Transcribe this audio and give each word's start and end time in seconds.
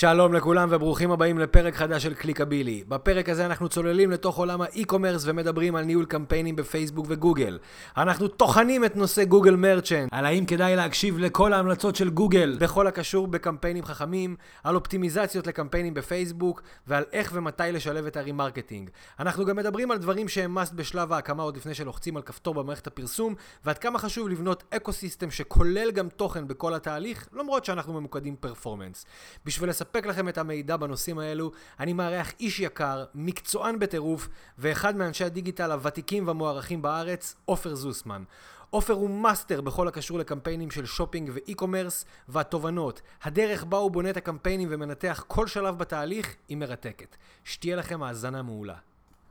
שלום 0.00 0.34
לכולם 0.34 0.68
וברוכים 0.72 1.10
הבאים 1.10 1.38
לפרק 1.38 1.74
חדש 1.74 2.02
של 2.02 2.14
קליקבילי. 2.14 2.84
בפרק 2.88 3.28
הזה 3.28 3.46
אנחנו 3.46 3.68
צוללים 3.68 4.10
לתוך 4.10 4.36
עולם 4.36 4.60
ה 4.60 4.66
e-commerce 4.66 5.22
ומדברים 5.26 5.76
על 5.76 5.84
ניהול 5.84 6.04
קמפיינים 6.04 6.56
בפייסבוק 6.56 7.06
וגוגל. 7.08 7.58
אנחנו 7.96 8.28
טוחנים 8.28 8.84
את 8.84 8.96
נושא 8.96 9.24
גוגל 9.24 9.56
merchant, 9.56 10.08
על 10.12 10.26
האם 10.26 10.46
כדאי 10.46 10.76
להקשיב 10.76 11.18
לכל 11.18 11.52
ההמלצות 11.52 11.96
של 11.96 12.10
גוגל 12.10 12.56
בכל 12.60 12.86
הקשור 12.86 13.26
בקמפיינים 13.26 13.84
חכמים, 13.84 14.36
על 14.64 14.74
אופטימיזציות 14.74 15.46
לקמפיינים 15.46 15.94
בפייסבוק 15.94 16.62
ועל 16.86 17.04
איך 17.12 17.30
ומתי 17.34 17.62
לשלב 17.72 18.06
את 18.06 18.16
ה 18.16 18.22
remarketing. 18.22 18.90
אנחנו 19.20 19.44
גם 19.44 19.56
מדברים 19.56 19.90
על 19.90 19.98
דברים 19.98 20.28
שהם 20.28 20.58
must 20.58 20.74
בשלב 20.74 21.12
ההקמה 21.12 21.42
עוד 21.42 21.56
לפני 21.56 21.74
שלוחצים 21.74 22.16
על 22.16 22.22
כפתור 22.22 22.54
במערכת 22.54 22.86
הפרסום 22.86 23.34
ועד 23.64 23.78
כמה 23.78 23.98
חשוב 23.98 24.28
לבנות 24.28 24.64
eco 24.70 24.92
שכולל 25.30 25.90
גם 25.90 26.08
תוכן 26.08 26.48
בכל 26.48 26.74
התהליך 26.74 27.28
למרות 27.32 27.64
שאנחנו 27.64 27.92
ממוקדים 27.92 28.36
performance. 28.40 29.06
בשביל 29.46 29.70
לספק 29.88 30.06
לכם 30.06 30.28
את 30.28 30.38
המידע 30.38 30.76
בנושאים 30.76 31.18
האלו, 31.18 31.50
אני 31.80 31.92
מארח 31.92 32.32
איש 32.40 32.60
יקר, 32.60 33.04
מקצוען 33.14 33.78
בטירוף, 33.78 34.28
ואחד 34.58 34.96
מאנשי 34.96 35.24
הדיגיטל 35.24 35.72
הוותיקים 35.72 36.26
והמוערכים 36.26 36.82
בארץ, 36.82 37.36
עופר 37.44 37.74
זוסמן. 37.74 38.22
עופר 38.70 38.92
הוא 38.92 39.10
מאסטר 39.10 39.60
בכל 39.60 39.88
הקשור 39.88 40.18
לקמפיינים 40.18 40.70
של 40.70 40.86
shopping 40.86 41.30
ו 41.34 41.40
e-commerce, 41.40 42.04
והתובנות, 42.28 43.02
הדרך 43.22 43.64
בה 43.64 43.76
הוא 43.76 43.90
בונה 43.90 44.10
את 44.10 44.16
הקמפיינים 44.16 44.68
ומנתח 44.70 45.24
כל 45.26 45.46
שלב 45.46 45.78
בתהליך, 45.78 46.36
היא 46.48 46.56
מרתקת. 46.56 47.16
שתהיה 47.44 47.76
לכם 47.76 48.02
האזנה 48.02 48.42
מעולה. 48.42 48.76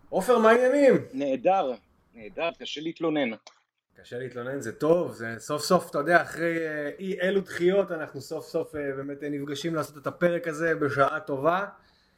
עופר, 0.09 0.37
מה 0.37 0.49
העניינים? 0.49 0.93
נהדר, 1.13 1.71
נהדר, 2.15 2.49
קשה 2.59 2.81
להתלונן. 2.81 3.29
קשה 4.01 4.17
להתלונן 4.19 4.61
זה 4.61 4.71
טוב, 4.71 5.11
זה 5.11 5.35
סוף 5.39 5.61
סוף, 5.61 5.89
אתה 5.89 5.97
יודע, 5.97 6.21
אחרי 6.21 6.57
אה, 6.57 6.89
אי 6.99 7.21
אלו 7.21 7.41
דחיות 7.41 7.91
אנחנו 7.91 8.21
סוף 8.21 8.45
סוף 8.45 8.75
אה, 8.75 8.81
באמת 8.95 9.23
אה, 9.23 9.29
נפגשים 9.29 9.75
לעשות 9.75 9.97
את 9.97 10.07
הפרק 10.07 10.47
הזה 10.47 10.75
בשעה 10.75 11.19
טובה. 11.19 11.65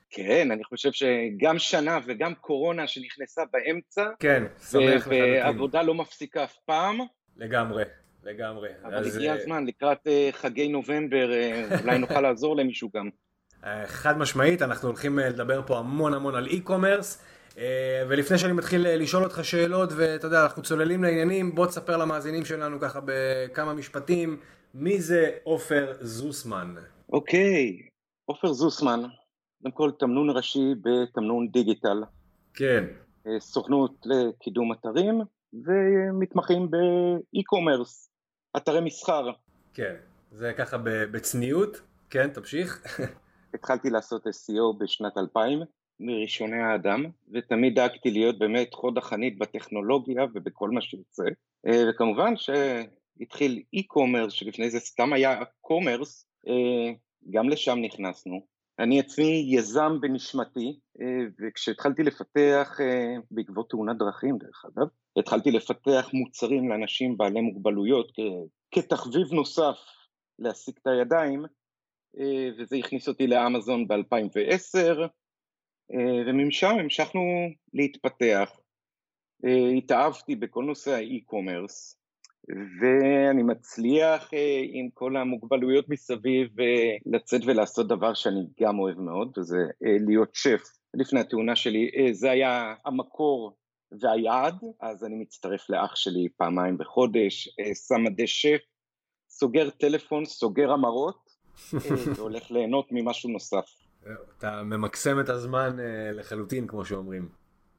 כן, 0.10 0.52
אני 0.52 0.64
חושב 0.64 0.90
שגם 0.92 1.60
שנה 1.60 2.00
וגם 2.06 2.36
קורונה 2.36 2.88
שנכנסה 2.88 3.42
באמצע, 3.54 4.10
כן, 4.20 4.44
שמח 4.70 5.08
ו- 5.08 5.10
ועבודה 5.10 5.82
לא 5.82 5.94
מפסיקה 5.94 6.44
אף 6.44 6.58
פעם, 6.66 7.00
לגמרי, 7.38 7.84
לגמרי. 8.24 8.70
אבל 8.84 8.96
אז, 8.96 9.16
הגיע 9.16 9.34
הזמן, 9.34 9.66
לקראת 9.66 10.08
חגי 10.32 10.68
נובמבר, 10.68 11.30
אולי 11.82 11.98
נוכל 11.98 12.22
לעזור 12.22 12.56
למישהו 12.56 12.90
גם. 12.96 13.10
חד 13.86 14.18
משמעית, 14.18 14.62
אנחנו 14.62 14.88
הולכים 14.88 15.20
לדבר 15.20 15.62
פה 15.68 15.80
המון 15.80 16.14
המון 16.14 16.36
על 16.36 16.48
אי-קומרס. 16.48 17.18
אה, 17.18 17.39
ולפני 18.10 18.38
שאני 18.38 18.54
מתחיל 18.54 18.88
אה, 18.88 18.98
לשאול 18.98 19.24
אותך 19.24 19.40
שאלות, 19.44 19.90
ואתה 19.98 20.28
יודע, 20.28 20.44
אנחנו 20.44 20.62
צוללים 20.62 21.04
לעניינים, 21.04 21.56
בוא 21.56 21.66
תספר 21.66 21.98
למאזינים 21.98 22.46
שלנו 22.46 22.80
ככה 22.80 23.00
בכמה 23.06 23.74
משפטים, 23.74 24.40
מי 24.74 25.02
זה 25.02 25.32
עופר 25.44 25.94
זוסמן? 26.02 26.76
אוקיי, 27.14 27.88
עופר 28.26 28.54
זוסמן, 28.54 29.00
קודם 29.64 29.76
כל 29.76 29.92
תמנון 30.00 30.30
ראשי 30.30 30.74
בתמנון 30.82 31.48
דיגיטל, 31.48 32.04
כן, 32.54 32.84
אה, 33.28 33.40
סוכנות 33.40 34.06
לקידום 34.06 34.74
אתרים 34.74 35.22
ומתמחים 35.54 36.72
באי-קומרס, 36.72 38.10
אתרי 38.58 38.82
מסחר. 38.82 39.32
כן, 39.74 39.96
זה 40.32 40.54
ככה 40.54 40.78
בצניעות, 40.84 41.82
כן, 42.10 42.30
תמשיך. 42.30 43.00
התחלתי 43.54 43.90
לעשות 43.90 44.28
SEO 44.28 44.78
בשנת 44.80 45.18
2000, 45.18 45.60
מראשוני 46.00 46.62
האדם, 46.62 47.06
ותמיד 47.32 47.76
דאגתי 47.76 48.12
להיות 48.12 48.40
באמת 48.40 48.74
חוד 48.74 48.98
החנית 48.98 49.38
בטכנולוגיה 49.38 50.26
ובכל 50.34 50.70
מה 50.70 50.82
שיוצא. 50.82 51.24
אה, 51.68 51.84
וכמובן 51.90 52.34
שהתחיל 52.38 53.64
e-commerce, 53.76 54.30
שלפני 54.30 54.70
זה 54.70 54.80
סתם 54.80 55.14
היה 55.14 55.40
קומרס, 55.62 56.26
אה, 56.48 56.94
גם 57.30 57.50
לשם 57.50 57.80
נכנסנו. 57.82 58.46
אני 58.80 59.00
עצמי 59.00 59.46
יזם 59.48 60.02
בנשמתי, 60.02 60.80
אה, 61.02 61.06
וכשהתחלתי 61.40 62.04
לפתח, 62.04 62.78
בעקבות 63.32 63.70
תאונת 63.70 63.98
דרכים 63.98 64.38
דרך 64.38 64.66
אגב, 64.66 64.88
התחלתי 65.20 65.52
לפתח 65.52 66.10
מוצרים 66.14 66.70
לאנשים 66.70 67.18
בעלי 67.18 67.42
מוגבלויות 67.42 68.12
כתחביב 68.72 69.34
נוסף 69.34 69.78
להשיג 70.40 70.76
את 70.82 70.88
הידיים, 70.88 71.46
וזה 72.58 72.76
הכניס 72.76 73.08
אותי 73.08 73.28
לאמזון 73.28 73.88
ב-2010, 73.88 75.08
ומשם 76.28 76.76
המשכנו 76.80 77.22
להתפתח. 77.74 78.60
אה, 79.46 79.70
התאהבתי 79.78 80.36
בכל 80.36 80.64
נושא 80.64 80.92
האי-קומרס, 80.92 82.00
ואני 82.82 83.44
מצליח 83.44 84.34
אה, 84.34 84.62
עם 84.74 84.90
כל 84.94 85.18
המוגבלויות 85.18 85.90
מסביב 85.90 86.60
אה, 86.60 86.96
לצאת 87.06 87.42
ולעשות 87.46 87.88
דבר 87.88 88.14
שאני 88.14 88.42
גם 88.62 88.80
אוהב 88.80 89.00
מאוד, 89.00 89.38
וזה 89.38 89.58
אה, 89.58 89.96
להיות 90.08 90.30
שף. 90.34 90.62
לפני 90.94 91.20
התאונה 91.20 91.56
שלי, 91.56 91.90
אה, 91.98 92.14
זה 92.14 92.32
היה 92.32 92.74
המקור 92.86 93.58
והיעד, 94.02 94.56
אז 94.82 95.04
אני 95.04 95.16
מצטרף 95.16 95.70
לאח 95.70 95.96
שלי 95.96 96.28
פעמיים 96.38 96.78
בחודש, 96.78 97.50
אה, 97.60 97.76
שם 97.76 98.04
מדי 98.04 98.28
שף, 98.28 98.62
סוגר 99.30 99.70
טלפון, 99.70 100.26
סוגר 100.26 100.72
המרות, 100.72 101.30
אה, 101.74 101.80
והולך 102.16 102.52
ליהנות 102.52 102.88
ממשהו 102.92 103.30
נוסף. 103.30 103.66
אתה 104.38 104.64
ממקסם 104.64 105.20
את 105.20 105.30
הזמן 105.30 105.80
אה, 105.80 106.12
לחלוטין, 106.12 106.68
כמו 106.68 106.86
שאומרים. 106.86 107.30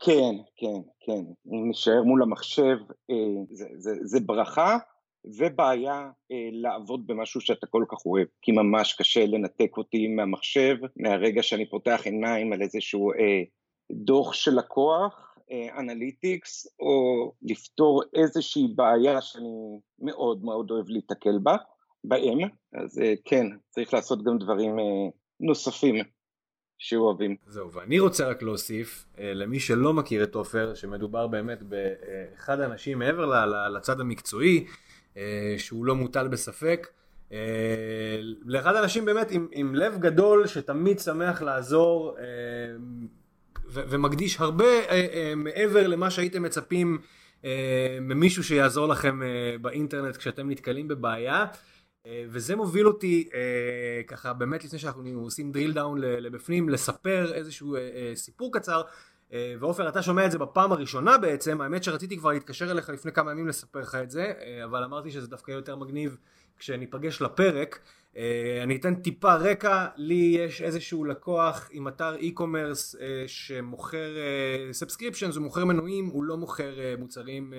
כן, 0.00 0.34
כן, 0.56 0.80
כן. 1.00 1.24
אם 1.52 1.70
נשאר 1.70 2.02
מול 2.02 2.22
המחשב, 2.22 2.76
אה, 3.10 3.16
זה, 3.50 3.64
זה, 3.76 3.90
זה 4.02 4.20
ברכה 4.20 4.78
ובעיה 5.38 6.10
אה, 6.32 6.48
לעבוד 6.52 7.06
במשהו 7.06 7.40
שאתה 7.40 7.66
כל 7.66 7.84
כך 7.88 8.06
אוהב, 8.06 8.26
כי 8.42 8.52
ממש 8.52 8.94
קשה 8.94 9.26
לנתק 9.26 9.76
אותי 9.76 10.08
מהמחשב, 10.08 10.76
מהרגע 10.96 11.42
שאני 11.42 11.70
פותח 11.70 12.00
עיניים 12.04 12.52
על 12.52 12.62
איזשהו 12.62 13.10
דוח 13.92 14.32
של 14.32 14.54
לקוח, 14.54 15.26
אנליטיקס, 15.78 16.66
או 16.80 17.32
לפתור 17.42 18.02
איזושהי 18.14 18.68
בעיה 18.74 19.20
שאני 19.20 19.78
מאוד 19.98 20.44
מאוד 20.44 20.70
אוהב 20.70 20.88
להיתקל 20.88 21.38
בה, 21.42 21.56
בהם, 22.04 22.38
אז 22.72 23.00
כן, 23.24 23.46
צריך 23.70 23.94
לעשות 23.94 24.24
גם 24.24 24.38
דברים 24.38 24.76
נוספים 25.40 25.96
שאוהבים. 26.80 27.36
זהו, 27.46 27.72
ואני 27.72 28.00
רוצה 28.00 28.28
רק 28.28 28.42
להוסיף, 28.42 29.06
אה, 29.18 29.34
למי 29.34 29.60
שלא 29.60 29.92
מכיר 29.92 30.22
את 30.22 30.34
עופר, 30.34 30.74
שמדובר 30.74 31.26
באמת 31.26 31.62
באחד 31.62 32.60
האנשים 32.60 32.98
מעבר 32.98 33.48
לצד 33.68 34.00
המקצועי, 34.00 34.66
אה, 35.16 35.54
שהוא 35.58 35.84
לא 35.84 35.94
מוטל 35.94 36.28
בספק, 36.28 36.88
אה, 37.32 37.38
לאחד 38.44 38.74
האנשים 38.74 39.04
באמת 39.04 39.30
עם, 39.30 39.48
עם 39.52 39.74
לב 39.74 39.98
גדול 39.98 40.46
שתמיד 40.46 40.98
שמח 40.98 41.42
לעזור 41.42 42.16
ו- 43.68 43.82
ומקדיש 43.88 44.40
הרבה 44.40 44.64
מעבר 45.36 45.86
למה 45.86 46.10
שהייתם 46.10 46.42
מצפים 46.42 46.98
ממישהו 48.00 48.44
שיעזור 48.44 48.88
לכם 48.88 49.20
באינטרנט 49.60 50.16
כשאתם 50.16 50.50
נתקלים 50.50 50.88
בבעיה. 50.88 51.46
אה, 52.06 52.24
וזה 52.28 52.56
מוביל 52.56 52.86
אותי 52.86 53.28
אה, 53.34 54.02
ככה 54.06 54.32
באמת 54.32 54.64
לפני 54.64 54.78
שאנחנו 54.78 55.20
עושים 55.20 55.52
drill 55.54 55.74
down 55.76 55.96
לבפנים 55.98 56.68
לספר 56.68 57.32
איזשהו 57.34 57.76
אה, 57.76 58.12
סיפור 58.14 58.52
קצר. 58.52 58.82
ועופר 59.60 59.88
אתה 59.88 60.02
שומע 60.02 60.26
את 60.26 60.30
זה 60.30 60.38
בפעם 60.38 60.72
הראשונה 60.72 61.18
בעצם. 61.18 61.60
האמת 61.60 61.84
שרציתי 61.84 62.16
כבר 62.16 62.30
להתקשר 62.30 62.70
אליך 62.70 62.88
לפני 62.88 63.12
כמה 63.12 63.30
ימים 63.30 63.48
לספר 63.48 63.80
לך 63.80 63.94
את 63.94 64.10
זה 64.10 64.32
אבל 64.64 64.84
אמרתי 64.84 65.10
שזה 65.10 65.26
דווקא 65.26 65.50
יותר 65.50 65.76
מגניב 65.76 66.16
כשניפגש 66.58 67.22
לפרק. 67.22 67.78
אני 68.62 68.76
אתן 68.76 68.94
טיפה 68.94 69.34
רקע. 69.34 69.86
לי 69.96 70.36
יש 70.38 70.62
איזשהו 70.62 71.04
לקוח 71.04 71.68
עם 71.72 71.88
אתר 71.88 72.16
e-commerce 72.16 72.96
שמוכר 73.26 74.16
subscriptions 74.72 75.36
הוא 75.36 75.42
מוכר 75.42 75.64
מנויים 75.64 76.06
הוא 76.06 76.24
לא 76.24 76.36
מוכר 76.36 76.74
מוצרים 76.98 77.52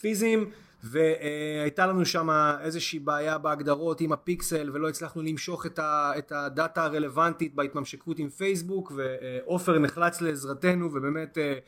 פיזיים 0.00 0.50
והייתה 0.82 1.86
לנו 1.86 2.06
שם 2.06 2.28
איזושהי 2.60 2.98
בעיה 2.98 3.38
בהגדרות 3.38 4.00
עם 4.00 4.12
הפיקסל 4.12 4.70
ולא 4.72 4.88
הצלחנו 4.88 5.22
למשוך 5.22 5.66
את, 5.66 5.78
ה, 5.78 6.12
את 6.18 6.32
הדאטה 6.32 6.84
הרלוונטית 6.84 7.54
בהתממשקות 7.54 8.18
עם 8.18 8.28
פייסבוק 8.28 8.92
ועופר 8.96 9.78
נחלץ 9.78 10.20
לעזרתנו 10.20 10.94
ובאמת 10.94 11.38
אה, 11.38 11.58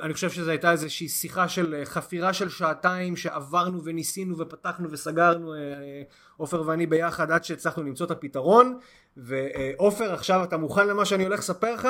אני 0.00 0.14
חושב 0.14 0.30
שזו 0.30 0.50
הייתה 0.50 0.72
איזושהי 0.72 1.08
שיחה 1.08 1.48
של 1.48 1.74
אה, 1.74 1.84
חפירה 1.84 2.32
של 2.32 2.48
שעתיים 2.48 3.16
שעברנו 3.16 3.84
וניסינו 3.84 4.38
ופתחנו 4.38 4.90
וסגרנו 4.90 5.54
אה, 5.54 6.02
עופר 6.36 6.62
ואני 6.66 6.86
ביחד 6.86 7.30
עד 7.30 7.44
שהצלחנו 7.44 7.82
למצוא 7.82 8.06
את 8.06 8.10
הפתרון 8.10 8.78
ועופר 9.16 10.12
עכשיו 10.12 10.44
אתה 10.44 10.56
מוכן 10.56 10.88
למה 10.88 11.04
שאני 11.04 11.24
הולך 11.24 11.38
לספר 11.38 11.74
לך? 11.74 11.88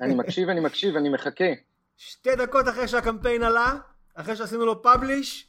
אני 0.00 0.14
מקשיב, 0.14 0.48
אני 0.48 0.60
מקשיב, 0.60 0.96
אני 0.96 1.08
מחכה. 1.08 1.44
שתי 1.96 2.36
דקות 2.36 2.68
אחרי 2.68 2.88
שהקמפיין 2.88 3.42
עלה 3.42 3.74
אחרי 4.14 4.36
שעשינו 4.36 4.66
לו 4.66 4.82
publish 4.82 5.48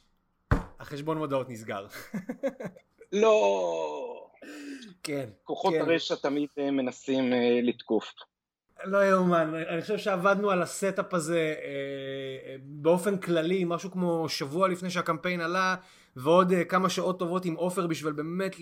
החשבון 0.80 1.18
מודעות 1.18 1.48
נסגר. 1.50 1.86
לא. 3.12 4.28
כן. 5.02 5.28
כוחות 5.44 5.74
כן. 5.74 5.80
הרשע 5.80 6.14
תמיד 6.14 6.48
אה, 6.58 6.70
מנסים 6.70 7.32
אה, 7.32 7.60
לתקוף. 7.62 8.14
לא 8.84 9.04
יאומן, 9.04 9.54
אני 9.68 9.82
חושב 9.82 9.98
שעבדנו 9.98 10.50
על 10.50 10.62
ה 10.62 10.71
setup 10.71 11.14
הזה 11.14 11.38
אה, 11.38 11.64
אה, 12.50 12.56
באופן 12.62 13.18
כללי, 13.18 13.64
משהו 13.64 13.90
כמו 13.90 14.28
שבוע 14.28 14.68
לפני 14.68 14.90
שהקמפיין 14.90 15.40
עלה, 15.40 15.76
ועוד 16.16 16.52
אה, 16.52 16.64
כמה 16.64 16.88
שעות 16.88 17.18
טובות 17.18 17.44
עם 17.44 17.54
עופר 17.54 17.86
בשביל 17.86 18.12
באמת 18.12 18.56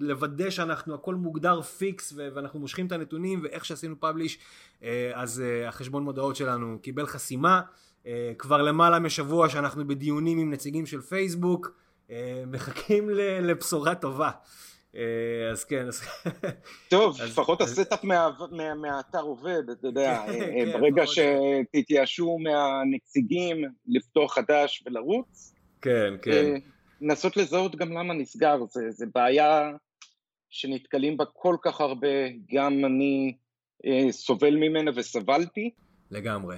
לוודא 0.00 0.50
שאנחנו 0.50 0.94
הכל 0.94 1.14
מוגדר 1.14 1.62
פיקס 1.62 2.12
ואנחנו 2.16 2.60
מושכים 2.60 2.86
את 2.86 2.92
הנתונים 2.92 3.40
ואיך 3.42 3.64
שעשינו 3.64 4.00
publish 4.00 4.38
אה, 4.80 4.84
אז 5.14 5.42
אה, 5.42 5.68
החשבון 5.68 6.04
מודעות 6.04 6.36
שלנו 6.36 6.78
קיבל 6.82 7.06
חסימה 7.06 7.60
אה, 7.60 7.89
כבר 8.38 8.62
למעלה 8.62 8.98
משבוע 8.98 9.48
שאנחנו 9.48 9.88
בדיונים 9.88 10.38
עם 10.38 10.50
נציגים 10.50 10.86
של 10.86 11.00
פייסבוק 11.00 11.70
אה, 12.08 12.12
מחכים 12.46 13.10
לבשורה 13.42 13.94
טובה. 13.94 14.30
אז 15.52 15.64
כן. 15.64 15.86
טוב, 16.88 17.16
לפחות 17.22 17.60
ה 17.60 17.67
setup 17.67 18.04
מהאתר 18.76 19.20
עובד, 19.20 19.70
אתה 19.72 19.88
יודע, 19.88 20.24
כן, 20.26 20.72
ברגע 20.72 21.02
שתתייאשו 21.06 22.38
מהנציגים 22.38 23.64
לפתוח 23.86 24.34
חדש 24.34 24.82
ולרוץ, 24.86 25.54
כן, 25.82 26.14
כן. 26.22 26.54
לנסות 27.00 27.36
לזהות 27.36 27.76
גם 27.76 27.92
למה 27.92 28.14
נסגר, 28.14 28.58
זה, 28.70 28.90
זה 28.90 29.06
בעיה 29.14 29.70
שנתקלים 30.50 31.16
בה 31.16 31.24
כל 31.24 31.56
כך 31.62 31.80
הרבה, 31.80 32.08
גם 32.54 32.84
אני 32.84 33.36
אה, 33.86 34.12
סובל 34.12 34.56
ממנה 34.56 34.90
וסבלתי. 34.94 35.70
לגמרי. 36.10 36.56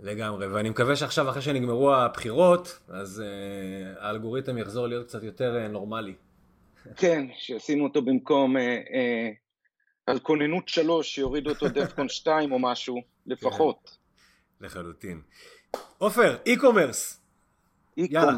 לגמרי, 0.00 0.46
ואני 0.46 0.70
מקווה 0.70 0.96
שעכשיו 0.96 1.30
אחרי 1.30 1.42
שנגמרו 1.42 1.94
הבחירות, 1.94 2.78
אז 2.88 3.20
אה, 3.20 4.06
האלגוריתם 4.06 4.58
יחזור 4.58 4.86
להיות 4.86 5.06
קצת 5.06 5.22
יותר 5.22 5.56
אה, 5.56 5.68
נורמלי. 5.68 6.14
כן, 6.96 7.26
שישימו 7.38 7.84
אותו 7.84 8.02
במקום 8.02 8.56
אה, 8.56 8.62
אה, 8.62 9.30
על 10.06 10.18
כוננות 10.18 10.68
שלוש, 10.68 11.14
שיורידו 11.14 11.50
אותו 11.50 11.68
דפקון 11.68 12.08
שתיים 12.08 12.52
או 12.52 12.58
משהו, 12.58 13.02
לפחות. 13.26 13.78
כן, 13.84 14.66
לחלוטין. 14.66 15.20
עופר, 15.98 16.36
אי-קומרס. 16.46 17.20
יאללה, 17.96 18.32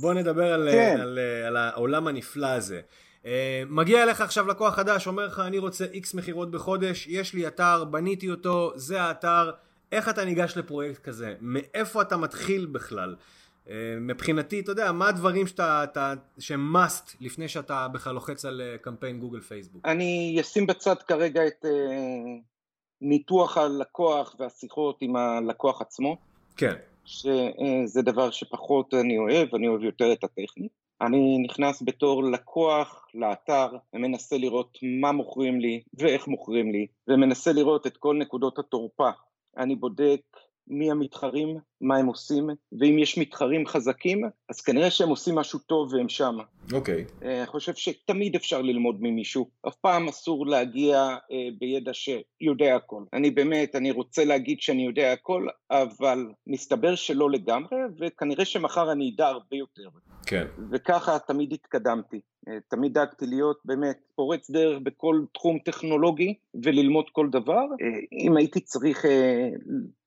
בוא 0.00 0.14
נדבר 0.14 0.52
על, 0.52 0.68
כן. 0.72 0.96
על, 1.00 1.00
על, 1.00 1.18
על 1.46 1.56
העולם 1.56 2.06
הנפלא 2.06 2.46
הזה. 2.46 2.80
Uh, 3.22 3.28
מגיע 3.66 4.02
אליך 4.02 4.20
עכשיו 4.20 4.46
לקוח 4.46 4.74
חדש, 4.74 5.06
אומר 5.06 5.26
לך 5.26 5.40
אני 5.46 5.58
רוצה 5.58 5.84
איקס 5.84 6.14
מכירות 6.14 6.50
בחודש, 6.50 7.06
יש 7.06 7.34
לי 7.34 7.46
אתר, 7.46 7.84
בניתי 7.84 8.30
אותו, 8.30 8.72
זה 8.74 9.02
האתר, 9.02 9.50
איך 9.92 10.08
אתה 10.08 10.24
ניגש 10.24 10.56
לפרויקט 10.56 11.02
כזה? 11.02 11.34
מאיפה 11.40 12.02
אתה 12.02 12.16
מתחיל 12.16 12.66
בכלל? 12.66 13.16
Uh, 13.66 13.68
מבחינתי, 14.00 14.60
אתה 14.60 14.72
יודע, 14.72 14.92
מה 14.92 15.08
הדברים 15.08 15.46
שאתה, 15.46 15.84
אתה, 15.84 16.14
שהם 16.38 16.76
must 16.76 17.16
לפני 17.20 17.48
שאתה 17.48 17.88
בכלל 17.88 18.14
לוחץ 18.14 18.44
על 18.44 18.60
uh, 18.60 18.82
קמפיין 18.82 19.20
גוגל 19.20 19.40
פייסבוק? 19.40 19.84
אני 19.84 20.38
אשים 20.40 20.66
בצד 20.66 20.96
כרגע 21.02 21.46
את 21.46 21.64
uh, 21.64 21.68
ניתוח 23.00 23.56
הלקוח 23.58 24.36
והשיחות 24.38 24.98
עם 25.00 25.16
הלקוח 25.16 25.80
עצמו. 25.80 26.16
כן. 26.56 26.74
שזה 27.04 28.02
דבר 28.02 28.30
שפחות 28.30 28.94
אני 28.94 29.18
אוהב, 29.18 29.54
אני 29.54 29.68
אוהב 29.68 29.82
יותר 29.82 30.12
את 30.12 30.24
הטכני. 30.24 30.68
אני 31.00 31.38
נכנס 31.38 31.82
בתור 31.86 32.24
לקוח 32.24 33.06
לאתר 33.14 33.68
ומנסה 33.94 34.36
לראות 34.38 34.78
מה 35.00 35.12
מוכרים 35.12 35.60
לי 35.60 35.82
ואיך 35.94 36.28
מוכרים 36.28 36.72
לי 36.72 36.86
ומנסה 37.08 37.52
לראות 37.52 37.86
את 37.86 37.96
כל 37.96 38.16
נקודות 38.16 38.58
התורפה. 38.58 39.10
אני 39.56 39.76
בודק 39.76 40.20
מי 40.68 40.90
המתחרים, 40.90 41.58
מה 41.80 41.96
הם 41.96 42.06
עושים, 42.06 42.50
ואם 42.80 42.98
יש 42.98 43.18
מתחרים 43.18 43.66
חזקים, 43.66 44.24
אז 44.48 44.60
כנראה 44.60 44.90
שהם 44.90 45.08
עושים 45.08 45.34
משהו 45.34 45.58
טוב 45.58 45.94
והם 45.94 46.08
שם. 46.08 46.38
אוקיי. 46.72 47.04
Okay. 47.04 47.24
אה, 47.24 47.38
אני 47.38 47.46
חושב 47.46 47.74
שתמיד 47.74 48.34
אפשר 48.34 48.62
ללמוד 48.62 48.96
ממישהו. 49.00 49.50
אף 49.68 49.74
פעם 49.76 50.08
אסור 50.08 50.46
להגיע 50.46 50.98
אה, 51.32 51.48
בידע 51.58 51.92
שיודע 51.94 52.76
הכל. 52.76 53.02
אני 53.12 53.30
באמת, 53.30 53.76
אני 53.76 53.90
רוצה 53.90 54.24
להגיד 54.24 54.60
שאני 54.60 54.86
יודע 54.86 55.12
הכל, 55.12 55.46
אבל 55.70 56.26
מסתבר 56.46 56.94
שלא 56.94 57.30
לגמרי, 57.30 57.78
וכנראה 58.00 58.44
שמחר 58.44 58.92
אני 58.92 59.12
אדע 59.14 59.26
הרבה 59.26 59.56
יותר. 59.56 59.88
כן. 60.26 60.46
וככה 60.70 61.18
תמיד 61.18 61.52
התקדמתי. 61.52 62.20
אה, 62.48 62.58
תמיד 62.68 62.92
דאגתי 62.92 63.26
להיות 63.26 63.58
באמת 63.64 63.98
פורץ 64.14 64.50
דרך 64.50 64.78
בכל 64.82 65.24
תחום 65.34 65.58
טכנולוגי 65.58 66.34
וללמוד 66.62 67.04
כל 67.12 67.28
דבר. 67.30 67.64
אם 68.12 68.36
הייתי 68.36 68.60
צריך 68.60 69.04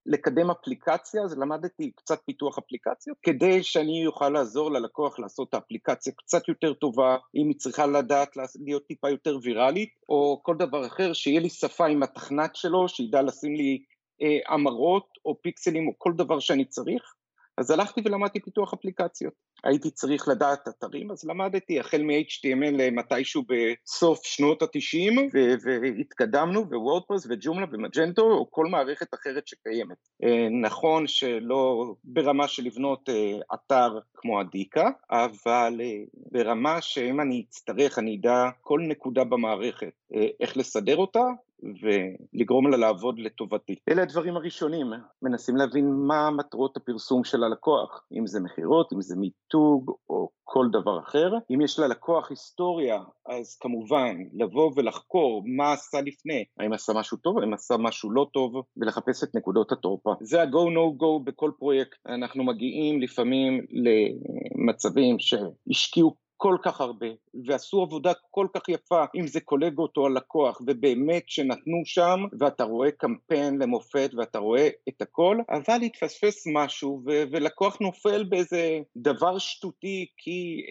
לקדם 0.10 0.50
אפליקציה, 0.52 1.24
אז 1.24 1.38
למדתי 1.38 1.92
קצת 1.96 2.20
פיתוח 2.26 2.58
אפליקציות, 2.58 3.18
כדי 3.24 3.64
שאני 3.64 4.08
אוכל 4.08 4.30
לעזור 4.30 4.72
ללקוח 4.72 5.20
לעשות 5.20 5.50
את 5.50 5.54
האפליקציה 5.54 6.14
קצת 6.18 6.48
יותר 6.48 6.74
טובה, 6.74 7.18
אם 7.36 7.48
היא 7.48 7.58
צריכה 7.58 7.86
לדעת 7.86 8.38
להיות 8.66 8.88
טיפה 8.88 9.10
יותר 9.10 9.38
ויראלית, 9.44 9.90
או 10.10 10.40
כל 10.44 10.56
דבר 10.58 10.88
אחר, 10.88 11.14
שיהיה 11.14 11.40
לי 11.40 11.50
שפה 11.50 11.88
עם 11.88 12.04
התכנת 12.04 12.56
שלו, 12.56 12.90
שידע 12.90 13.22
לשים 13.22 13.56
לי 13.56 13.84
אה, 14.22 14.54
המרות 14.54 15.08
או 15.26 15.42
פיקסלים 15.42 15.88
או 15.88 15.94
כל 15.98 16.14
דבר 16.16 16.40
שאני 16.40 16.66
צריך. 16.66 17.14
אז 17.60 17.72
הלכתי 17.72 18.02
ולמדתי 18.06 18.40
פיתוח 18.40 18.74
אפליקציות. 18.74 19.34
הייתי 19.64 19.92
צריך 19.92 20.28
לדעת 20.28 20.68
אתרים, 20.68 21.12
אז 21.12 21.24
למדתי 21.24 21.80
החל 21.80 22.02
מ-HTML 22.02 22.92
מתישהו 22.92 23.44
בסוף 23.48 24.24
שנות 24.24 24.62
ה-90, 24.62 25.20
והתקדמנו, 25.64 26.70
ווורדפרס 26.70 27.28
וג'ומלה 27.30 27.66
ומג'נטו, 27.72 28.22
או 28.22 28.52
כל 28.52 28.66
מערכת 28.66 29.14
אחרת 29.14 29.48
שקיימת. 29.48 29.98
אה, 30.24 30.48
נכון 30.62 31.08
שלא 31.08 31.94
ברמה 32.04 32.48
של 32.48 32.64
לבנות 32.64 33.10
אה, 33.10 33.40
אתר 33.54 34.00
כמו 34.16 34.40
הדיקה, 34.40 34.90
אבל 35.12 35.82
אה, 35.82 36.04
ברמה 36.32 36.82
שאם 36.82 37.22
אני 37.22 37.44
אצטרך, 37.50 38.00
אני 38.00 38.18
אדע 38.22 38.50
כל 38.62 38.82
נקודה 38.88 39.24
במערכת, 39.24 39.92
איך 40.40 40.58
לסדר 40.58 40.98
אותה, 40.98 41.24
ולגרום 41.64 42.68
לה 42.68 42.78
לעבוד 42.78 43.20
לטובתי. 43.20 43.76
אלה 43.90 44.02
הדברים 44.02 44.36
הראשונים, 44.36 44.88
מנסים 45.22 45.56
להבין 45.56 45.92
מה 46.08 46.30
מטרות 46.32 46.78
הפרסום 46.78 47.24
של 47.24 47.44
הלקוח, 47.44 48.04
אם 48.18 48.28
זה 48.28 48.40
מכירות, 48.40 48.94
אם 48.94 49.02
זה 49.02 49.16
מיתוג 49.16 49.92
או 50.10 50.30
כל 50.44 50.66
דבר 50.72 51.00
אחר. 51.00 51.32
אם 51.52 51.62
יש 51.62 51.80
ללקוח 51.80 52.30
היסטוריה, 52.30 53.00
אז 53.26 53.58
כמובן 53.62 54.16
לבוא 54.34 54.72
ולחקור 54.76 55.44
מה 55.46 55.74
עשה 55.74 56.02
לפני, 56.02 56.44
האם 56.60 56.74
עשה 56.74 56.94
משהו 56.94 57.18
טוב, 57.18 57.40
האם 57.40 57.54
עשה 57.54 57.78
משהו 57.78 58.12
לא 58.12 58.28
טוב, 58.34 58.54
ולחפש 58.78 59.24
את 59.24 59.36
נקודות 59.36 59.72
התורפה. 59.72 60.14
זה 60.22 60.42
ה-go 60.42 60.48
no 60.48 61.02
go 61.02 61.24
בכל 61.24 61.52
פרויקט. 61.60 61.98
אנחנו 62.08 62.44
מגיעים 62.44 63.02
לפעמים 63.02 63.66
למצבים 63.72 65.16
שהשקיעו 65.20 66.16
כל 66.42 66.58
כך 66.64 66.82
הרבה, 66.82 67.08
ועשו 67.48 67.82
עבודה 67.82 68.12
כל 68.32 68.48
כך 68.54 68.70
יפה, 68.70 69.04
אם 69.16 69.28
זה 69.28 69.42
קולגות 69.42 69.98
או 69.98 70.06
הלקוח, 70.06 70.62
ובאמת 70.68 71.24
שנתנו 71.28 71.82
שם, 71.86 72.20
ואתה 72.40 72.64
רואה 72.64 72.92
קמפיין 72.92 73.62
למופת, 73.62 74.12
ואתה 74.18 74.40
רואה 74.40 74.70
את 74.90 75.02
הכל, 75.02 75.38
אבל 75.50 75.82
התפספס 75.86 76.48
משהו, 76.54 77.02
ו- 77.06 77.24
ולקוח 77.32 77.80
נופל 77.82 78.24
באיזה 78.24 78.80
דבר 78.98 79.38
שטותי, 79.38 80.06
כי 80.18 80.62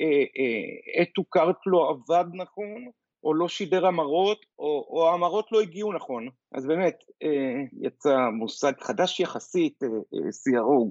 אתו 1.02 1.22
אה, 1.22 1.26
קארט 1.30 1.56
אה, 1.56 1.72
לא 1.72 1.90
עבד 1.90 2.24
נכון, 2.34 2.90
או 3.24 3.34
לא 3.34 3.48
שידר 3.48 3.86
המרות, 3.86 4.46
או, 4.58 4.86
או 4.90 5.14
המרות 5.14 5.52
לא 5.52 5.60
הגיעו 5.60 5.92
נכון. 5.92 6.28
אז 6.54 6.66
באמת, 6.66 6.96
אה, 7.22 7.62
יצא 7.82 8.16
מושג 8.38 8.72
חדש 8.80 9.20
יחסית, 9.20 9.82
אה, 9.82 9.88
אה, 9.88 10.28
CRO, 10.28 10.90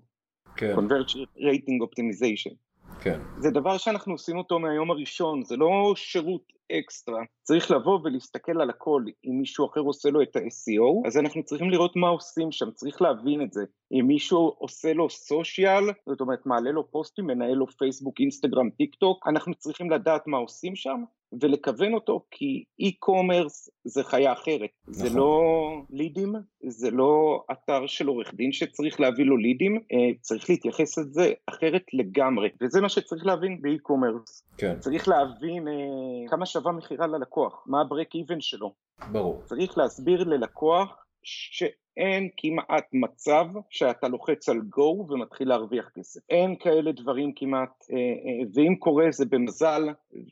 כן. 0.55 0.75
Conversion 0.75 1.13
Rate 1.37 1.79
Optimization. 1.85 2.66
כן. 2.99 3.21
זה 3.35 3.49
דבר 3.51 3.77
שאנחנו 3.77 4.13
עושים 4.13 4.37
אותו 4.37 4.59
מהיום 4.59 4.91
הראשון, 4.91 5.43
זה 5.43 5.55
לא 5.55 5.93
שירות 5.95 6.56
אקסטרה. 6.71 7.23
צריך 7.43 7.71
לבוא 7.71 7.99
ולהסתכל 8.03 8.61
על 8.61 8.69
הכל, 8.69 9.03
אם 9.25 9.39
מישהו 9.39 9.65
אחר 9.65 9.79
עושה 9.79 10.09
לו 10.09 10.21
את 10.21 10.35
ה-SEO, 10.35 11.07
אז 11.07 11.17
אנחנו 11.17 11.43
צריכים 11.43 11.69
לראות 11.69 11.95
מה 11.95 12.07
עושים 12.07 12.51
שם, 12.51 12.71
צריך 12.71 13.01
להבין 13.01 13.41
את 13.41 13.53
זה. 13.53 13.63
אם 13.91 14.07
מישהו 14.07 14.55
עושה 14.57 14.93
לו 14.93 15.09
social, 15.09 15.83
זאת 16.09 16.21
אומרת 16.21 16.45
מעלה 16.45 16.71
לו 16.71 16.91
פוסטים, 16.91 17.25
מנהל 17.25 17.53
לו 17.53 17.67
פייסבוק, 17.67 18.19
אינסטגרם, 18.19 18.69
טיק 18.69 18.95
טוק, 18.95 19.27
אנחנו 19.27 19.53
צריכים 19.55 19.91
לדעת 19.91 20.27
מה 20.27 20.37
עושים 20.37 20.75
שם, 20.75 21.03
ולכוון 21.41 21.93
אותו, 21.93 22.21
כי 22.31 22.63
e-commerce 22.81 23.69
זה 23.85 24.03
חיה 24.03 24.33
אחרת. 24.33 24.69
נכון. 24.87 24.93
זה 24.93 25.17
לא 25.17 25.41
לידים, 25.89 26.33
זה 26.67 26.91
לא 26.91 27.43
אתר 27.51 27.87
של 27.87 28.07
עורך 28.07 28.33
דין 28.33 28.51
שצריך 28.51 28.99
להביא 28.99 29.25
לו 29.25 29.37
לידים, 29.37 29.75
אה, 29.75 30.19
צריך 30.21 30.49
להתייחס 30.49 30.97
לזה 30.97 31.31
אחרת 31.47 31.83
לגמרי, 31.93 32.49
וזה 32.61 32.81
מה 32.81 32.89
שצריך 32.89 33.25
להבין 33.25 33.61
ב-e-commerce. 33.61 34.57
כן. 34.57 34.79
צריך 34.79 35.07
להבין 35.07 35.67
אה, 35.67 35.73
כמה 36.29 36.45
שווה 36.57 36.71
מכירה 36.71 37.07
ללקוח, 37.07 37.63
מה 37.65 37.81
ה-break 37.81 38.15
even 38.15 38.39
שלו. 38.39 38.73
ברור. 39.11 39.41
צריך 39.45 39.77
להסביר 39.77 40.23
ללקוח 40.23 41.05
שאין 41.23 42.29
כמעט 42.37 42.85
מצב 42.93 43.45
שאתה 43.69 44.07
לוחץ 44.07 44.49
על 44.49 44.57
go 44.57 45.11
ומתחיל 45.11 45.49
להרוויח 45.49 45.89
כסף. 45.95 46.19
אין 46.29 46.55
כאלה 46.59 46.91
דברים 46.91 47.31
כמעט, 47.35 47.85
אה, 47.91 47.97
אה, 47.97 48.47
ואם 48.53 48.75
קורה 48.75 49.05
זה 49.11 49.25
במזל, 49.25 49.83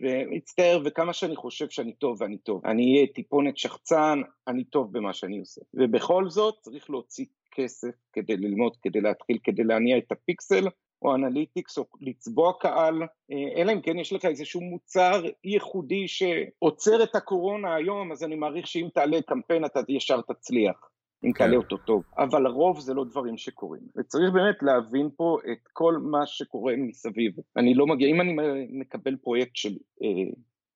ומצטער, 0.01 0.81
וכמה 0.85 1.13
שאני 1.13 1.35
חושב 1.35 1.69
שאני 1.69 1.93
טוב 1.93 2.21
ואני 2.21 2.37
טוב. 2.37 2.65
אני 2.65 2.95
אהיה 2.95 3.07
טיפונת 3.07 3.57
שחצן, 3.57 4.21
אני 4.47 4.63
טוב 4.63 4.91
במה 4.91 5.13
שאני 5.13 5.39
עושה. 5.39 5.61
ובכל 5.73 6.29
זאת 6.29 6.55
צריך 6.61 6.89
להוציא 6.89 7.25
כסף 7.51 7.95
כדי 8.13 8.37
ללמוד, 8.37 8.77
כדי 8.81 9.01
להתחיל, 9.01 9.37
כדי 9.43 9.63
להניע 9.63 9.97
את 9.97 10.11
הפיקסל, 10.11 10.67
או 11.05 11.15
Analytics, 11.15 11.77
או 11.77 11.85
לצבוע 12.01 12.53
קהל, 12.59 13.01
אה, 13.31 13.61
אלא 13.61 13.71
אם 13.71 13.81
כן 13.81 13.99
יש 13.99 14.13
לך 14.13 14.25
איזשהו 14.25 14.61
מוצר 14.61 15.23
ייחודי 15.43 16.07
שעוצר 16.07 17.03
את 17.03 17.15
הקורונה 17.15 17.75
היום, 17.75 18.11
אז 18.11 18.23
אני 18.23 18.35
מעריך 18.35 18.67
שאם 18.67 18.87
תעלה 18.93 19.21
קמפיין 19.21 19.65
אתה 19.65 19.79
ישר 19.89 20.21
תצליח. 20.21 20.89
אם 21.23 21.33
כן. 21.33 21.45
תעלה 21.45 21.57
אותו 21.57 21.77
טוב, 21.77 22.03
אבל 22.17 22.43
לרוב 22.43 22.79
זה 22.79 22.93
לא 22.93 23.05
דברים 23.05 23.37
שקורים. 23.37 23.81
וצריך 23.97 24.33
באמת 24.33 24.55
להבין 24.61 25.09
פה 25.17 25.37
את 25.51 25.67
כל 25.73 25.97
מה 26.01 26.25
שקורה 26.25 26.73
מסביב. 26.77 27.33
אני 27.57 27.73
לא 27.73 27.87
מגיע, 27.87 28.07
אם 28.07 28.21
אני 28.21 28.35
מקבל 28.71 29.15
פרויקט 29.15 29.55
של 29.55 29.73
uh, 29.73 30.35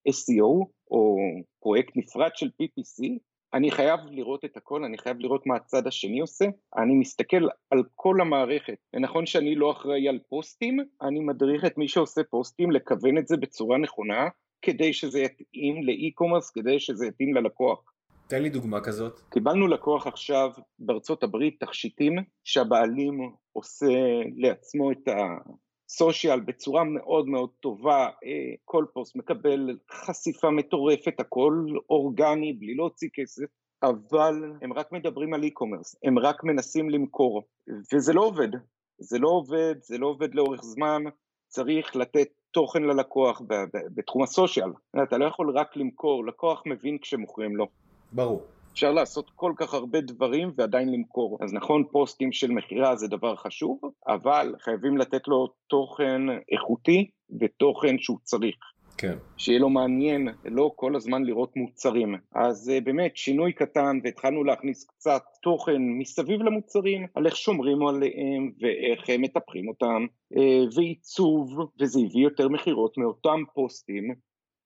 SEO, 0.09 0.65
או 0.91 1.17
פרויקט 1.59 1.93
נפרד 1.95 2.31
של 2.35 2.47
PPC, 2.47 3.17
אני 3.53 3.71
חייב 3.71 3.99
לראות 4.09 4.45
את 4.45 4.57
הכל, 4.57 4.83
אני 4.83 4.97
חייב 4.97 5.19
לראות 5.19 5.47
מה 5.47 5.55
הצד 5.55 5.87
השני 5.87 6.19
עושה, 6.19 6.45
אני 6.77 6.93
מסתכל 6.93 7.47
על 7.71 7.83
כל 7.95 8.21
המערכת. 8.21 8.77
נכון 8.99 9.25
שאני 9.25 9.55
לא 9.55 9.71
אחראי 9.71 10.09
על 10.09 10.19
פוסטים, 10.29 10.79
אני 11.01 11.19
מדריך 11.19 11.65
את 11.65 11.77
מי 11.77 11.87
שעושה 11.87 12.21
פוסטים 12.29 12.71
לכוון 12.71 13.17
את 13.17 13.27
זה 13.27 13.37
בצורה 13.37 13.77
נכונה, 13.77 14.27
כדי 14.61 14.93
שזה 14.93 15.19
יתאים 15.19 15.83
לאי-קומרס, 15.83 16.49
כדי 16.49 16.79
שזה 16.79 17.07
יתאים 17.07 17.33
ללקוח. 17.33 17.83
תן 18.27 18.43
לי 18.43 18.49
דוגמה 18.49 18.81
כזאת. 18.81 19.19
קיבלנו 19.29 19.67
לקוח 19.67 20.07
עכשיו 20.07 20.49
בארצות 20.79 21.23
הברית 21.23 21.59
תכשיטים 21.59 22.15
שהבעלים 22.43 23.31
עושה 23.53 23.85
לעצמו 24.37 24.91
את 24.91 25.07
הסושיאל 25.89 26.39
בצורה 26.39 26.83
מאוד 26.83 27.27
מאוד 27.27 27.49
טובה, 27.59 28.05
אה, 28.05 28.53
כל 28.65 28.85
פוסט 28.93 29.15
מקבל 29.15 29.77
חשיפה 29.91 30.49
מטורפת, 30.49 31.19
הכל 31.19 31.65
אורגני 31.89 32.53
בלי 32.53 32.75
להוציא 32.75 33.09
כסף, 33.13 33.43
אבל 33.83 34.53
הם 34.61 34.73
רק 34.73 34.91
מדברים 34.91 35.33
על 35.33 35.43
e-commerce, 35.43 35.97
הם 36.03 36.19
רק 36.19 36.43
מנסים 36.43 36.89
למכור, 36.89 37.43
וזה 37.93 38.13
לא 38.13 38.21
עובד, 38.21 38.49
זה 38.99 39.19
לא 39.19 39.29
עובד, 39.29 39.75
זה 39.81 39.97
לא 39.97 40.07
עובד 40.07 40.35
לאורך 40.35 40.61
זמן, 40.63 41.03
צריך 41.47 41.95
לתת 41.95 42.27
תוכן 42.51 42.83
ללקוח 42.83 43.41
בתחום 43.95 44.23
הסושיאל, 44.23 44.69
אתה 45.03 45.17
לא 45.17 45.25
יכול 45.25 45.57
רק 45.57 45.77
למכור, 45.77 46.25
לקוח 46.25 46.63
מבין 46.65 46.97
כשמוכרים 47.01 47.55
לו. 47.55 47.67
ברור. 48.11 48.41
אפשר 48.73 48.91
לעשות 48.91 49.31
כל 49.35 49.53
כך 49.57 49.73
הרבה 49.73 50.01
דברים 50.01 50.51
ועדיין 50.57 50.91
למכור. 50.91 51.37
אז 51.41 51.53
נכון, 51.53 51.83
פוסטים 51.91 52.31
של 52.31 52.51
מכירה 52.51 52.95
זה 52.95 53.07
דבר 53.07 53.35
חשוב, 53.35 53.79
אבל 54.07 54.55
חייבים 54.59 54.97
לתת 54.97 55.27
לו 55.27 55.47
תוכן 55.67 56.21
איכותי 56.51 57.09
ותוכן 57.39 57.99
שהוא 57.99 58.17
צריך. 58.23 58.55
כן. 58.99 59.17
שיהיה 59.37 59.59
לו 59.59 59.69
מעניין, 59.69 60.27
לא 60.45 60.71
כל 60.75 60.95
הזמן 60.95 61.23
לראות 61.23 61.55
מוצרים. 61.55 62.15
אז 62.35 62.71
uh, 62.77 62.83
באמת, 62.83 63.17
שינוי 63.17 63.53
קטן, 63.53 63.99
והתחלנו 64.03 64.43
להכניס 64.43 64.87
קצת 64.87 65.21
תוכן 65.41 65.81
מסביב 65.99 66.41
למוצרים, 66.41 67.07
על 67.15 67.25
איך 67.25 67.35
שומרים 67.35 67.87
עליהם 67.87 68.51
ואיך 68.61 69.09
הם 69.09 69.21
מטפחים 69.21 69.67
אותם, 69.67 70.05
uh, 70.33 70.37
ועיצוב, 70.75 71.59
וזה 71.81 71.99
הביא 71.99 72.23
יותר 72.23 72.49
מכירות 72.49 72.97
מאותם 72.97 73.43
פוסטים 73.53 74.13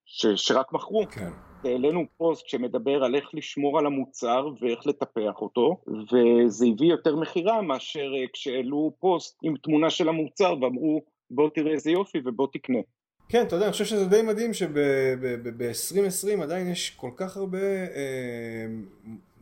ש, 0.05 0.25
שרק 0.36 0.74
מכרו. 0.74 1.03
כן. 1.12 1.52
העלינו 1.65 2.05
פוסט 2.17 2.48
שמדבר 2.48 3.03
על 3.03 3.15
איך 3.15 3.29
לשמור 3.34 3.79
על 3.79 3.86
המוצר 3.86 4.48
ואיך 4.62 4.88
לטפח 4.88 5.41
אותו, 5.41 5.77
וזה 5.88 6.65
הביא 6.74 6.88
יותר 6.88 7.15
מכירה 7.15 7.62
מאשר 7.62 8.13
אה, 8.15 8.25
כשהעלו 8.34 8.93
פוסט 9.00 9.39
עם 9.43 9.58
תמונה 9.58 9.89
של 9.89 10.10
המוצר 10.10 10.55
ואמרו 10.62 11.03
בוא 11.32 11.50
תראה 11.50 11.72
איזה 11.72 11.91
יופי 11.91 12.22
ובוא 12.25 12.48
תקנה. 12.53 12.79
כן, 13.29 13.43
אתה 13.48 13.55
יודע, 13.55 13.65
אני 13.65 13.72
חושב 13.72 13.86
שזה 13.86 14.05
די 14.05 14.22
מדהים 14.22 14.53
שב-2020 14.53 16.43
עדיין 16.43 16.67
יש 16.67 16.89
כל 16.89 17.12
כך 17.15 17.38
הרבה 17.38 17.58
אה, 17.96 18.65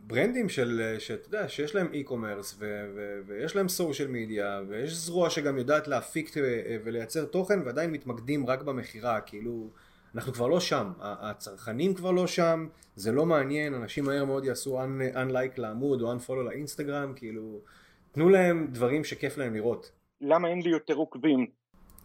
ברנדים 0.07 0.49
של, 0.49 0.95
שאתה 0.99 1.27
יודע, 1.27 1.49
שיש 1.49 1.75
להם 1.75 1.87
e-commerce 1.93 2.63
ויש 3.25 3.55
להם 3.55 3.67
סושיאל 3.67 4.07
מדיה 4.07 4.61
ויש 4.67 4.93
זרוע 4.93 5.29
שגם 5.29 5.57
יודעת 5.57 5.87
להפיק 5.87 6.37
אה, 6.37 6.77
ולייצר 6.83 7.25
תוכן 7.25 7.59
ועדיין 7.65 7.91
מתמקדים 7.91 8.47
רק 8.47 8.61
במכירה, 8.61 9.21
כאילו... 9.21 9.69
אנחנו 10.15 10.33
כבר 10.33 10.47
לא 10.47 10.59
שם, 10.59 10.91
הצרכנים 10.99 11.93
כבר 11.93 12.11
לא 12.11 12.27
שם, 12.27 12.67
זה 12.95 13.11
לא 13.11 13.25
מעניין, 13.25 13.73
אנשים 13.73 14.03
מהר 14.03 14.25
מאוד 14.25 14.45
יעשו 14.45 14.81
unlike 15.13 15.57
לעמוד 15.57 16.01
או 16.01 16.13
unfollow 16.13 16.43
לאינסטגרם, 16.45 17.13
כאילו, 17.15 17.59
תנו 18.11 18.29
להם 18.29 18.67
דברים 18.71 19.03
שכיף 19.03 19.37
להם 19.37 19.53
לראות. 19.53 19.91
למה 20.21 20.47
אין 20.47 20.61
לי 20.61 20.69
יותר 20.69 20.95
עוקבים? 20.95 21.47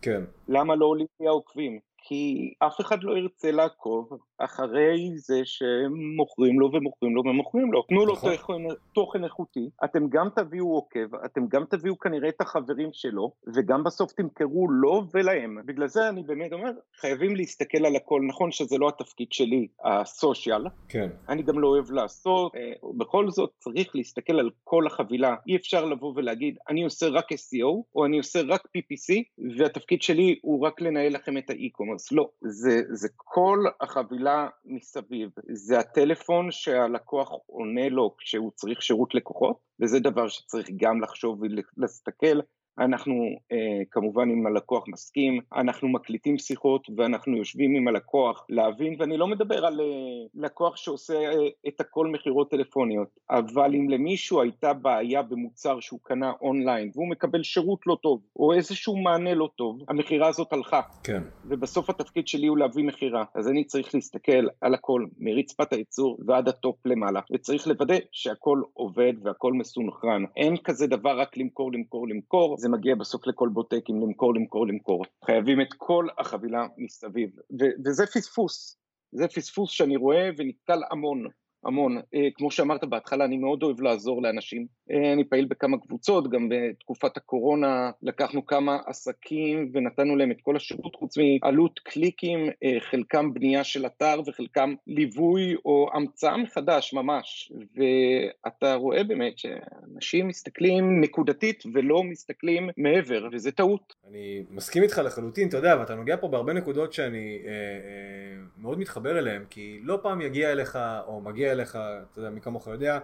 כן. 0.02 0.24
למה 0.48 0.76
לא 0.76 0.86
עולים 0.86 1.06
לי 1.20 1.26
העוקבים? 1.26 1.78
כי 2.08 2.52
אף 2.58 2.80
אחד 2.80 3.02
לא 3.02 3.18
ירצה 3.18 3.50
לעקוב 3.50 4.08
אחרי 4.38 5.10
זה 5.16 5.40
שמוכרים 5.44 6.60
לו 6.60 6.70
ומוכרים 6.72 7.16
לו 7.16 7.22
ומוכרים 7.24 7.72
לו. 7.72 7.82
תנו 7.82 8.06
לו 8.06 8.12
נכון. 8.12 8.36
תוכן, 8.36 8.52
תוכן 8.92 9.24
איכותי, 9.24 9.70
אתם 9.84 10.08
גם 10.08 10.28
תביאו 10.36 10.74
עוקב, 10.74 11.14
אתם 11.24 11.46
גם 11.48 11.64
תביאו 11.70 11.98
כנראה 11.98 12.28
את 12.28 12.40
החברים 12.40 12.90
שלו, 12.92 13.32
וגם 13.54 13.84
בסוף 13.84 14.12
תמכרו 14.12 14.68
לו 14.70 15.02
ולהם. 15.14 15.58
בגלל 15.64 15.88
זה 15.88 16.08
אני 16.08 16.22
באמת 16.22 16.52
אומר, 16.52 16.70
חייבים 17.00 17.36
להסתכל 17.36 17.86
על 17.86 17.96
הכל. 17.96 18.22
נכון 18.28 18.52
שזה 18.52 18.78
לא 18.78 18.88
התפקיד 18.88 19.32
שלי, 19.32 19.68
הסושיאל. 19.84 20.64
כן. 20.88 21.08
אני 21.28 21.42
גם 21.42 21.58
לא 21.58 21.68
אוהב 21.68 21.90
לעשות, 21.90 22.54
אה, 22.56 22.72
בכל 22.96 23.30
זאת 23.30 23.50
צריך 23.58 23.96
להסתכל 23.96 24.38
על 24.38 24.50
כל 24.64 24.86
החבילה. 24.86 25.34
אי 25.48 25.56
אפשר 25.56 25.84
לבוא 25.84 26.12
ולהגיד, 26.16 26.58
אני 26.68 26.84
עושה 26.84 27.08
רק 27.08 27.32
SEO, 27.32 27.82
או 27.94 28.04
אני 28.06 28.18
עושה 28.18 28.40
רק 28.48 28.68
PPC, 28.76 29.14
והתפקיד 29.58 30.02
שלי 30.02 30.38
הוא 30.42 30.66
רק 30.66 30.80
לנהל 30.80 31.12
לכם 31.12 31.38
את 31.38 31.50
ה 31.50 31.54
e-commerce. 31.54 31.95
לא, 32.12 32.28
זה, 32.40 32.80
זה 32.90 33.08
כל 33.16 33.58
החבילה. 33.80 34.48
מסביב, 34.64 35.30
זה 35.52 35.78
הטלפון 35.78 36.50
שהלקוח 36.50 37.30
עונה 37.46 37.88
לו 37.88 38.14
כשהוא 38.18 38.52
צריך 38.54 38.82
שירות 38.82 39.14
לקוחות, 39.14 39.56
וזה 39.80 40.00
דבר 40.00 40.28
שצריך 40.28 40.66
גם 40.76 41.00
לחשוב 41.00 41.40
ולהסתכל 41.42 42.40
אנחנו 42.78 43.14
אה, 43.52 43.82
כמובן 43.90 44.30
אם 44.30 44.46
הלקוח 44.46 44.84
מסכים, 44.88 45.40
אנחנו 45.56 45.88
מקליטים 45.88 46.38
שיחות 46.38 46.88
ואנחנו 46.96 47.36
יושבים 47.36 47.76
עם 47.76 47.88
הלקוח 47.88 48.46
להבין, 48.48 48.96
ואני 48.98 49.16
לא 49.16 49.26
מדבר 49.26 49.66
על 49.66 49.80
אה, 49.80 49.86
לקוח 50.34 50.76
שעושה 50.76 51.14
אה, 51.14 51.48
את 51.68 51.80
הכל 51.80 52.06
מכירות 52.06 52.50
טלפוניות, 52.50 53.08
אבל 53.30 53.74
אם 53.74 53.90
למישהו 53.90 54.40
הייתה 54.40 54.72
בעיה 54.72 55.22
במוצר 55.22 55.80
שהוא 55.80 56.00
קנה 56.02 56.32
אונליין 56.40 56.90
והוא 56.94 57.10
מקבל 57.10 57.42
שירות 57.42 57.80
לא 57.86 57.96
טוב, 58.02 58.20
או 58.36 58.52
איזשהו 58.52 58.96
מענה 58.96 59.34
לא 59.34 59.48
טוב, 59.56 59.78
המכירה 59.88 60.28
הזאת 60.28 60.52
הלכה. 60.52 60.80
כן. 61.04 61.22
ובסוף 61.44 61.90
התפקיד 61.90 62.28
שלי 62.28 62.46
הוא 62.46 62.58
להביא 62.58 62.84
מכירה, 62.84 63.24
אז 63.34 63.48
אני 63.48 63.64
צריך 63.64 63.94
להסתכל 63.94 64.46
על 64.60 64.74
הכל, 64.74 65.04
מרצפת 65.18 65.72
הייצור 65.72 66.18
ועד 66.26 66.48
ה 66.48 66.55
top 66.55 66.76
למעלה, 66.86 67.20
וצריך 67.32 67.66
לוודא 67.66 67.96
שהכל 68.12 68.62
עובד 68.72 69.12
והכל 69.22 69.52
מסונכרן. 69.52 70.24
אין 70.36 70.56
כזה 70.56 70.86
דבר 70.86 71.20
רק 71.20 71.36
למכור, 71.36 71.72
למכור, 71.72 72.08
למכור. 72.08 72.56
זה 72.66 72.70
מגיע 72.70 72.94
בסוף 72.94 73.26
לכל 73.26 73.48
בוטקים 73.48 74.00
למכור, 74.00 74.34
למכור, 74.34 74.66
למכור. 74.66 75.04
חייבים 75.24 75.60
את 75.60 75.68
כל 75.76 76.06
החבילה 76.18 76.66
מסביב, 76.78 77.30
ו- 77.60 77.76
וזה 77.84 78.06
פספוס, 78.06 78.78
זה 79.12 79.28
פספוס 79.28 79.70
שאני 79.70 79.96
רואה 79.96 80.30
ונתקל 80.36 80.80
המון. 80.90 81.26
המון. 81.66 81.96
אה, 82.14 82.28
כמו 82.34 82.50
שאמרת 82.50 82.84
בהתחלה, 82.84 83.24
אני 83.24 83.36
מאוד 83.36 83.62
אוהב 83.62 83.80
לעזור 83.80 84.22
לאנשים. 84.22 84.66
אה, 84.90 85.12
אני 85.12 85.24
פעיל 85.24 85.44
בכמה 85.44 85.78
קבוצות, 85.78 86.30
גם 86.30 86.48
בתקופת 86.48 87.16
הקורונה 87.16 87.90
לקחנו 88.02 88.46
כמה 88.46 88.78
עסקים 88.86 89.70
ונתנו 89.72 90.16
להם 90.16 90.30
את 90.30 90.40
כל 90.42 90.56
השירות, 90.56 90.96
חוץ 90.96 91.14
מעלות 91.18 91.78
קליקים, 91.78 92.48
אה, 92.64 92.80
חלקם 92.80 93.34
בנייה 93.34 93.64
של 93.64 93.86
אתר 93.86 94.20
וחלקם 94.26 94.74
ליווי 94.86 95.54
או 95.64 95.90
המצאה 95.94 96.36
מחדש 96.36 96.94
ממש. 96.94 97.52
ואתה 97.76 98.74
רואה 98.74 99.04
באמת 99.04 99.38
שאנשים 99.38 100.28
מסתכלים 100.28 101.00
נקודתית 101.00 101.62
ולא 101.74 102.02
מסתכלים 102.04 102.70
מעבר, 102.76 103.28
וזה 103.32 103.52
טעות. 103.52 103.94
אני 104.10 104.44
מסכים 104.50 104.82
איתך 104.82 105.00
לחלוטין, 105.04 105.48
אתה 105.48 105.56
יודע, 105.56 105.76
ואתה 105.80 105.94
נוגע 105.94 106.16
פה 106.16 106.28
בהרבה 106.28 106.52
נקודות 106.52 106.92
שאני 106.92 107.42
אה, 107.44 107.50
אה, 107.50 108.42
מאוד 108.58 108.78
מתחבר 108.78 109.18
אליהן, 109.18 109.42
כי 109.50 109.80
לא 109.82 109.98
פעם 110.02 110.20
יגיע 110.20 110.52
אליך, 110.52 110.78
או 111.06 111.20
מגיע 111.20 111.52
אליך, 111.56 111.78
אתה 112.12 112.20
יודע, 112.20 112.30
מי 112.30 112.40
כמוך 112.40 112.66
יודע, 112.66 112.98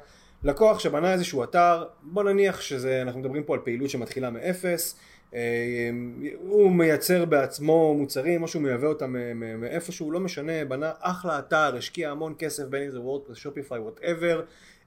לקוח 0.45 0.79
שבנה 0.79 1.13
איזשהו 1.13 1.45
אתר, 1.45 1.85
בוא 2.03 2.25
נניח 2.25 2.61
שזה, 2.61 3.03
אנחנו 3.03 3.21
מדברים 3.21 3.43
פה 3.43 3.55
על 3.55 3.61
פעילות 3.65 3.91
שמתחילה 3.91 4.31
מאפס, 4.31 4.97
אה, 5.35 5.91
הוא 6.39 6.73
מייצר 6.73 7.25
בעצמו 7.25 7.95
מוצרים 7.95 8.43
או 8.43 8.49
שהוא 8.49 8.63
מייבא 8.63 8.87
אותם 8.87 9.17
מאיפשהו, 9.61 10.11
לא 10.11 10.21
משנה, 10.21 10.65
בנה 10.65 10.93
אחלה 11.01 11.39
אתר, 11.39 11.77
השקיע 11.77 12.11
המון 12.11 12.35
כסף 12.39 12.65
בין 12.65 12.83
אם 12.83 12.91
זה 12.91 13.01
WordPress, 13.01 13.37
Shopify, 13.37 13.79
whatever, 13.79 14.43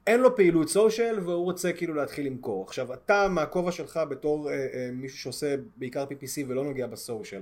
אין 0.07 0.19
לו 0.19 0.35
פעילות 0.35 0.69
social 0.69 1.19
והוא 1.19 1.43
רוצה 1.43 1.73
כאילו 1.73 1.93
להתחיל 1.93 2.25
למכור. 2.25 2.63
עכשיו 2.67 2.93
אתה 2.93 3.27
מהכובע 3.29 3.71
שלך 3.71 3.99
בתור 4.09 4.49
אה, 4.49 4.53
אה, 4.53 4.89
מישהו 4.93 5.17
שעושה 5.17 5.55
בעיקר 5.77 6.03
PPC 6.03 6.43
ולא 6.47 6.63
נוגע 6.63 6.87
ב 6.87 6.94
social, 6.94 7.41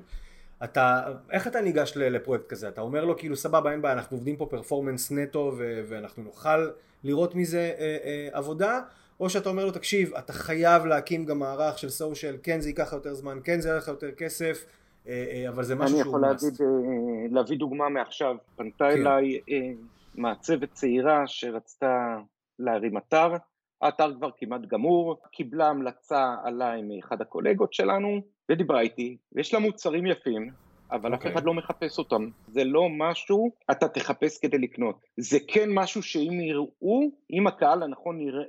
אתה, 0.64 1.02
איך 1.32 1.48
אתה 1.48 1.62
ניגש 1.62 1.94
לפרויקט 1.98 2.50
כזה? 2.50 2.68
אתה 2.68 2.82
אומר 2.82 3.06
לו 3.06 3.18
כאילו 3.18 3.36
סבבה 3.36 3.72
אין 3.72 3.82
בעיה 3.82 3.94
אנחנו 3.94 4.18
עובדים 4.18 4.36
פה 4.36 4.46
פרפורמנס 4.46 5.12
נטו 5.12 5.52
ו- 5.58 5.82
ואנחנו 5.88 6.24
נוכל 6.24 6.70
לראות 7.04 7.36
מזה 7.36 7.74
אה, 7.80 7.98
אה, 8.04 8.30
עבודה 8.32 8.80
או 9.20 9.30
שאתה 9.30 9.50
אומר 9.50 9.66
לו 9.66 9.72
תקשיב 9.72 10.14
אתה 10.16 10.34
חייב 10.34 10.86
להקים 10.86 11.26
גם 11.26 11.40
מערך 11.40 11.78
של 11.78 11.90
סושיאל 11.90 12.38
כן 12.44 12.62
זה 12.62 12.70
ייקח 12.70 12.94
יותר 12.94 13.14
זמן 13.14 13.40
כן 13.44 13.60
זה 13.60 13.70
יהיה 13.70 13.78
לך 13.78 13.88
יותר 13.88 14.12
כסף 14.12 14.66
אה, 15.08 15.26
אה, 15.32 15.50
אבל 15.50 15.64
זה 15.64 15.76
משהו 15.76 15.90
שהוא 15.90 16.02
אני 16.02 16.10
יכול 16.10 16.22
להגיד, 16.22 16.62
אה, 16.62 17.26
להביא 17.32 17.58
דוגמה 17.58 17.90
מעכשיו. 17.90 18.36
פנתה 18.56 18.86
כן. 18.94 19.08
אליי 19.08 19.40
אה, 19.50 19.72
מעצבת 20.16 20.72
צעירה 20.72 21.24
שרצתה 21.28 22.18
להרים 22.60 22.98
אתר. 22.98 23.34
האתר 23.82 24.14
כבר 24.16 24.30
כמעט 24.38 24.62
גמור, 24.62 25.22
קיבלה 25.32 25.68
המלצה 25.68 26.36
עליי 26.44 26.82
מאחד 26.82 27.22
הקולגות 27.22 27.74
שלנו 27.74 28.22
ודיברה 28.52 28.82
איתי, 28.82 29.18
ויש 29.36 29.54
לה 29.54 29.60
מוצרים 29.60 30.06
יפים, 30.06 30.50
אבל 30.92 31.12
okay. 31.12 31.16
אף 31.16 31.20
אוקיי. 31.20 31.34
אחד 31.34 31.46
לא 31.46 31.54
מחפש 31.54 32.00
אותם. 32.00 32.30
זה 32.48 32.64
לא 32.64 32.90
משהו 32.90 33.52
אתה 33.72 33.88
תחפש 33.88 34.38
כדי 34.38 34.58
לקנות. 34.58 34.96
זה 35.18 35.38
כן 35.48 35.70
משהו 35.74 36.04
שאם 36.04 36.42
יראו, 36.42 37.12
אם 37.32 37.48
הקהל 37.48 37.84
הנכון 37.84 38.22
יראה, 38.22 38.48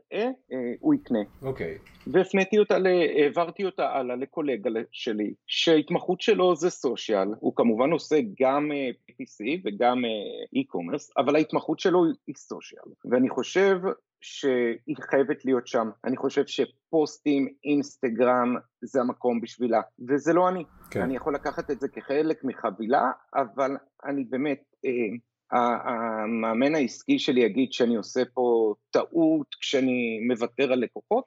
אה, 0.53 0.73
הוא 0.81 0.95
יקנה. 0.95 1.19
אוקיי. 1.43 1.75
Okay. 1.75 2.11
והפניתי 2.13 2.59
אותה, 2.59 2.77
העברתי 3.19 3.65
אותה 3.65 3.89
הלאה 3.91 4.17
לקולגה 4.17 4.71
שלי, 4.93 5.35
שההתמחות 5.47 6.21
שלו 6.21 6.57
זה 6.57 6.71
סושיאל, 6.71 7.29
הוא 7.41 7.53
כמובן 7.57 7.93
עושה 7.93 8.17
גם 8.41 8.73
אה, 8.73 8.91
PPC 9.11 9.61
וגם 9.65 10.03
e-commerce, 10.57 11.13
אבל 11.19 11.37
ההתמחות 11.37 11.81
שלו 11.81 12.05
היא 12.27 12.35
סושיאל. 12.37 12.93
ואני 13.11 13.29
חושב 13.29 13.79
שהיא 14.25 14.97
חייבת 15.11 15.45
להיות 15.45 15.66
שם. 15.66 15.90
אני 16.04 16.16
חושב 16.16 16.47
שפוסטים, 16.47 17.49
אינסטגרם, 17.64 18.57
זה 18.83 19.00
המקום 19.00 19.40
בשבילה, 19.40 19.81
וזה 20.09 20.33
לא 20.33 20.49
אני. 20.49 20.64
כן. 20.90 21.00
אני 21.00 21.16
יכול 21.16 21.35
לקחת 21.35 21.71
את 21.71 21.81
זה 21.81 21.88
כחלק 21.88 22.45
מחבילה, 22.45 23.11
אבל 23.35 23.76
אני 24.04 24.25
באמת, 24.25 24.62
אה, 24.85 25.59
המאמן 25.59 26.75
העסקי 26.75 27.19
שלי 27.19 27.40
יגיד 27.40 27.73
שאני 27.73 27.97
עושה 27.97 28.21
פה 28.35 28.75
טעות 28.90 29.54
כשאני 29.61 30.21
מוותר 30.28 30.73
על 30.73 30.78
לקוחות, 30.78 31.25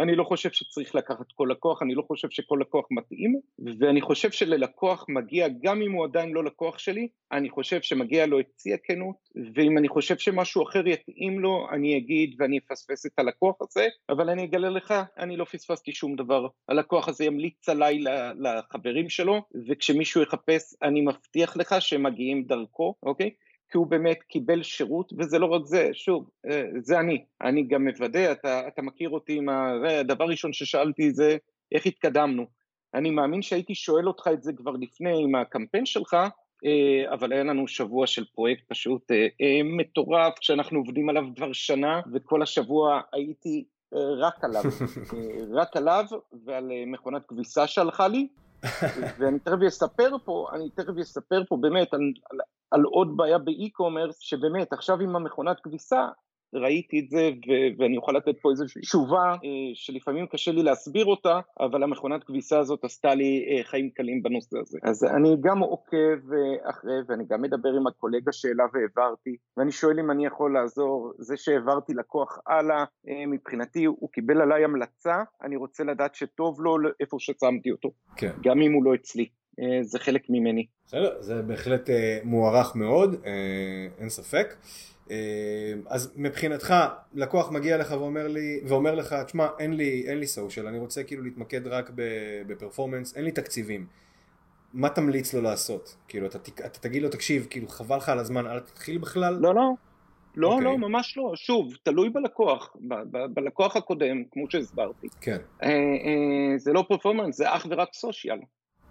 אני 0.00 0.16
לא 0.16 0.24
חושב 0.24 0.50
שצריך 0.50 0.94
לקחת 0.94 1.32
כל 1.34 1.48
לקוח, 1.50 1.82
אני 1.82 1.94
לא 1.94 2.02
חושב 2.02 2.30
שכל 2.30 2.58
לקוח 2.60 2.86
מתאים, 2.90 3.40
ואני 3.78 4.00
חושב 4.00 4.30
שללקוח 4.30 5.06
מגיע, 5.08 5.48
גם 5.62 5.82
אם 5.82 5.92
הוא 5.92 6.04
עדיין 6.04 6.32
לא 6.32 6.44
לקוח 6.44 6.78
שלי, 6.78 7.08
אני 7.32 7.50
חושב 7.50 7.82
שמגיע 7.82 8.26
לו 8.26 8.40
את 8.40 8.46
שיא 8.58 8.74
הכנות, 8.74 9.16
ואם 9.54 9.78
אני 9.78 9.88
חושב 9.88 10.18
שמשהו 10.18 10.62
אחר 10.62 10.86
יתאים 10.86 11.40
לו, 11.40 11.66
אני 11.72 11.96
אגיד 11.96 12.36
ואני 12.38 12.58
אפספס 12.58 13.06
את 13.06 13.18
הלקוח 13.18 13.56
הזה, 13.60 13.88
אבל 14.08 14.30
אני 14.30 14.44
אגלה 14.44 14.68
לך, 14.68 14.94
אני 15.18 15.36
לא 15.36 15.44
פספסתי 15.44 15.92
שום 15.92 16.16
דבר. 16.16 16.46
הלקוח 16.68 17.08
הזה 17.08 17.24
ימליץ 17.24 17.68
עליי 17.68 17.98
לחברים 18.38 19.08
שלו, 19.08 19.42
וכשמישהו 19.68 20.22
יחפש, 20.22 20.74
אני 20.82 21.00
מבטיח 21.00 21.56
לך 21.56 21.74
שהם 21.80 22.02
מגיעים 22.02 22.44
דרכו, 22.44 22.94
אוקיי? 23.02 23.30
כי 23.70 23.78
הוא 23.78 23.86
באמת 23.86 24.22
קיבל 24.22 24.62
שירות, 24.62 25.12
וזה 25.18 25.38
לא 25.38 25.46
רק 25.46 25.62
זה, 25.64 25.88
שוב, 25.92 26.30
אה, 26.50 26.64
זה 26.78 26.98
אני, 26.98 27.24
אני 27.42 27.62
גם 27.62 27.84
מוודא, 27.84 28.32
אתה, 28.32 28.68
אתה 28.68 28.82
מכיר 28.82 29.10
אותי 29.10 29.36
עם 29.36 29.48
ה... 29.48 29.72
הדבר 30.00 30.24
ראשון 30.24 30.52
ששאלתי 30.52 31.10
זה 31.10 31.36
איך 31.72 31.86
התקדמנו. 31.86 32.46
אני 32.94 33.10
מאמין 33.10 33.42
שהייתי 33.42 33.74
שואל 33.74 34.08
אותך 34.08 34.28
את 34.32 34.42
זה 34.42 34.52
כבר 34.52 34.70
לפני 34.70 35.22
עם 35.22 35.34
הקמפיין 35.34 35.86
שלך, 35.86 36.14
אה, 36.64 37.14
אבל 37.14 37.32
היה 37.32 37.42
לנו 37.42 37.68
שבוע 37.68 38.06
של 38.06 38.24
פרויקט 38.24 38.62
פשוט 38.68 39.10
אה, 39.10 39.60
מטורף, 39.64 40.34
שאנחנו 40.40 40.78
עובדים 40.78 41.08
עליו 41.08 41.24
כבר 41.36 41.52
שנה, 41.52 42.00
וכל 42.12 42.42
השבוע 42.42 43.00
הייתי 43.12 43.64
רק 43.94 44.44
עליו, 44.44 44.62
רק 45.60 45.76
עליו 45.76 46.04
ועל 46.44 46.70
מכונת 46.86 47.22
כביסה 47.28 47.66
שהלכה 47.66 48.08
לי, 48.08 48.28
ואני 49.18 49.38
תכף 49.38 49.56
אספר 49.68 50.10
פה, 50.24 50.46
אני 50.52 50.70
תכף 50.70 50.92
אספר 51.00 51.42
פה 51.48 51.56
באמת 51.56 51.94
על, 51.94 52.12
על, 52.30 52.38
על 52.70 52.82
עוד 52.82 53.16
בעיה 53.16 53.38
באי-קומרס, 53.38 54.18
שבאמת 54.18 54.72
עכשיו 54.72 55.00
עם 55.00 55.16
המכונת 55.16 55.60
כביסה, 55.60 56.08
ראיתי 56.54 57.00
את 57.00 57.10
זה 57.10 57.30
ו- 57.48 57.82
ואני 57.82 57.96
אוכל 57.96 58.12
לתת 58.12 58.40
פה 58.42 58.50
איזושהי 58.50 58.82
תשובה 58.82 59.30
אה, 59.30 59.70
שלפעמים 59.74 60.26
קשה 60.26 60.52
לי 60.52 60.62
להסביר 60.62 61.04
אותה, 61.04 61.40
אבל 61.60 61.82
המכונת 61.82 62.24
כביסה 62.24 62.58
הזאת 62.58 62.84
עשתה 62.84 63.14
לי 63.14 63.46
אה, 63.48 63.64
חיים 63.64 63.90
קלים 63.90 64.22
בנושא 64.22 64.58
הזה. 64.58 64.78
אז 64.82 65.04
אני 65.04 65.36
גם 65.40 65.58
עוקב 65.58 66.32
אה, 66.32 66.70
אחרי 66.70 66.98
ואני 67.08 67.24
גם 67.30 67.42
מדבר 67.42 67.68
עם 67.68 67.86
הקולגה 67.86 68.32
שאליו 68.32 68.68
העברתי, 68.74 69.36
ואני 69.56 69.72
שואל 69.72 70.00
אם 70.00 70.10
אני 70.10 70.26
יכול 70.26 70.54
לעזור. 70.54 71.12
זה 71.18 71.36
שהעברתי 71.36 71.94
לקוח 71.94 72.38
הלאה, 72.46 72.84
מבחינתי 73.26 73.84
הוא 73.84 74.10
קיבל 74.12 74.40
עליי 74.40 74.64
המלצה, 74.64 75.22
אני 75.42 75.56
רוצה 75.56 75.84
לדעת 75.84 76.14
שטוב 76.14 76.60
לו 76.60 76.76
איפה 77.00 77.16
ששמתי 77.20 77.70
אותו, 77.70 77.90
כן. 78.16 78.32
גם 78.42 78.62
אם 78.62 78.72
הוא 78.72 78.84
לא 78.84 78.94
אצלי. 78.94 79.28
זה 79.82 79.98
חלק 79.98 80.22
ממני. 80.28 80.66
בסדר, 80.86 81.16
זה 81.20 81.42
בהחלט 81.42 81.90
מוערך 82.24 82.76
מאוד, 82.76 83.16
אין 83.98 84.08
ספק. 84.08 84.54
אה, 85.10 85.74
אז 85.86 86.12
מבחינתך 86.16 86.74
לקוח 87.14 87.50
מגיע 87.50 87.76
לך 87.76 87.94
ואומר 87.98 88.28
לי 88.28 88.60
ואומר 88.64 88.94
לך 88.94 89.14
תשמע 89.26 89.46
אין 89.58 89.72
לי 89.72 90.04
אין 90.06 90.18
לי 90.18 90.26
סושיאל 90.26 90.66
אני 90.66 90.78
רוצה 90.78 91.02
כאילו 91.04 91.22
להתמקד 91.22 91.66
רק 91.66 91.90
בפרפורמנס 92.46 93.16
אין 93.16 93.24
לי 93.24 93.32
תקציבים 93.32 93.86
מה 94.72 94.88
תמליץ 94.88 95.34
לו 95.34 95.40
לעשות 95.40 95.96
כאילו 96.08 96.26
אתה, 96.26 96.38
אתה 96.38 96.78
תגיד 96.78 97.02
לו 97.02 97.08
תקשיב 97.08 97.46
כאילו 97.50 97.68
חבל 97.68 97.96
לך 97.96 98.08
על 98.08 98.18
הזמן 98.18 98.46
אל 98.46 98.60
תתחיל 98.60 98.98
בכלל 98.98 99.34
לא 99.34 99.54
לא 99.54 99.70
לא 100.36 100.48
okay. 100.48 100.52
אוקיי. 100.52 100.64
לא 100.64 100.78
ממש 100.78 101.16
לא 101.16 101.32
שוב 101.36 101.74
תלוי 101.82 102.10
בלקוח 102.10 102.76
ב, 102.88 102.94
ב, 102.94 103.26
בלקוח 103.34 103.76
הקודם 103.76 104.24
כמו 104.30 104.50
שהסברתי 104.50 105.08
כן 105.20 105.38
אה, 105.62 105.68
אה, 105.68 106.58
זה 106.58 106.72
לא 106.72 106.84
פרפורמנס 106.88 107.36
זה 107.36 107.54
אך 107.54 107.66
ורק 107.70 107.88
סושיאל 107.94 108.38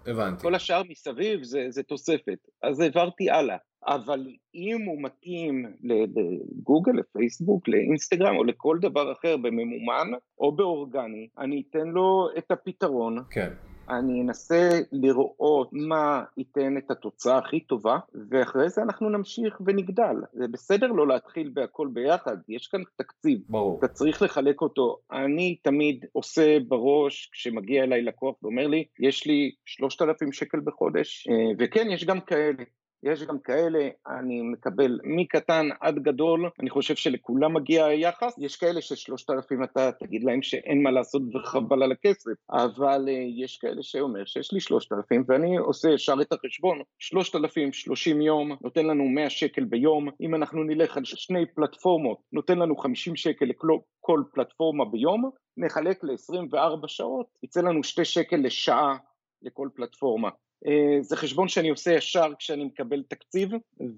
הבנתי 0.06 0.42
כל 0.42 0.54
השאר 0.54 0.82
מסביב 0.88 1.42
זה, 1.42 1.66
זה 1.68 1.82
תוספת 1.82 2.38
אז 2.62 2.80
העברתי 2.80 3.30
הלאה 3.30 3.56
אבל 3.86 4.26
אם 4.54 4.82
הוא 4.86 5.02
מתאים 5.02 5.64
לגוגל, 5.82 6.92
לפייסבוק, 6.92 7.68
לאינסטגרם 7.68 8.36
או 8.36 8.44
לכל 8.44 8.78
דבר 8.80 9.12
אחר 9.12 9.36
בממומן 9.36 10.08
או 10.38 10.52
באורגני, 10.52 11.28
אני 11.38 11.62
אתן 11.70 11.88
לו 11.88 12.28
את 12.38 12.50
הפתרון. 12.50 13.24
כן. 13.30 13.50
אני 13.98 14.22
אנסה 14.22 14.80
לראות 14.92 15.68
מה 15.72 16.24
ייתן 16.36 16.76
את 16.78 16.90
התוצאה 16.90 17.38
הכי 17.38 17.60
טובה, 17.60 17.98
ואחרי 18.30 18.68
זה 18.68 18.82
אנחנו 18.82 19.10
נמשיך 19.10 19.60
ונגדל. 19.66 20.16
זה 20.32 20.48
בסדר 20.48 20.86
לא 20.86 21.08
להתחיל 21.08 21.50
בהכל 21.54 21.88
ביחד, 21.92 22.36
יש 22.48 22.66
כאן 22.66 22.80
תקציב. 22.96 23.38
ברור. 23.48 23.78
אתה 23.78 23.88
צריך 23.88 24.22
לחלק 24.22 24.60
אותו. 24.60 24.98
אני 25.12 25.56
תמיד 25.62 26.04
עושה 26.12 26.58
בראש, 26.68 27.30
כשמגיע 27.32 27.84
אליי 27.84 28.02
לקוח 28.02 28.36
ואומר 28.42 28.66
לי, 28.66 28.84
יש 29.00 29.26
לי 29.26 29.50
3,000 29.64 30.32
שקל 30.32 30.60
בחודש, 30.64 31.28
אה, 31.28 31.34
וכן, 31.58 31.86
יש 31.90 32.04
גם 32.04 32.20
כאלה. 32.20 32.62
יש 33.02 33.22
גם 33.22 33.38
כאלה, 33.38 33.88
אני 34.08 34.42
מקבל 34.42 35.00
מקטן 35.04 35.68
עד 35.80 35.98
גדול, 35.98 36.50
אני 36.60 36.70
חושב 36.70 36.94
שלכולם 36.94 37.54
מגיע 37.54 37.92
יחס, 37.92 38.34
יש 38.38 38.56
כאלה 38.56 38.80
ששלושת 38.80 39.30
אלפים 39.30 39.64
אתה 39.64 39.90
תגיד 39.92 40.24
להם 40.24 40.42
שאין 40.42 40.82
מה 40.82 40.90
לעשות 40.90 41.22
וחבל 41.34 41.82
על 41.82 41.92
הכסף, 41.92 42.30
אבל 42.50 43.04
uh, 43.06 43.44
יש 43.44 43.58
כאלה 43.58 43.82
שאומר 43.82 44.24
שיש 44.24 44.52
לי 44.52 44.60
שלושת 44.60 44.92
אלפים 44.92 45.24
ואני 45.28 45.56
עושה 45.56 45.90
ישר 45.90 46.14
את 46.22 46.32
החשבון, 46.32 46.82
שלושת 46.98 47.36
אלפים 47.36 47.72
שלושים 47.72 48.22
יום, 48.22 48.56
נותן 48.62 48.86
לנו 48.86 49.04
מאה 49.04 49.30
שקל 49.30 49.64
ביום, 49.64 50.08
אם 50.20 50.34
אנחנו 50.34 50.64
נלך 50.64 50.96
על 50.96 51.04
שני 51.04 51.46
פלטפורמות, 51.54 52.18
נותן 52.32 52.58
לנו 52.58 52.76
חמישים 52.76 53.16
שקל 53.16 53.44
לכל 53.44 54.22
פלטפורמה 54.34 54.84
ביום, 54.84 55.30
נחלק 55.56 56.04
ל-24 56.04 56.86
שעות, 56.86 57.26
יצא 57.42 57.60
לנו 57.60 57.84
שתי 57.84 58.04
שקל 58.04 58.36
לשעה 58.36 58.96
לכל 59.42 59.68
פלטפורמה. 59.74 60.28
אה, 60.66 61.02
זה 61.02 61.16
חשבון 61.16 61.48
שאני 61.48 61.68
עושה 61.68 61.92
ישר 61.92 62.32
כשאני 62.38 62.64
מקבל 62.64 63.02
תקציב, 63.08 63.50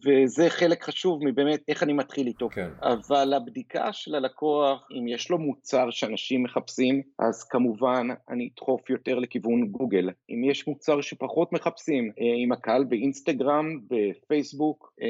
וזה 0.04 0.50
חלק 0.50 0.82
חשוב 0.82 1.20
מבאמת 1.24 1.62
איך 1.68 1.82
אני 1.82 1.92
מתחיל 1.92 2.26
איתו. 2.26 2.48
כן. 2.48 2.68
אבל 2.82 3.34
הבדיקה 3.34 3.92
של 3.92 4.14
הלקוח, 4.14 4.88
אם 4.98 5.08
יש 5.08 5.30
לו 5.30 5.38
מוצר 5.38 5.90
שאנשים 5.90 6.42
מחפשים, 6.42 7.02
אז 7.18 7.44
כמובן 7.44 8.08
אני 8.28 8.50
אדחוף 8.54 8.90
יותר 8.90 9.18
לכיוון 9.18 9.66
גוגל. 9.66 10.10
אם 10.30 10.44
יש 10.44 10.68
מוצר 10.68 11.00
שפחות 11.00 11.52
מחפשים, 11.52 12.12
עם 12.16 12.52
אה, 12.52 12.58
הקהל 12.58 12.84
באינסטגרם, 12.84 13.80
בפייסבוק, 13.90 14.92
אה, 15.02 15.06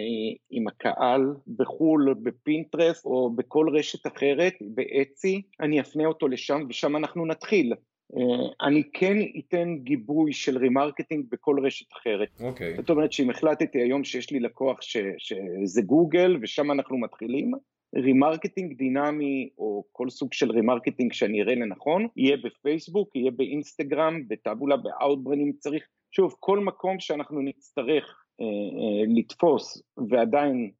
עם 0.50 0.68
הקהל 0.68 1.34
בחו"ל, 1.56 2.14
בפינטרסט, 2.22 3.04
או 3.04 3.30
בכל 3.30 3.66
רשת 3.78 4.06
אחרת, 4.06 4.52
באצי, 4.60 5.42
אני 5.60 5.80
אפנה 5.80 6.06
אותו 6.06 6.28
לשם 6.28 6.60
ושם 6.68 6.96
אנחנו 6.96 7.26
נתחיל. 7.26 7.72
אה, 8.16 8.66
אני 8.68 8.82
כן 8.92 9.16
אתן 9.38 9.76
גיבוי 9.78 10.32
של 10.32 10.58
remarketing 10.58 11.24
בכל 11.30 11.56
רשת 11.66 11.92
אחרת. 11.92 12.28
אוקיי. 12.40 12.72
Okay. 12.72 12.76
זאת 12.76 12.90
אומרת 12.90 13.12
שאם 13.12 13.30
החלטתי 13.30 13.78
היום 13.78 14.04
שיש 14.04 14.30
לי 14.30 14.40
לקוח 14.40 14.82
ש, 14.82 14.96
שזה 15.18 15.82
גוגל 15.82 16.36
ושם 16.42 16.70
אנחנו 16.70 16.98
מתחילים, 16.98 17.52
remarketing 17.96 18.76
דינמי 18.76 19.48
או 19.58 19.84
כל 19.92 20.10
סוג 20.10 20.32
של 20.32 20.50
remarketing 20.50 21.12
שאני 21.12 21.42
אראה 21.42 21.54
לנכון, 21.54 22.06
יהיה 22.16 22.36
בפייסבוק, 22.44 23.16
יהיה 23.16 23.30
באינסטגרם, 23.30 24.28
ב 24.28 24.33
Taboola, 24.33 24.76
ב 24.76 24.83
Outbrain 24.83 25.40
אם 25.40 25.52
צריך. 25.58 25.86
שוב, 26.12 26.34
כל 26.40 26.60
מקום 26.60 27.00
שאנחנו 27.00 27.40
נצטרך 27.40 28.24
אה, 28.40 28.46
אה, 28.46 29.04
לתפוס 29.16 29.82
ועדיין 30.10 30.70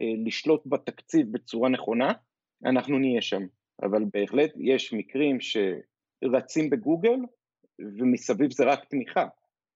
אה, 0.00 0.12
לשלוט 0.26 0.62
בתקציב 0.66 1.32
בצורה 1.32 1.68
נכונה, 1.68 2.12
אנחנו 2.64 2.98
נהיה 2.98 3.22
שם. 3.22 3.42
אבל 3.82 4.02
בהחלט 4.12 4.52
יש 4.56 4.92
מקרים 4.92 5.40
ש... 5.40 5.56
רצים 6.24 6.70
בגוגל, 6.70 7.18
ומסביב 7.78 8.52
זה 8.52 8.64
רק 8.64 8.84
תמיכה, 8.84 9.26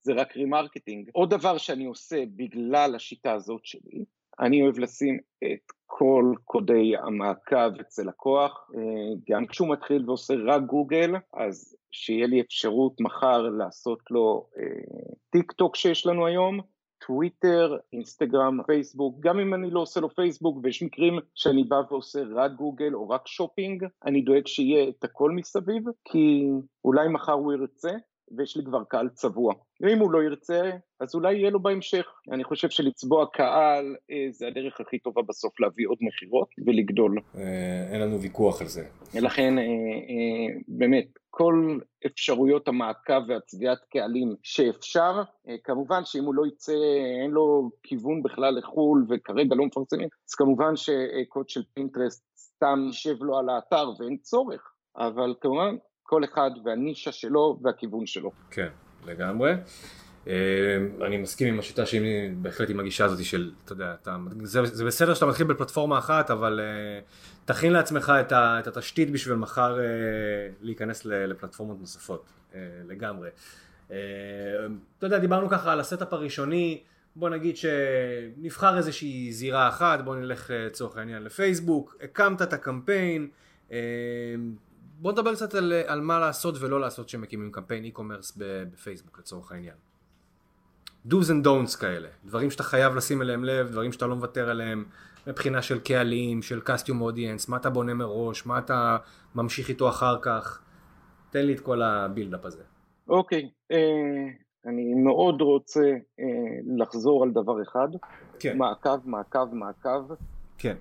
זה 0.01 0.13
רק 0.13 0.37
remarketing. 0.37 1.11
עוד 1.13 1.31
דבר 1.31 1.59
שאני 1.59 1.85
עושה 1.85 2.25
בגלל 2.37 2.95
השיטה 2.95 3.33
הזאת 3.33 3.61
שלי, 3.65 4.05
אני 4.41 4.63
אוהב 4.63 4.79
לשים 4.79 5.19
את 5.45 5.73
כל 5.87 6.33
קודי 6.45 6.93
המעקב 6.97 7.81
אצל 7.81 8.03
לקוח, 8.03 8.71
אה, 8.75 8.81
גם 9.31 9.47
כשהוא 9.47 9.69
מתחיל 9.69 10.05
ועושה 10.07 10.35
רק 10.47 10.63
גוגל, 10.63 11.15
אז 11.35 11.77
שיהיה 11.91 12.27
לי 12.27 12.41
אפשרות 12.41 13.01
מחר 13.01 13.43
לעשות 13.43 13.99
לו 14.11 14.47
אה, 14.59 15.15
טיק 15.31 15.53
טוק 15.53 15.77
שיש 15.77 16.07
לנו 16.07 16.27
היום, 16.27 16.61
טוויטר, 17.07 17.77
אינסטגרם, 17.93 18.63
פייסבוק, 18.67 19.17
גם 19.21 19.41
אם 19.41 19.55
אני 19.55 19.71
לא 19.71 19.81
עושה 19.81 20.01
לו 20.01 20.11
פייסבוק 20.11 20.59
ויש 20.63 20.83
מקרים 20.83 21.19
שאני 21.35 21.65
בא 21.65 21.77
ועושה 21.91 22.21
רק 22.35 22.53
גוגל 22.53 22.95
או 22.95 23.09
רק 23.09 23.27
שופינג, 23.27 23.85
אני 24.05 24.21
דואג 24.23 24.47
שיהיה 24.47 24.89
את 24.89 25.05
הכל 25.05 25.31
מסביב, 25.31 25.83
כי 26.05 26.49
אולי 26.85 27.09
מחר 27.09 27.33
הוא 27.33 27.53
ירצה 27.53 27.91
ויש 28.37 28.57
לי 28.57 28.65
כבר 28.65 28.85
קהל 28.85 29.09
צבוע. 29.09 29.55
ואם 29.81 29.99
הוא 29.99 30.11
לא 30.11 30.23
ירצה, 30.23 30.71
אז 31.01 31.15
אולי 31.15 31.35
יהיה 31.35 31.51
לו 31.51 31.61
בהמשך. 31.61 32.07
אני 32.33 32.45
חושב 32.45 32.71
שלצבוע 32.71 33.27
קהל 33.33 33.97
אה, 34.11 34.27
זה 34.31 34.47
הדרך 34.47 34.81
הכי 34.81 34.99
טובה 34.99 35.23
בסוף 35.23 35.61
להביא 35.61 35.89
עוד 35.89 35.99
מכירות 36.01 36.49
ולגדול. 36.67 37.19
אה, 37.37 37.89
אין 37.93 38.01
לנו 38.01 38.21
ויכוח 38.21 38.61
על 38.61 38.67
זה. 38.67 38.85
ולכן 39.15 39.59
אה, 39.59 39.65
באמת, 40.69 41.19
כל 41.31 41.79
אפשרויות 42.07 42.69
המעקב 42.69 43.29
והצביעת 43.29 43.79
קהלים 43.91 44.35
שאפשר, 44.43 45.23
כמובן 45.65 46.05
שאם 46.05 46.25
הוא 46.25 46.35
לא 46.35 46.47
יצא, 46.47 46.73
אין 47.23 47.31
לו 47.31 47.71
כיוון 47.83 48.23
בכלל 48.23 48.59
לחו"ל 48.59 49.07
וכרגע 49.09 49.55
לא 49.55 49.67
מפרסמים, 49.67 50.09
אז 50.29 50.35
כמובן 50.35 50.77
שקוד 50.77 51.49
של 51.49 51.63
פינטרסט 51.75 52.25
סתם 52.37 52.85
יישב 52.87 53.23
לו 53.23 53.39
על 53.39 53.49
האתר 53.49 53.91
ואין 53.99 54.17
צורך, 54.17 54.73
אבל 54.97 55.35
כמובן 55.41 55.77
כל 56.09 56.25
אחד 56.25 56.51
והנישה 56.65 57.13
שלו 57.13 57.59
והכיוון 57.63 58.07
שלו. 58.07 58.31
כן, 58.51 58.69
לגמרי. 59.07 59.53
אה, 60.29 60.35
אני 61.07 61.17
מסכים 61.17 61.49
עם 61.49 61.59
השיטה 61.59 61.87
שהיא 61.87 62.31
בהחלט 62.37 62.71
עם 62.71 62.81
הגישה 62.81 63.05
הזאת 63.05 63.25
של, 63.25 63.53
אתה 63.65 63.73
יודע, 63.73 63.95
אתה, 64.03 64.17
זה, 64.43 64.65
זה 64.65 64.85
בסדר 64.85 65.15
שאתה 65.15 65.27
מתחיל 65.27 65.47
בפלטפורמה 65.47 65.99
אחת, 65.99 66.31
אבל 66.31 66.61
uh, 66.61 67.45
תכין 67.45 67.73
לעצמך 67.73 68.13
את, 68.21 68.33
ה, 68.33 68.59
את 68.59 68.67
התשתית 68.67 69.11
בשביל 69.11 69.37
מחר 69.37 69.77
uh, 69.77 69.81
להיכנס 70.61 71.05
לפלטפורמות 71.05 71.81
נוספות, 71.81 72.25
uh, 72.53 72.57
לגמרי. 72.89 73.29
Uh, 73.89 73.93
אתה 74.99 75.07
יודע, 75.07 75.19
דיברנו 75.19 75.49
ככה 75.49 75.73
על 75.73 75.81
ה 75.81 75.86
setup 75.86 76.13
הראשוני, 76.13 76.83
בוא 77.17 77.29
נגיד 77.29 77.57
שנבחר 77.57 78.77
איזושהי 78.77 79.33
זירה 79.33 79.69
אחת, 79.69 80.05
בוא 80.05 80.17
נלך 80.17 80.51
לצורך 80.55 80.97
העניין 80.97 81.23
לפייסבוק, 81.23 81.97
הקמת 82.03 82.43
את 82.43 82.53
הקמפיין, 82.53 83.29
uh, 83.69 83.73
בוא 85.01 85.13
נדבר 85.13 85.35
קצת 85.35 85.55
על, 85.55 85.73
על 85.87 86.01
מה 86.01 86.19
לעשות 86.19 86.55
ולא 86.61 86.81
לעשות 86.81 87.07
כשמקימים 87.07 87.53
קמפיין 87.53 87.85
e-commerce 87.85 88.33
בפייסבוק 88.37 89.19
לצורך 89.19 89.53
העניין. 89.53 89.75
do's 91.07 91.29
and 91.29 91.47
don'ts 91.47 91.81
כאלה, 91.81 92.09
דברים 92.25 92.51
שאתה 92.51 92.63
חייב 92.63 92.95
לשים 92.95 93.23
אליהם 93.23 93.45
לב, 93.45 93.69
דברים 93.71 93.93
שאתה 93.93 94.07
לא 94.07 94.17
מוותר 94.17 94.51
עליהם 94.51 94.85
מבחינה 95.27 95.63
של 95.63 95.79
קהלים, 95.81 96.43
של 96.43 96.61
custom 96.67 96.93
audience, 96.93 97.51
מה 97.51 97.57
אתה 97.57 97.71
בונה 97.71 97.95
מראש, 97.95 98.47
מה 98.47 98.59
אתה 98.59 98.97
ממשיך 99.35 99.69
איתו 99.69 99.89
אחר 99.89 100.19
כך, 100.23 100.63
תן 101.31 101.47
לי 101.47 101.55
את 101.55 101.61
כל 101.61 101.83
הבילדאפ 101.83 102.45
הזה. 102.45 102.63
אוקיי, 103.09 103.43
okay, 103.43 103.75
uh, 103.75 104.69
אני 104.69 104.95
מאוד 104.95 105.41
רוצה 105.41 105.81
uh, 105.81 106.83
לחזור 106.83 107.23
על 107.23 107.31
דבר 107.31 107.63
אחד, 107.63 107.89
כן. 108.39 108.59
מעקב, 108.59 108.99
מעקב, 109.05 109.55
מעקב, 109.55 110.15
כן. 110.59 110.77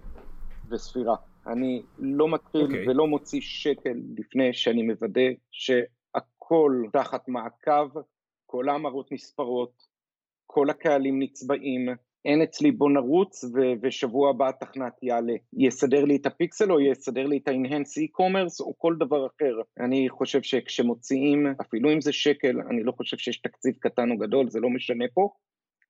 וספירה. 0.69 1.15
אני 1.47 1.81
לא 1.99 2.29
מתחיל 2.29 2.62
okay. 2.62 2.65
אוקיי. 2.65 2.88
ולא 2.88 3.07
מוציא 3.07 3.41
שקל 3.41 3.97
לפני 4.17 4.53
שאני 4.53 4.83
מוודא 4.83 5.29
שהכל 5.51 6.83
תחת 6.93 7.27
מעקב, 7.27 7.99
כל 8.45 8.69
ההמרות 8.69 9.12
נספרות, 9.12 9.73
כל 10.45 10.69
הקהלים 10.69 11.21
נצבעים, 11.21 11.89
אין 12.25 12.41
אצלי 12.41 12.71
בוא 12.71 12.89
נרוץ 12.89 13.43
ו- 13.43 13.73
ושבוע 13.81 14.29
הבא 14.29 14.49
התכנת 14.49 15.03
יעלה, 15.03 15.33
יסדר 15.53 16.05
לי 16.05 16.15
את 16.15 16.25
הפיקסל 16.25 16.71
או 16.71 16.79
יסדר 16.79 17.25
לי 17.27 17.38
את 17.38 17.47
ה-enhance 17.47 18.01
e-commerce 18.03 18.65
או 18.65 18.73
כל 18.77 18.95
דבר 18.99 19.27
אחר. 19.27 19.62
אני 19.79 20.10
חושב 20.10 20.41
שכשמוציאים, 20.41 21.47
אפילו 21.62 21.93
אם 21.93 22.01
זה 22.01 22.13
שקל, 22.13 22.62
אני 22.69 22.83
לא 22.83 22.91
חושב 22.91 23.17
שיש 23.17 23.41
תקציב 23.41 23.75
קטן 23.79 24.12
או 24.12 24.17
גדול, 24.17 24.49
זה 24.49 24.60
לא 24.60 24.69
משנה 24.69 25.05
פה. 25.13 25.29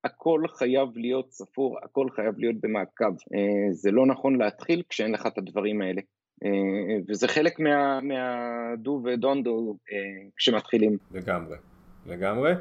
הכל 0.08 0.44
חייב 0.58 0.90
להיות 0.96 1.32
ספור, 1.32 1.78
הכל 1.84 2.08
חייב 2.16 2.38
להיות 2.38 2.56
במעקב. 2.62 3.06
אה, 3.06 3.72
זה 3.72 3.92
לא 3.92 4.06
נכון 4.06 4.38
להתחיל 4.38 4.84
כשאין 4.90 5.12
לך 5.12 5.28
את 5.28 5.38
הדברים 5.38 5.82
האלה. 5.82 6.02
אה, 6.46 6.98
וזה 7.08 7.28
חלק 7.28 7.60
מה-do 7.60 8.90
ו-don't 8.90 9.46
do 9.46 9.76
אה, 9.92 10.30
כשמתחילים. 10.38 10.98
לגמרי. 11.12 11.58
לגמרי. 12.06 12.52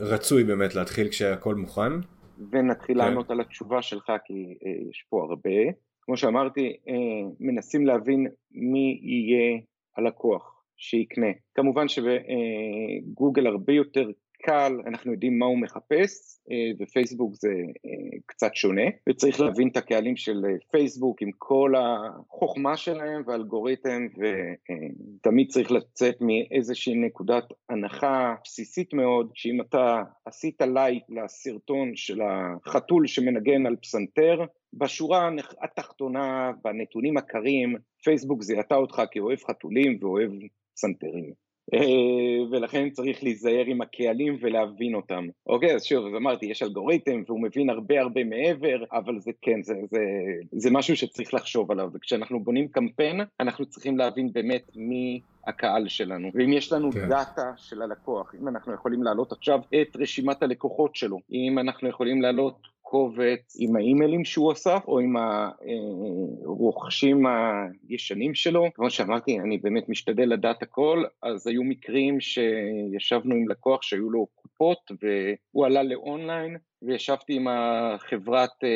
רצוי 0.00 0.44
באמת 0.44 0.74
להתחיל 0.74 1.08
כשהכל 1.08 1.54
מוכן. 1.54 1.92
ונתחיל 2.50 3.00
כן. 3.00 3.04
לענות 3.04 3.30
על 3.30 3.40
התשובה 3.40 3.82
שלך 3.82 4.12
כי 4.24 4.54
יש 4.90 5.06
פה 5.08 5.26
הרבה. 5.28 5.72
כמו 6.02 6.16
שאמרתי, 6.16 6.76
מנסים 7.40 7.86
להבין 7.86 8.26
מי 8.52 9.00
יהיה 9.02 9.60
הלקוח 9.96 10.62
שיקנה. 10.76 11.26
כמובן 11.54 11.86
שבגוגל 11.88 13.46
הרבה 13.46 13.72
יותר 13.72 14.10
קל, 14.44 14.80
אנחנו 14.86 15.12
יודעים 15.12 15.38
מה 15.38 15.46
הוא 15.46 15.58
מחפש, 15.58 16.38
אה, 16.50 16.70
ופייסבוק 16.78 17.34
זה 17.34 17.48
אה, 17.86 18.18
קצת 18.26 18.54
שונה, 18.54 18.82
וצריך 19.08 19.40
להבין 19.40 19.68
את 19.68 19.76
הקהלים 19.76 20.16
של 20.16 20.44
אה, 20.44 20.50
פייסבוק 20.70 21.22
עם 21.22 21.30
כל 21.38 21.72
החוכמה 21.76 22.76
שלהם 22.76 23.22
והאלגוריתם, 23.26 24.06
ותמיד 24.16 25.50
צריך 25.50 25.70
לצאת 25.72 26.14
מאיזושהי 26.20 26.94
נקודת 26.94 27.44
הנחה 27.68 28.34
בסיסית 28.44 28.94
מאוד, 28.94 29.30
שאם 29.34 29.60
אתה 29.60 30.02
עשית 30.24 30.62
לייק 30.62 31.02
לסרטון 31.08 31.96
של 31.96 32.20
החתול 32.22 33.06
שמנגן 33.06 33.66
על 33.66 33.76
פסנתר, 33.76 34.44
בשורה 34.72 35.30
התחתונה, 35.62 36.52
בנתונים 36.64 37.16
הקרים, 37.16 37.76
פייסבוק 38.04 38.42
זיהתה 38.42 38.74
אותך 38.74 39.02
כאוהב 39.10 39.38
חתולים 39.38 39.98
ואוהב 40.00 40.30
פסנתרים. 40.74 41.43
אה, 41.74 42.46
ולכן 42.50 42.90
צריך 42.90 43.22
להיזהר 43.22 43.64
עם 43.66 43.80
הקהלים 43.80 44.36
ולהבין 44.40 44.94
אותם. 44.94 45.28
אוקיי, 45.46 45.74
אז 45.74 45.84
שוב, 45.84 46.06
אז 46.06 46.14
אמרתי, 46.14 46.46
יש 46.46 46.62
אלגוריתם 46.62 47.22
והוא 47.26 47.42
מבין 47.42 47.70
הרבה 47.70 48.00
הרבה 48.00 48.24
מעבר, 48.24 48.84
אבל 48.92 49.20
זה 49.20 49.30
כן, 49.42 49.62
זה, 49.62 49.74
זה, 49.90 50.00
זה 50.52 50.70
משהו 50.70 50.96
שצריך 50.96 51.34
לחשוב 51.34 51.70
עליו, 51.70 51.90
וכשאנחנו 51.94 52.40
בונים 52.40 52.68
קמפיין, 52.68 53.20
אנחנו 53.40 53.66
צריכים 53.66 53.98
להבין 53.98 54.32
באמת 54.32 54.70
מי 54.76 55.20
הקהל 55.46 55.88
שלנו. 55.88 56.30
ואם 56.34 56.52
יש 56.52 56.72
לנו 56.72 56.92
כן. 56.92 57.08
דאטה 57.08 57.52
של 57.56 57.82
הלקוח, 57.82 58.34
אם 58.42 58.48
אנחנו 58.48 58.74
יכולים 58.74 59.02
להעלות 59.02 59.32
עכשיו 59.32 59.60
את 59.82 59.96
רשימת 59.96 60.42
הלקוחות 60.42 60.96
שלו, 60.96 61.18
אם 61.32 61.58
אנחנו 61.58 61.88
יכולים 61.88 62.22
להעלות 62.22 62.73
קובץ 62.94 63.56
עם 63.58 63.76
האימיילים 63.76 64.24
שהוא 64.24 64.52
אסף 64.52 64.82
או 64.88 65.00
עם 65.00 65.16
הרוכשים 65.16 67.26
הישנים 67.88 68.34
שלו. 68.34 68.64
כמו 68.74 68.90
שאמרתי, 68.90 69.40
אני 69.40 69.58
באמת 69.58 69.88
משתדל 69.88 70.32
לדעת 70.32 70.62
הכל, 70.62 71.04
אז 71.22 71.46
היו 71.46 71.64
מקרים 71.64 72.20
שישבנו 72.20 73.34
עם 73.34 73.48
לקוח 73.48 73.82
שהיו 73.82 74.10
לו 74.10 74.26
קופות 74.34 74.90
והוא 75.02 75.66
עלה 75.66 75.82
לאונליין 75.82 76.56
וישבתי 76.82 77.34
עם 77.34 77.48
החברת 77.48 78.64
אה, 78.64 78.68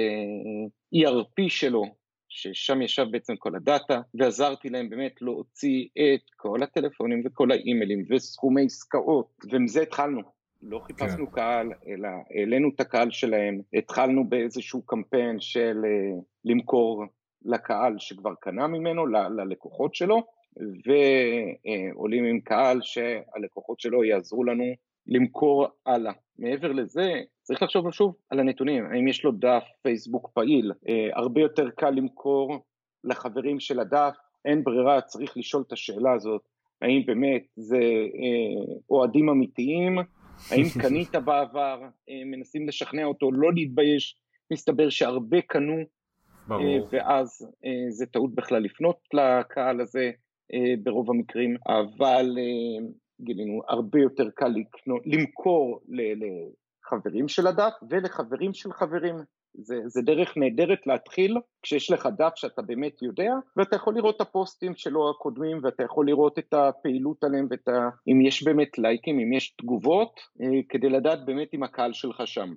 ERP 0.95 1.49
שלו 1.49 1.85
ששם 2.29 2.83
ישב 2.83 3.07
בעצם 3.11 3.37
כל 3.37 3.57
הדאטה, 3.57 4.01
ועזרתי 4.15 4.69
להם 4.69 4.91
באמת 4.91 5.23
להוציא 5.23 5.87
את 5.93 6.31
כל 6.37 6.63
הטלפונים 6.63 7.23
וכל 7.25 7.51
האימיילים 7.51 8.05
וסכומי 8.11 8.65
עסקאות, 8.65 9.27
ומזה 9.53 9.83
התחלנו. 9.83 10.38
לא 10.63 10.81
חיפשנו 10.87 11.27
כן. 11.27 11.33
קהל, 11.33 11.73
אלא 11.89 12.09
העלינו 12.31 12.69
את 12.75 12.81
הקהל 12.81 13.11
שלהם, 13.11 13.61
התחלנו 13.75 14.29
באיזשהו 14.29 14.83
קמפיין 14.83 15.41
של 15.41 15.77
uh, 15.85 16.23
למכור 16.45 17.05
לקהל 17.45 17.95
שכבר 17.99 18.35
קנה 18.41 18.67
ממנו, 18.67 19.07
ל- 19.07 19.41
ללקוחות 19.41 19.95
שלו, 19.95 20.23
ועולים 20.57 22.25
uh, 22.25 22.29
עם 22.29 22.41
קהל 22.41 22.79
שהלקוחות 22.83 23.81
שלו 23.81 24.05
יעזרו 24.05 24.45
לנו 24.45 24.65
למכור 25.07 25.67
הלאה. 25.87 26.13
מעבר 26.39 26.73
לזה, 26.73 27.13
צריך 27.43 27.63
לחשוב 27.63 27.91
שוב 27.91 28.15
על 28.31 28.41
הנתונים, 28.41 28.87
האם 28.87 29.09
יש 29.09 29.25
לו 29.25 29.33
דף 29.33 29.65
פייסבוק 29.83 30.31
פעיל, 30.35 30.73
uh, 30.73 30.91
הרבה 31.13 31.41
יותר 31.41 31.71
קל 31.71 31.91
למכור 31.91 32.59
לחברים 33.05 33.61
של 33.61 33.81
הדף, 33.81 34.17
אין 34.45 34.65
ברירה, 34.65 35.01
צריך 35.01 35.37
לשאול 35.37 35.63
את 35.67 35.73
השאלה 35.73 36.13
הזאת, 36.13 36.43
האם 36.83 37.03
באמת 37.07 37.47
זה 37.57 37.79
uh, 37.79 38.79
אוהדים 38.91 39.29
אמיתיים, 39.29 39.99
האם 40.51 40.65
קנית 40.83 41.15
בעבר, 41.15 41.83
אה, 42.09 42.23
מנסים 42.25 42.69
לשכנע 42.69 43.05
אותו 43.05 43.33
לא 43.33 43.53
להתבייש, 43.53 44.17
מסתבר 44.53 44.89
שהרבה 44.89 45.41
קנו, 45.41 45.77
ברור. 46.49 46.63
אה, 46.63 46.79
ואז 46.91 47.47
אה, 47.65 47.91
זה 47.91 48.07
טעות 48.07 48.35
בכלל 48.35 48.63
לפנות 48.63 48.99
לקהל 49.13 49.81
הזה 49.81 50.11
ברוב 50.83 51.11
המקרים, 51.11 51.57
אבל 51.67 52.37
גילינו 53.21 53.63
הרבה 53.69 54.01
יותר 54.01 54.31
קל 54.35 54.49
לקנות, 54.49 55.03
למכור 55.07 55.81
לחברים 55.89 57.29
של 57.29 57.47
הדף 57.47 57.73
ולחברים 57.91 58.55
של 58.55 58.73
חברים. 58.73 59.15
זה, 59.63 59.77
זה 59.87 60.03
דרך 60.03 60.37
נהדרת 60.37 60.87
להתחיל 60.87 61.37
כשיש 61.63 61.91
לך 61.91 62.09
דף 62.19 62.33
שאתה 62.35 62.63
באמת 62.63 63.03
יודע 63.03 63.33
ואתה 63.57 63.77
יכול 63.77 63.95
לראות 63.95 64.17
את 64.17 64.21
הפוסטים 64.21 64.75
שלו 64.75 65.11
הקודמים 65.11 65.61
ואתה 65.63 65.83
יכול 65.83 66.07
לראות 66.07 66.39
את 66.39 66.55
הפעילות 66.55 67.25
עליהם 67.25 67.47
ואת 67.51 67.69
ה... 67.69 67.89
אם 68.09 68.21
יש 68.21 68.43
באמת 68.43 68.79
לייקים, 68.79 69.21
אם 69.21 69.33
יש 69.33 69.51
תגובות 69.51 70.21
אה, 70.41 70.61
כדי 70.69 70.89
לדעת 70.89 71.25
באמת 71.25 71.55
אם 71.55 71.63
הקהל 71.63 71.93
שלך 71.93 72.23
שם. 72.27 72.55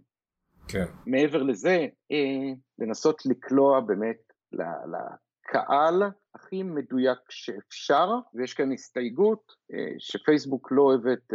כן. 0.67 0.85
מעבר 1.05 1.43
לזה, 1.43 1.87
אה, 2.11 2.53
לנסות 2.79 3.25
לקלוע 3.25 3.79
באמת 3.79 4.17
לקהל 4.53 6.03
הכי 6.35 6.63
מדויק 6.63 7.19
שאפשר 7.29 8.09
ויש 8.33 8.53
כאן 8.53 8.71
הסתייגות 8.71 9.51
אה, 9.73 9.93
שפייסבוק 9.99 10.71
לא 10.71 10.81
אוהבת 10.81 11.33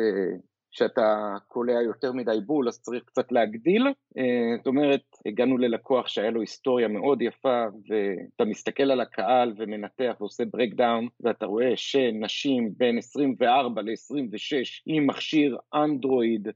כשאתה 0.77 1.37
קולע 1.49 1.83
יותר 1.83 2.13
מדי 2.13 2.39
בול 2.47 2.69
אז 2.69 2.81
צריך 2.81 3.05
קצת 3.05 3.33
להגדיל, 3.33 3.87
אה, 4.19 4.57
זאת 4.57 4.67
אומרת 4.67 5.03
הגענו 5.27 5.59
ללקוח 5.59 6.07
שהיה 6.07 6.31
לו 6.31 6.41
היסטוריה 6.41 6.89
מאוד 6.89 7.23
יפה 7.23 7.65
ואתה 7.89 8.45
מסתכל 8.45 8.91
על 8.91 9.01
הקהל 9.01 9.53
ומנתח 9.57 10.17
ועושה 10.21 10.45
ברקדאון 10.45 11.09
ואתה 11.21 11.47
רואה 11.47 11.73
שנשים 11.77 12.73
בין 12.77 12.99
24 12.99 13.83
ל-26 13.83 14.83
עם 14.87 15.07
מכשיר 15.07 15.59
אנדרואיד 15.75 16.49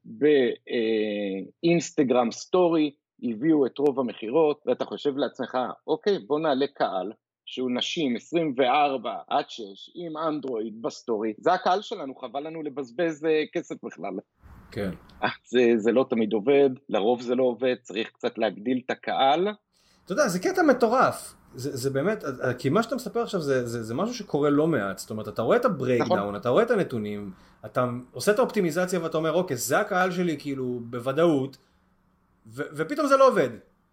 באינסטגרם 1.63 2.31
story 2.31 2.91
הביאו 3.23 3.67
את 3.67 3.79
רוב 3.79 4.01
המכירות 4.01 4.63
ואתה 4.67 4.85
חושב 4.85 5.17
לעצמך 5.17 5.59
אוקיי 5.87 6.19
בוא 6.19 6.41
נעלה 6.41 6.67
קהל 6.67 7.13
שהוא 7.51 7.71
נשים 7.71 8.17
24 8.17 9.15
עד 9.29 9.45
6 9.49 9.63
עם 9.95 10.17
אנדרואיד 10.17 10.83
ב 10.83 10.90
story, 10.90 11.33
זה 11.39 11.53
הקהל 11.53 11.83
שלנו, 11.83 12.15
חבל 12.15 12.47
לנו 12.47 12.63
לבזבז 12.63 13.25
אה, 13.25 13.43
כסף 13.53 13.75
בכלל. 13.85 14.13
כן. 14.71 14.91
זה, 15.47 15.73
זה 15.77 15.93
לא 15.93 16.07
תמיד 16.11 16.33
עובד, 16.33 16.71
לרוב 16.89 17.23
זה 17.23 17.35
לא 17.35 17.43
עובד, 17.43 17.75
צריך 17.83 18.11
קצת 18.11 18.39
להגדיל 18.39 18.81
את 18.85 18.91
הקהל. 18.91 19.49
אתה 20.05 20.13
יודע, 20.13 20.29
זה 20.29 20.39
קטע 20.39 20.63
מטורף. 20.63 21.35
זה, 21.55 21.77
זה 21.77 21.91
באמת, 21.91 22.25
כי 22.59 22.69
מה 22.69 22.83
שאתה 22.83 22.97
מספר 22.97 23.23
עכשיו 23.23 23.41
זה, 23.41 23.67
זה, 23.67 23.83
זה 23.83 23.95
משהו 23.95 24.15
שקורה 24.15 24.51
לא 24.51 24.67
מעט, 24.67 24.99
זאת 24.99 25.11
אומרת, 25.11 25.29
אתה 25.29 25.43
רואה 25.43 25.57
את 25.57 25.65
ה 25.65 25.70
breakdown, 25.70 26.19
נכון. 26.19 26.37
אתה 26.37 26.49
רואה 26.49 26.63
את 26.63 26.71
הנתונים, 26.71 27.31
אתה 27.67 27.87
עושה 28.13 28.33
את 28.33 28.39
האופטימיזציה 28.39 29.03
ואתה 29.03 29.17
אומר, 29.17 29.33
אוקיי, 29.33 29.57
זה 29.57 29.79
הקהל 29.79 30.11
שלי 30.11 30.37
כאילו 30.39 30.81
בוודאות, 30.83 31.57
ו, 32.47 32.63
ופתאום 32.73 33.07
זה 33.07 33.17
לא 33.17 33.29
עובד. 33.29 33.49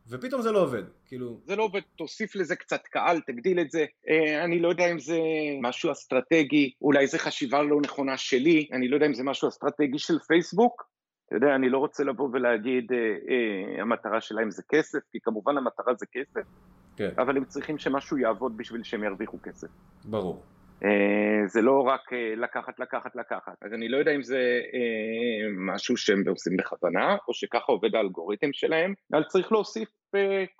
ופתאום 0.09 0.41
זה 0.41 0.51
לא 0.51 0.63
עובד, 0.63 0.83
כאילו... 1.05 1.39
זה 1.45 1.55
לא 1.55 1.63
עובד, 1.63 1.81
תוסיף 1.95 2.35
לזה 2.35 2.55
קצת 2.55 2.81
קהל, 2.87 3.21
תגדיל 3.21 3.59
את 3.59 3.71
זה. 3.71 3.85
אה, 4.09 4.43
אני 4.43 4.59
לא 4.59 4.69
יודע 4.69 4.91
אם 4.91 4.99
זה 4.99 5.19
משהו 5.61 5.91
אסטרטגי, 5.91 6.71
אולי 6.81 7.07
זה 7.07 7.19
חשיבה 7.19 7.63
לא 7.63 7.81
נכונה 7.81 8.17
שלי, 8.17 8.69
אני 8.73 8.87
לא 8.87 8.95
יודע 8.95 9.05
אם 9.05 9.13
זה 9.13 9.23
משהו 9.23 9.47
אסטרטגי 9.47 9.99
של 9.99 10.19
פייסבוק. 10.19 10.89
אתה 11.27 11.35
יודע, 11.35 11.55
אני 11.55 11.69
לא 11.69 11.77
רוצה 11.77 12.03
לבוא 12.03 12.29
ולהגיד 12.33 12.91
אה, 12.91 12.97
אה, 12.97 13.81
המטרה 13.81 14.21
שלהם 14.21 14.51
זה 14.51 14.63
כסף, 14.69 14.99
כי 15.11 15.19
כמובן 15.23 15.57
המטרה 15.57 15.93
זה 15.93 16.05
כסף, 16.11 16.47
כן. 16.95 17.09
אבל 17.17 17.37
הם 17.37 17.45
צריכים 17.45 17.77
שמשהו 17.77 18.17
יעבוד 18.17 18.57
בשביל 18.57 18.83
שהם 18.83 19.03
ירוויחו 19.03 19.37
כסף. 19.43 19.67
ברור. 20.05 20.43
אה, 20.83 21.47
זה 21.47 21.61
לא 21.61 21.81
רק 21.87 22.13
אה, 22.13 22.33
לקחת, 22.35 22.79
לקחת, 22.79 23.15
לקחת. 23.15 23.55
אז 23.61 23.73
אני 23.73 23.89
לא 23.89 23.97
יודע 23.97 24.11
אם 24.15 24.23
זה 24.23 24.61
אה, 24.73 25.49
משהו 25.73 25.97
שהם 25.97 26.23
עושים 26.27 26.57
בכוונה, 26.57 27.17
או 27.27 27.33
שככה 27.33 27.71
עובד 27.71 27.95
האלגוריתם 27.95 28.53
שלהם, 28.53 28.93
אבל 29.13 29.23
צריך 29.23 29.51
להוסיף 29.51 29.89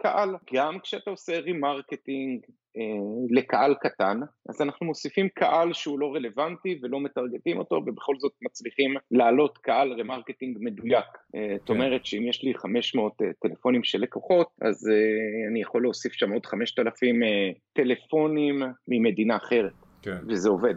קהל. 0.01 0.35
גם 0.53 0.79
כשאתה 0.79 1.11
עושה 1.11 1.39
remarketing 1.39 2.39
לקהל 3.29 3.75
קטן, 3.81 4.19
אז 4.49 4.61
אנחנו 4.61 4.85
מוסיפים 4.85 5.29
קהל 5.29 5.73
שהוא 5.73 5.99
לא 5.99 6.15
רלוונטי 6.15 6.79
ולא 6.81 6.99
מטרגטים 6.99 7.57
אותו, 7.57 7.75
ובכל 7.75 8.13
זאת 8.19 8.31
מצליחים 8.41 8.95
להעלות 9.11 9.57
קהל 9.57 10.01
remarketing 10.01 10.57
מדויק. 10.59 11.05
זאת 11.05 11.67
כן. 11.67 11.73
אומרת 11.73 12.05
שאם 12.05 12.27
יש 12.27 12.43
לי 12.43 12.53
500 12.53 13.13
טלפונים 13.41 13.83
של 13.83 13.99
לקוחות, 13.99 14.47
אז 14.61 14.89
אני 15.51 15.61
יכול 15.61 15.81
להוסיף 15.81 16.13
שם 16.13 16.31
עוד 16.31 16.45
5,000 16.45 17.19
טלפונים 17.73 18.61
ממדינה 18.87 19.35
אחרת. 19.35 19.86
כן. 20.07 20.17
וזה 20.27 20.49
עובד. 20.49 20.75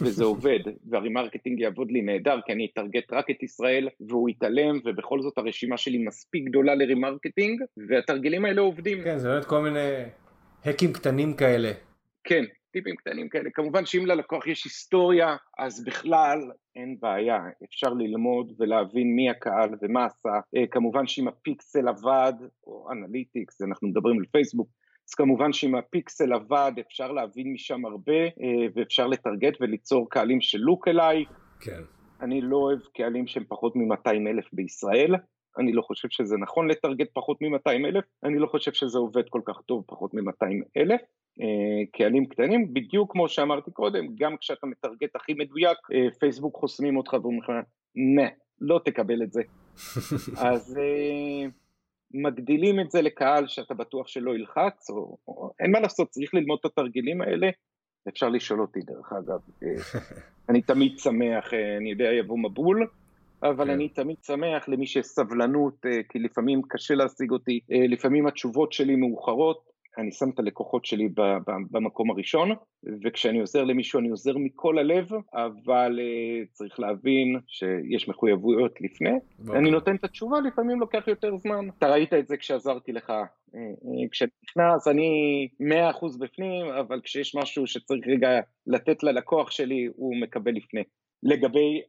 וזה 0.00 0.24
עובד, 0.24 0.58
וה 0.90 1.01
remarketing 1.01 1.60
יעבוד 1.60 1.90
לי 1.90 2.02
נהדר, 2.02 2.40
כי 2.46 2.52
אני 2.52 2.68
אטרגט 2.72 3.12
רק 3.12 3.30
את 3.30 3.42
ישראל, 3.42 3.88
והוא 4.08 4.28
יתעלם, 4.28 4.78
ובכל 4.84 5.22
זאת 5.22 5.38
הרשימה 5.38 5.76
שלי 5.76 5.98
מספיק 5.98 6.44
גדולה 6.44 6.74
ל 6.74 6.81
remarketing, 6.81 7.60
והתרגילים 7.88 8.44
האלה 8.44 8.60
עובדים. 8.60 9.04
כן, 9.04 9.18
זה 9.18 9.28
באמת 9.28 9.44
כל 9.44 9.60
מיני 9.60 10.04
האקים 10.64 10.92
קטנים 10.92 11.34
כאלה. 11.34 11.72
כן, 12.24 12.44
טיפים 12.72 12.96
קטנים 12.96 13.28
כאלה. 13.28 13.50
כמובן 13.54 13.86
שאם 13.86 14.06
ללקוח 14.06 14.46
יש 14.46 14.64
היסטוריה, 14.64 15.36
אז 15.58 15.84
בכלל 15.84 16.38
אין 16.76 16.96
בעיה, 17.00 17.38
אפשר 17.64 17.88
ללמוד 17.88 18.52
ולהבין 18.58 19.16
מי 19.16 19.30
הקהל 19.30 19.70
ומה 19.82 20.04
עשה. 20.04 20.40
אה, 20.56 20.66
כמובן 20.70 21.06
שאם 21.06 21.28
הפיקסל 21.28 21.88
עבד, 21.88 22.32
או 22.66 22.88
Analytics, 22.92 23.62
אנחנו 23.62 23.88
מדברים 23.88 24.18
על 24.18 24.24
פייסבוק, 24.32 24.68
אז 25.10 25.14
כמובן 25.14 25.52
שאם 25.52 25.74
הפיקסל 25.74 26.32
עבד 26.32 26.72
אפשר 26.80 27.12
להבין 27.12 27.52
משם 27.52 27.86
הרבה 27.86 28.22
אה, 28.22 28.66
ואפשר 28.74 29.06
לטרגט 29.06 29.56
וליצור 29.60 30.10
קהלים 30.10 30.40
של 30.40 30.58
lookalike. 30.58 31.24
כן. 31.60 31.80
אני 32.20 32.40
לא 32.40 32.56
אוהב 32.56 32.78
קהלים 32.94 33.26
שהם 33.26 33.44
פחות 33.48 33.76
מ-200 33.76 34.10
אלף 34.10 34.44
בישראל, 34.52 35.14
אני 35.58 35.72
לא 35.72 35.82
חושב 35.82 36.08
שזה 36.10 36.36
נכון 36.36 36.68
לטרגט 36.70 37.08
פחות 37.12 37.42
מ-200 37.42 37.70
אלף, 37.70 38.04
אני 38.24 38.38
לא 38.38 38.46
חושב 38.46 38.72
שזה 38.72 38.98
עובד 38.98 39.28
כל 39.28 39.40
כך 39.44 39.60
טוב 39.66 39.84
פחות 39.86 40.14
מ-200 40.14 40.46
אלף. 40.76 41.00
אה, 41.40 41.86
קהלים 41.92 42.26
קטנים, 42.26 42.74
בדיוק 42.74 43.12
כמו 43.12 43.28
שאמרתי 43.28 43.70
קודם, 43.70 44.06
גם 44.14 44.36
כשאתה 44.36 44.66
מטרגט 44.66 45.16
הכי 45.16 45.34
מדויק, 45.34 45.78
אה, 45.92 46.10
פייסבוק 46.18 46.56
חוסמים 46.56 46.96
אותך 46.96 47.12
ואומרים 47.12 47.40
לך, 47.40 47.50
נה, 47.94 48.28
לא 48.60 48.80
תקבל 48.84 49.22
את 49.22 49.32
זה. 49.32 49.42
אז 50.48 50.78
מגדילים 52.14 52.80
את 52.80 52.90
זה 52.90 53.02
לקהל 53.02 53.48
שאתה 53.48 53.74
בטוח 53.74 54.08
שלא 54.08 54.34
ילחץ, 54.34 54.90
או, 54.90 55.16
או 55.28 55.50
אין 55.60 55.70
מה 55.70 55.80
לעשות, 55.80 56.08
צריך 56.08 56.34
ללמוד 56.34 56.58
את 56.60 56.64
התרגילים 56.64 57.22
האלה. 57.22 57.50
אפשר 58.08 58.28
לשאול 58.28 58.60
אותי 58.60 58.80
דרך 58.80 59.12
אגב, 59.12 59.40
אה, 59.62 60.00
אני 60.48 60.62
תמיד 60.62 60.98
שמח, 60.98 61.54
אה, 61.54 61.76
אני 61.76 61.90
יודע 61.90 62.12
יבוא 62.12 62.38
מבול, 62.38 62.86
אבל 63.42 63.64
כן. 63.64 63.70
אני 63.70 63.88
תמיד 63.88 64.16
שמח 64.22 64.68
למי 64.68 64.86
שיש 64.86 65.06
סבלנות, 65.06 65.86
אה, 65.86 66.02
כי 66.08 66.18
לפעמים 66.18 66.62
קשה 66.68 66.94
להשיג 66.94 67.30
אותי, 67.30 67.60
לפעמים 67.88 68.26
התשובות 68.26 68.72
שלי 68.72 68.96
מאוחרות, 68.96 69.70
אני 69.98 70.12
שם 70.12 70.30
את 70.30 70.38
הלקוחות 70.38 70.84
שלי 70.84 71.08
במקום 71.70 72.10
הראשון, 72.10 72.50
וכשאני 73.04 73.40
עוזר 73.40 73.64
למישהו 73.64 74.00
אני 74.00 74.08
עוזר 74.08 74.38
מכל 74.38 74.78
הלב, 74.78 75.08
אבל 75.34 75.98
uh, 75.98 76.48
צריך 76.52 76.80
להבין 76.80 77.40
שיש 77.46 78.08
מחויבויות 78.08 78.80
לפני. 78.80 79.10
בוא. 79.38 79.56
אני 79.56 79.70
נותן 79.70 79.96
את 79.96 80.04
התשובה, 80.04 80.40
לפעמים 80.40 80.80
לוקח 80.80 81.04
יותר 81.08 81.36
זמן. 81.36 81.68
אתה 81.78 81.88
ראית 81.88 82.14
את 82.14 82.28
זה 82.28 82.36
כשעזרתי 82.36 82.92
לך. 82.92 83.10
אה, 83.10 83.60
אה, 83.60 84.08
כשנכנס 84.10 84.88
אני 84.88 85.48
100% 85.60 86.18
בפנים, 86.18 86.66
אבל 86.66 87.00
כשיש 87.00 87.36
משהו 87.36 87.66
שצריך 87.66 88.06
רגע 88.06 88.40
לתת 88.66 89.02
ללקוח 89.02 89.50
שלי, 89.50 89.88
הוא 89.96 90.16
מקבל 90.16 90.52
לפני. 90.52 90.82
לגבי 91.22 91.82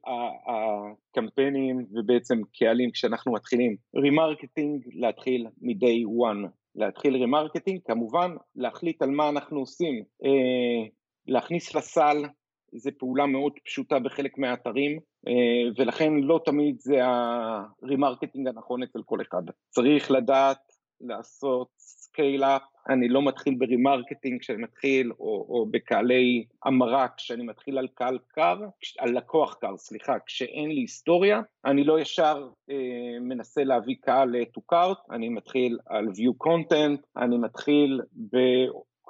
הקמפיינים 0.48 1.86
ובעצם 1.92 2.42
קהלים 2.60 2.92
כשאנחנו 2.92 3.34
מתחילים, 3.34 3.76
remarketing 3.96 4.84
להתחיל 4.94 5.48
מ-day 5.62 6.06
one. 6.06 6.48
להתחיל 6.76 7.24
remarketing, 7.24 7.80
כמובן 7.86 8.32
להחליט 8.56 9.02
על 9.02 9.10
מה 9.10 9.30
אנחנו 9.30 9.60
עושים, 9.60 10.04
אה, 10.24 10.90
להכניס 11.28 11.76
לסל 11.76 12.26
זה 12.74 12.92
פעולה 13.00 13.26
מאוד 13.26 13.54
פשוטה 13.66 14.00
בחלק 14.00 14.38
מהאתרים 14.38 15.00
אה, 15.28 15.72
ולכן 15.78 16.14
לא 16.14 16.40
תמיד 16.46 16.76
זה 16.80 17.00
ה 17.04 17.16
remarketing 17.16 18.48
הנכון 18.48 18.84
אצל 18.84 19.00
כל 19.06 19.22
אחד. 19.22 19.44
צריך 19.70 20.12
לדעת 20.12 20.62
לעשות 21.02 21.70
scale 22.12 22.44
up, 22.44 22.62
אני 22.90 23.10
לא 23.10 23.22
מתחיל 23.22 23.56
ב 23.56 23.63
remarketing 23.63 24.40
כשאני 24.40 24.64
מתחיל, 24.64 25.12
או, 25.20 25.46
או 25.50 25.66
בקהלי 25.72 26.46
המרה 26.66 27.08
כשאני 27.18 27.44
מתחיל 27.44 27.78
על 27.78 27.88
קהל 27.88 28.18
קר, 28.28 28.60
על 29.00 29.18
לקוח 29.18 29.54
קר, 29.62 29.78
סליחה, 29.78 30.14
כשאין 30.26 30.70
לי 30.70 30.82
היסטוריה, 30.82 31.42
אני 31.66 31.84
לא 31.84 32.00
ישר 32.00 32.48
אה, 32.70 33.20
מנסה 33.22 33.64
להביא 33.64 33.96
קהל 34.02 34.36
to 34.58 34.74
cart, 34.74 35.14
אני 35.16 35.30
מתחיל 35.30 35.78
על 35.86 36.06
view 36.06 36.48
content, 36.48 37.02
אני 37.18 37.38
מתחיל 37.38 38.02
ב... 38.34 38.38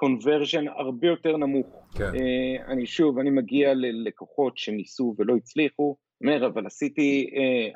קונברז'ן 0.02 0.68
הרבה 0.68 1.06
יותר 1.06 1.36
נמוך. 1.36 1.66
כן. 1.98 2.04
Uh, 2.04 2.70
אני 2.72 2.86
שוב, 2.86 3.18
אני 3.18 3.30
מגיע 3.30 3.74
ללקוחות 3.74 4.58
שניסו 4.58 5.14
ולא 5.18 5.36
הצליחו, 5.36 5.96
אומר, 6.22 6.46
אבל 6.46 6.66
עשיתי 6.66 7.30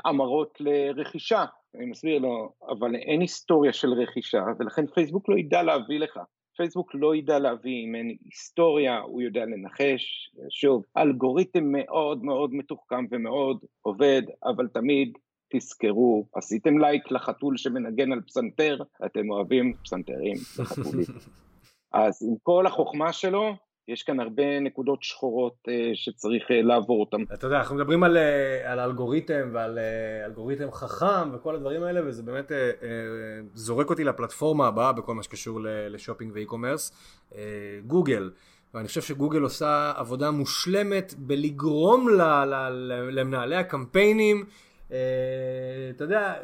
המרות 0.05 0.59
לרכישה, 0.61 1.45
אני 1.75 1.87
מסביר 1.87 2.19
לו, 2.19 2.53
אבל 2.69 2.95
אין 2.95 3.21
היסטוריה 3.21 3.73
של 3.73 3.93
רכישה, 3.93 4.45
ולכן 4.59 4.87
פייסבוק 4.87 5.29
לא 5.29 5.39
ידע 5.39 5.63
להביא 5.63 5.99
לך. 5.99 6.21
פייסבוק 6.57 6.95
לא 6.95 7.17
ידע 7.17 7.39
להביא 7.39 7.85
אם 7.85 7.95
אין 7.95 8.17
היסטוריה, 8.25 8.99
הוא 8.99 9.23
יודע 9.23 9.45
לנחש, 9.45 10.31
שוב, 10.51 10.85
אלגוריתם 10.97 11.65
מאוד 11.73 12.25
מאוד 12.25 12.55
מתוחכם 12.55 13.05
ומאוד 13.11 13.59
עובד, 13.83 14.23
אבל 14.45 14.69
תמיד 14.69 15.19
תזכרו, 15.53 16.27
עשיתם 16.35 16.79
לייק 16.79 17.11
לחתול 17.11 17.57
שמנגן 17.57 18.13
על 18.13 18.21
פסנתר, 18.21 18.79
אתם 19.07 19.31
אוהבים 19.31 19.73
פסנתרים 19.85 20.37
וחתולים. 20.59 21.07
אז 21.93 22.23
עם 22.29 22.35
כל 22.43 22.67
החוכמה 22.67 23.13
שלו, 23.13 23.55
יש 23.89 24.03
כאן 24.03 24.21
הרבה 24.21 24.61
נקודות 24.61 25.03
שחורות 25.03 25.69
uh, 25.69 25.71
שצריך 25.95 26.43
uh, 26.51 26.53
לעבור 26.53 27.01
אותן. 27.01 27.23
אתה 27.35 27.47
יודע, 27.47 27.59
אנחנו 27.59 27.77
מדברים 27.77 28.03
על, 28.03 28.17
uh, 28.17 28.21
על 28.69 28.81
אלגוריתם 28.81 29.51
ועל 29.53 29.79
אלגוריתם 30.25 30.73
חכם 30.73 31.35
וכל 31.35 31.55
הדברים 31.55 31.83
האלה, 31.83 32.01
וזה 32.07 32.23
באמת 32.23 32.53
זורק 33.55 33.91
אותי 33.91 34.05
לפלטפורמה 34.05 34.67
הבאה 34.67 34.93
בכל 34.93 35.15
מה 35.15 35.23
שקשור 35.23 35.61
לשופינג 35.65 36.33
ואי-קומרס, 36.35 36.93
גוגל. 37.87 38.31
ואני 38.75 38.89
חושב 38.89 39.03
שגוגל 39.03 39.43
עושה 39.43 39.93
עבודה 39.97 40.31
מושלמת 40.31 41.15
בלגרום 41.19 42.09
ל, 42.09 42.23
ל, 42.23 42.55
ל, 42.69 43.21
למנהלי 43.21 43.57
הקמפיינים, 43.57 44.45
אתה 44.87 46.05
יודע, 46.05 46.35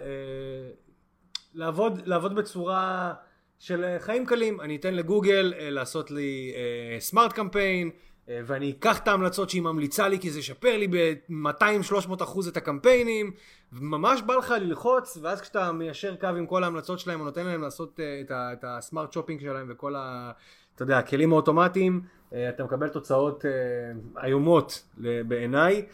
לעבוד, 1.55 2.07
לעבוד 2.07 2.35
בצורה... 2.35 3.13
של 3.63 3.85
אה, 3.85 3.99
חיים 3.99 4.27
קלים, 4.27 4.61
אני 4.61 4.77
אתן 4.77 4.95
לגוגל 4.95 5.55
אה, 5.59 5.71
לעשות 5.71 6.11
לי 6.11 6.53
סמארט 6.99 7.33
קמפיין, 7.33 7.91
אה, 8.29 8.41
ואני 8.47 8.71
אקח 8.71 8.99
את 8.99 9.09
ההמלצות 9.09 9.51
שהיא 9.51 9.63
ממליצה 9.63 10.09
לי 10.09 10.19
כי 10.19 10.31
זה 10.31 10.39
ישפר 10.39 10.77
לי 10.77 10.89
ב-200-300 10.89 12.23
אחוז 12.23 12.49
את 12.49 12.57
הקמפיינים, 12.57 13.31
ממש 13.73 14.23
בא 14.23 14.35
לך 14.35 14.51
ללחוץ, 14.61 15.19
ואז 15.23 15.41
כשאתה 15.41 15.73
מיישר 15.73 16.17
קו 16.17 16.27
עם 16.27 16.47
כל 16.47 16.65
ההמלצות 16.65 16.99
שלהם, 16.99 17.21
או 17.21 17.25
נותן 17.25 17.47
להם 17.47 17.63
לעשות 17.63 18.01
אה, 18.01 18.53
את 18.53 18.65
הסמארט 18.65 19.13
שופינג 19.13 19.41
שלהם 19.41 19.67
וכל 19.71 19.95
ה... 19.97 20.33
אתה 20.75 20.83
יודע, 20.83 20.99
הכלים 20.99 21.33
האוטומטיים, 21.33 22.01
אתה 22.49 22.65
מקבל 22.65 22.89
תוצאות 22.89 23.45
איומות 24.25 24.85
בעיניי. 25.29 25.87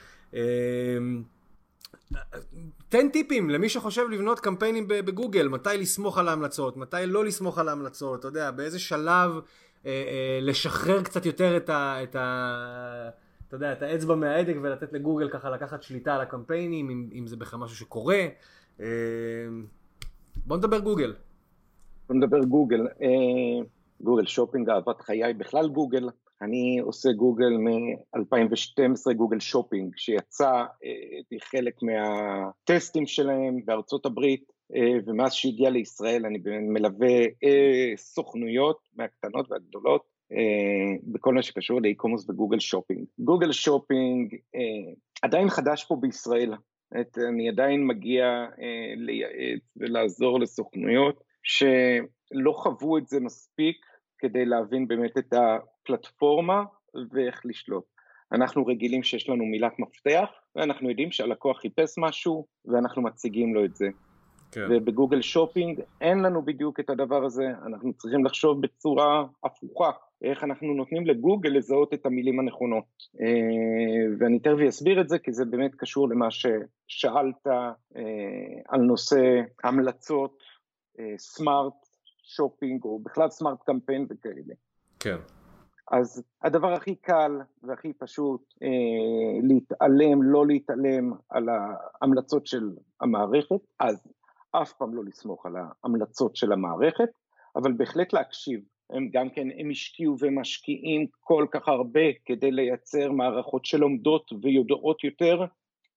תן 2.89 3.09
טיפים 3.09 3.51
למי 3.51 3.69
שחושב 3.69 4.03
לבנות 4.11 4.41
קמפיינים 4.41 4.85
בגוגל, 4.89 5.49
מתי 5.49 5.71
לסמוך 5.79 6.19
על 6.19 6.29
ההמלצות, 6.29 6.77
מתי 6.77 6.97
לא 7.07 7.25
לסמוך 7.25 7.59
על 7.59 7.69
ההמלצות, 7.69 8.21
אתה 8.21 8.29
יודע, 8.29 8.51
באיזה 8.51 8.79
שלב 8.79 9.31
אה, 9.87 9.91
אה, 9.91 10.39
לשחרר 10.43 11.03
קצת 11.03 11.27
יותר 11.27 11.57
את 11.57 11.71
ה... 11.71 12.03
את 12.03 12.17
ה 12.17 13.09
אתה 13.49 13.57
יודע, 13.57 13.73
את 13.73 13.83
האצבע 13.83 14.15
מההדק 14.15 14.55
ולתת 14.63 14.93
לגוגל 14.93 15.29
ככה 15.29 15.51
לקחת 15.51 15.83
שליטה 15.83 16.15
על 16.15 16.21
הקמפיינים, 16.21 16.91
אם, 16.91 17.09
אם 17.13 17.27
זה 17.27 17.37
בכלל 17.37 17.61
משהו 17.61 17.77
שקורה. 17.77 18.27
אה, 18.81 18.87
בוא 20.37 20.57
נדבר 20.57 20.79
גוגל. 20.79 21.15
בוא 22.09 22.17
נדבר 22.17 22.45
גוגל. 22.45 22.87
גוגל 24.01 24.27
שופינג, 24.27 24.69
אהבת 24.69 25.01
חיי, 25.01 25.35
בכלל 25.35 25.69
גוגל. 25.69 26.09
אני 26.43 26.79
עושה 26.79 27.13
גוגל 27.13 27.57
מ-2012, 27.57 29.13
גוגל 29.15 29.41
שופינג, 29.41 29.93
שיצא, 29.97 30.65
הייתי 31.13 31.41
חלק 31.41 31.75
מהטסטים 31.83 33.07
שלהם 33.07 33.61
בארצות 33.65 34.07
הברית. 34.07 34.59
אה, 34.75 34.99
ומאז 35.07 35.33
שהגיע 35.33 35.71
לישראל 35.71 36.27
אני 36.27 36.39
מלווה 36.61 37.21
אה, 37.45 37.93
סוכנויות 37.97 38.79
מהקטנות 38.97 39.51
והגדולות 39.51 40.03
אה, 40.33 40.97
בכל 41.13 41.35
מה 41.35 41.43
שקשור 41.43 41.83
ל 41.83 41.87
e-commerce 41.87 42.31
וגוגל 42.31 42.59
שופינג. 42.59 43.07
גוגל 43.19 43.53
שופינג 43.53 44.35
עדיין 45.23 45.49
חדש 45.49 45.85
פה 45.85 45.97
בישראל, 46.01 46.55
אני 47.29 47.49
עדיין 47.49 47.87
מגיע 47.87 48.47
לייעץ 48.97 49.61
ולעזור 49.77 50.41
לסוכנויות 50.41 51.23
שלא 51.43 52.53
חוו 52.53 52.99
את 52.99 53.09
זה 53.09 53.21
מספיק 53.21 53.77
כדי 54.19 54.45
להבין 54.45 54.89
באמת 54.89 55.19
את 55.19 55.33
הפלטפורמה 55.89 56.65
ואיך 57.11 57.41
לשלוט. 57.45 57.85
אנחנו 58.33 58.67
רגילים 58.67 59.03
שיש 59.03 59.29
לנו 59.29 59.45
מילת 59.45 59.79
מפתח 59.79 60.29
ואנחנו 60.57 60.89
יודעים 60.89 61.13
שהלקוח 61.13 61.61
חיפש 61.61 61.95
משהו 61.99 62.47
ואנחנו 62.65 63.03
מציגים 63.03 63.55
לו 63.55 63.65
את 63.65 63.77
זה. 63.77 63.89
כן. 64.53 64.67
ובגוגל 64.71 65.23
שופינג 65.23 65.81
אין 66.01 66.19
לנו 66.19 66.43
בדיוק 66.45 66.81
את 66.81 66.91
הדבר 66.91 67.25
הזה, 67.25 67.49
אנחנו 67.67 67.93
צריכים 67.93 68.25
לחשוב 68.25 68.63
בצורה 68.63 69.25
הפוכה, 69.45 69.91
איך 70.23 70.45
אנחנו 70.45 70.75
נותנים 70.75 71.07
לגוגל 71.07 71.49
לזהות 71.49 71.95
את 71.95 72.07
המילים 72.07 72.41
הנכונות. 72.41 72.85
אה, 73.21 74.17
ואני 74.19 74.39
תכף 74.39 74.57
אסביר 74.69 75.01
את 75.01 75.09
זה, 75.09 75.19
כי 75.19 75.33
זה 75.33 75.45
באמת 75.45 75.75
קשור 75.75 76.09
למה 76.09 76.29
ששאלת 76.31 77.47
אה, 77.47 77.73
על 78.69 78.81
נושא 78.81 79.41
המלצות, 79.65 80.39
סמארט 81.19 81.73
אה, 81.73 81.89
שופינג, 82.23 82.85
או 82.85 82.99
בכלל 82.99 83.31
סמארט 83.31 83.59
קמפיין 83.67 84.07
וכאלה. 84.11 84.55
כן. 85.01 85.38
אז 85.91 86.23
הדבר 86.43 86.73
הכי 86.73 86.95
קל 86.95 87.33
והכי 87.63 87.93
פשוט 87.93 88.55
אה, 88.63 88.69
להתעלם, 89.43 90.23
לא 90.23 90.47
להתעלם 90.47 91.13
על 91.29 91.49
ההמלצות 91.49 92.47
של 92.47 92.71
המערכת, 93.01 93.61
אז 93.81 94.09
אף 94.51 94.73
פעם 94.73 94.95
לא 94.95 95.05
לסמוך 95.05 95.47
על 95.47 95.55
ההמלצות 95.57 96.37
של 96.37 96.53
המערכת, 96.53 97.09
אבל 97.57 97.73
בהחלט 97.73 98.13
להקשיב. 98.13 98.61
הם 98.91 99.09
גם 99.13 99.31
כן, 99.31 99.49
הם 99.59 99.71
השקיעו 99.71 100.17
ומשקיעים 100.21 101.07
כל 101.21 101.47
כך 101.51 101.69
הרבה 101.69 102.01
כדי 102.25 102.51
לייצר 102.51 103.13
מערכות 103.13 103.65
שלומדות 103.65 104.31
ויודעות 104.43 105.05
יותר, 105.05 105.45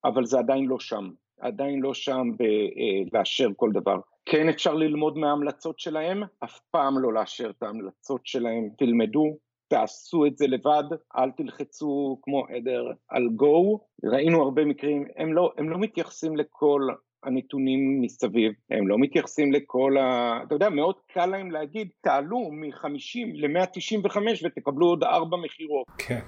אבל 0.05 0.25
זה 0.25 0.39
עדיין 0.39 0.65
לא 0.65 0.79
שם. 0.79 1.09
עדיין 1.39 1.79
לא 1.79 1.93
שם 1.93 2.27
ב- 2.39 3.15
לאשר 3.15 3.49
כל 3.55 3.69
דבר. 3.73 3.99
כן 4.25 4.49
אפשר 4.49 4.73
ללמוד 4.73 5.17
מההמלצות 5.17 5.79
שלהם, 5.79 6.23
אף 6.43 6.59
פעם 6.71 6.99
לא 6.99 7.13
לאשר 7.13 7.49
את 7.49 7.63
ההמלצות 7.63 8.21
שלהם. 8.25 8.69
תלמדו, 8.77 9.37
תעשו 9.71 10.25
את 10.25 10.37
זה 10.37 10.47
לבד, 10.47 10.83
אל 11.17 11.31
תלחצו 11.31 12.19
כמו 12.21 12.45
עדר 12.47 12.91
על 13.09 13.23
go. 13.23 13.77
ראינו 14.03 14.41
הרבה 14.41 14.65
מקרים, 14.65 15.05
הם 15.15 15.33
לא, 15.33 15.53
הם 15.57 15.69
לא 15.69 15.77
מתייחסים 15.77 16.37
לכל 16.37 16.87
הנתונים 17.23 18.01
מסביב, 18.01 18.53
הם 18.69 18.87
לא 18.87 18.97
מתייחסים 18.99 19.53
לכל 19.53 19.97
ה... 19.97 20.39
אתה 20.43 20.55
יודע, 20.55 20.69
מאוד 20.69 20.95
קל 21.13 21.25
להם 21.25 21.51
להגיד, 21.51 21.89
תעלו 22.01 22.51
מ-50 22.51 23.27
ל-195 23.33 24.17
ותקבלו 24.43 24.87
עוד 24.87 25.03
ארבע 25.03 25.37
מכירות. 25.37 25.87
כן. 25.97 26.21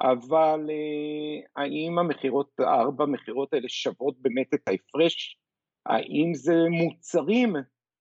אבל 0.00 0.70
אה, 0.70 1.62
האם 1.62 1.98
המכירות, 1.98 2.50
הארבע 2.58 3.06
מכירות 3.06 3.54
האלה 3.54 3.68
שוות 3.68 4.14
באמת 4.18 4.54
את 4.54 4.68
ההפרש? 4.68 5.38
האם 5.86 6.34
זה 6.34 6.54
מוצרים 6.70 7.56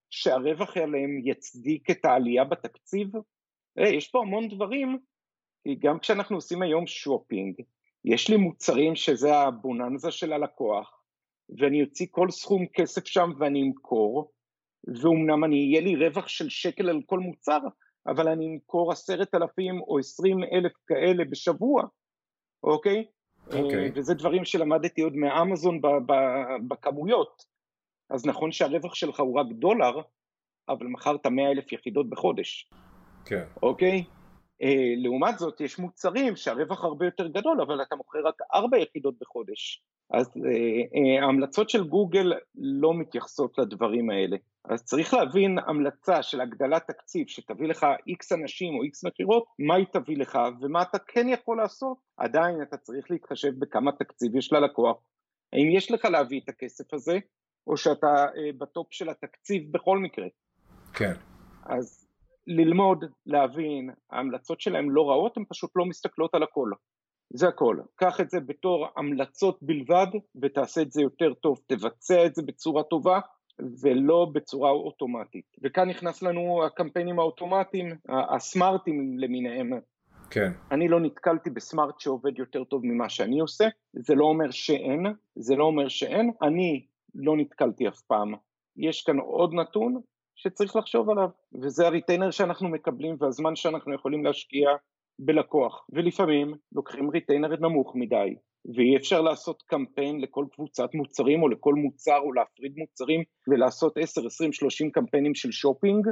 שהרווח 0.10 0.78
עליהם 0.78 1.20
יצדיק 1.24 1.92
את 1.92 2.06
העלייה 2.06 2.44
בתקציב? 2.44 3.08
יש 3.78 4.08
פה 4.08 4.20
המון 4.20 4.48
דברים, 4.48 5.00
כי 5.64 5.76
גם 5.76 6.00
כשאנחנו 6.00 6.36
עושים 6.36 6.62
היום 6.62 6.88
שופינג, 6.88 7.62
יש 8.06 8.30
לי 8.30 8.38
מוצרים 8.38 8.96
שזה 8.96 9.38
הבוננזה 9.38 10.12
של 10.12 10.34
הלקוח, 10.34 11.02
ואני 11.60 11.84
אוציא 11.84 12.08
כל 12.12 12.32
סכום 12.32 12.66
כסף 12.68 13.06
שם 13.06 13.30
ואני 13.38 13.64
אמכור, 13.64 14.32
ואומנם 15.02 15.44
אני, 15.44 15.56
יהיה 15.56 15.82
לי 15.82 15.96
רווח 15.96 16.28
של 16.28 16.50
שקל 16.50 16.90
על 16.90 17.02
כל 17.06 17.20
מוצר, 17.20 17.60
אבל 18.08 18.28
אני 18.28 18.48
אמכור 18.48 18.92
עשרת 18.92 19.36
אלפים 19.36 19.82
או 19.82 20.00
עשרים 20.00 20.44
אלף 20.44 20.74
כאלה 20.88 21.26
בשבוע, 21.26 21.84
אוקיי? 22.64 23.06
אוקיי. 23.48 23.86
אה, 23.86 23.90
וזה 23.96 24.14
דברים 24.14 24.46
שלמדתי 24.46 25.02
עוד 25.02 25.16
מאמזון 25.16 25.82
בכמויות. 26.68 27.46
אז 28.10 28.26
נכון 28.26 28.52
שהרווח 28.52 28.96
שלך 28.96 29.20
הוא 29.20 29.40
רק 29.40 29.48
דולר, 29.52 30.02
אבל 30.70 30.88
מכרת 30.88 31.28
מאה 31.28 31.52
אלף 31.52 31.72
יחידות 31.72 32.10
בחודש. 32.10 32.70
כן. 33.26 33.44
אוקיי? 33.64 34.04
אה, 34.64 34.94
לעומת 34.98 35.40
זאת, 35.40 35.62
יש 35.62 35.80
מוצרים 35.80 36.36
שהרווח 36.36 36.84
הרבה 36.84 37.06
יותר 37.06 37.28
גדול, 37.28 37.62
אבל 37.62 37.82
אתה 37.82 37.96
מוכר 37.96 38.20
רק 38.26 38.36
ארבע 38.54 38.78
יחידות 38.78 39.16
בחודש. 39.22 39.84
אז 40.14 40.28
uh, 40.28 40.32
uh, 40.32 41.24
ההמלצות 41.24 41.70
של 41.70 41.84
גוגל 41.84 42.34
לא 42.56 42.94
מתייחסות 42.94 43.58
לדברים 43.58 44.10
האלה. 44.10 44.38
אז 44.66 44.84
צריך 44.84 45.14
להבין 45.14 45.58
המלצה 45.68 46.24
של 46.24 46.42
הגדלת 46.42 46.88
תקציב 46.88 47.28
שתביא 47.28 47.68
לך 47.68 47.86
איקס 48.08 48.32
אנשים 48.32 48.74
או 48.74 48.84
איקס 48.84 49.04
מכירות, 49.04 49.46
מה 49.60 49.76
היא 49.76 49.86
תביא 49.92 50.18
לך 50.18 50.40
ומה 50.62 50.82
אתה 50.82 50.98
כן 51.00 51.30
יכול 51.30 51.58
לעשות. 51.58 51.98
עדיין 52.18 52.62
אתה 52.62 52.78
צריך 52.78 53.12
להתחשב 53.12 53.60
בכמה 53.60 53.92
תקציב 53.92 54.36
יש 54.36 54.54
ללקוח. 54.54 54.98
האם 55.54 55.72
יש 55.78 55.92
לך 55.92 56.06
להביא 56.06 56.40
את 56.44 56.50
הכסף 56.50 56.94
הזה, 56.94 57.20
או 57.68 57.78
שאתה 57.78 58.26
uh, 58.26 58.58
בטופ 58.58 58.88
של 58.92 59.10
התקציב 59.10 59.72
בכל 59.72 60.00
מקרה. 60.00 60.28
כן. 60.94 61.14
אז 61.66 62.01
ללמוד, 62.48 63.06
להבין, 63.26 63.90
ההמלצות 64.12 64.62
שלהם 64.62 64.92
לא 64.92 65.10
רעות, 65.10 65.38
הן 65.38 65.44
פשוט 65.50 65.72
לא 65.76 65.86
מסתכלות 65.86 66.36
על 66.36 66.44
הכל. 66.44 66.70
זה 67.34 67.48
הכל. 67.48 67.78
קח 67.96 68.22
את 68.22 68.30
זה 68.30 68.40
בתור 68.40 68.88
המלצות 68.96 69.58
בלבד 69.62 70.08
ותעשה 70.42 70.82
את 70.82 70.92
זה 70.92 71.02
יותר 71.02 71.34
טוב, 71.34 71.60
תבצע 71.68 72.26
את 72.26 72.36
זה 72.36 72.42
בצורה 72.42 72.84
טובה 72.84 73.20
ולא 73.82 74.28
בצורה 74.34 74.72
אוטומטית. 74.72 75.46
וכאן 75.64 75.90
נכנס 75.90 76.22
לנו 76.22 76.66
הקמפיינים 76.66 77.20
האוטומטיים, 77.20 77.96
הסמארטים 78.10 79.20
למיניהם. 79.20 79.72
כן. 80.30 80.52
אני 80.72 80.88
לא 80.88 81.00
נתקלתי 81.00 81.50
ב 81.50 81.58
smart 81.58 82.00
שעובד 82.00 82.40
יותר 82.40 82.64
טוב 82.64 82.82
ממה 82.86 83.10
שאני 83.10 83.40
עושה, 83.40 83.68
זה 83.94 84.16
לא 84.16 84.26
אומר 84.26 84.52
שאין, 84.52 85.06
זה 85.36 85.56
לא 85.56 85.64
אומר 85.64 85.88
שאין, 85.88 86.32
אני 86.42 86.86
לא 87.16 87.38
נתקלתי 87.38 87.88
אף 87.88 88.02
פעם. 88.02 88.34
יש 88.78 89.04
כאן 89.04 89.20
עוד 89.20 89.54
נתון 89.54 90.02
שצריך 90.44 90.76
לחשוב 90.76 91.10
עליו, 91.10 91.30
וזה 91.62 91.88
ה 91.88 91.92
retainer 91.92 92.32
שאנחנו 92.32 92.70
מקבלים 92.70 93.16
והזמן 93.20 93.56
שאנחנו 93.56 93.96
יכולים 93.96 94.26
להשקיע 94.26 94.70
בלקוח, 95.20 95.86
ולפעמים 95.94 96.54
לוקחים 96.72 97.10
retainer 97.10 97.56
נמוך 97.60 97.96
מדי, 97.96 98.36
ואי 98.76 98.98
אפשר 98.98 99.22
לעשות 99.22 99.62
קמפיין 99.62 100.22
לכל 100.22 100.46
קבוצת 100.52 100.90
מוצרים 100.94 101.44
או 101.44 101.50
לכל 101.50 101.74
מוצר 101.74 102.18
או 102.18 102.34
להפריד 102.34 102.74
מוצרים 102.78 103.24
ולעשות 103.48 103.98
10, 103.98 104.26
20, 104.26 104.54
30 104.54 104.92
קמפיינים 104.92 105.36
של 105.36 105.52
שופינג 105.52 106.08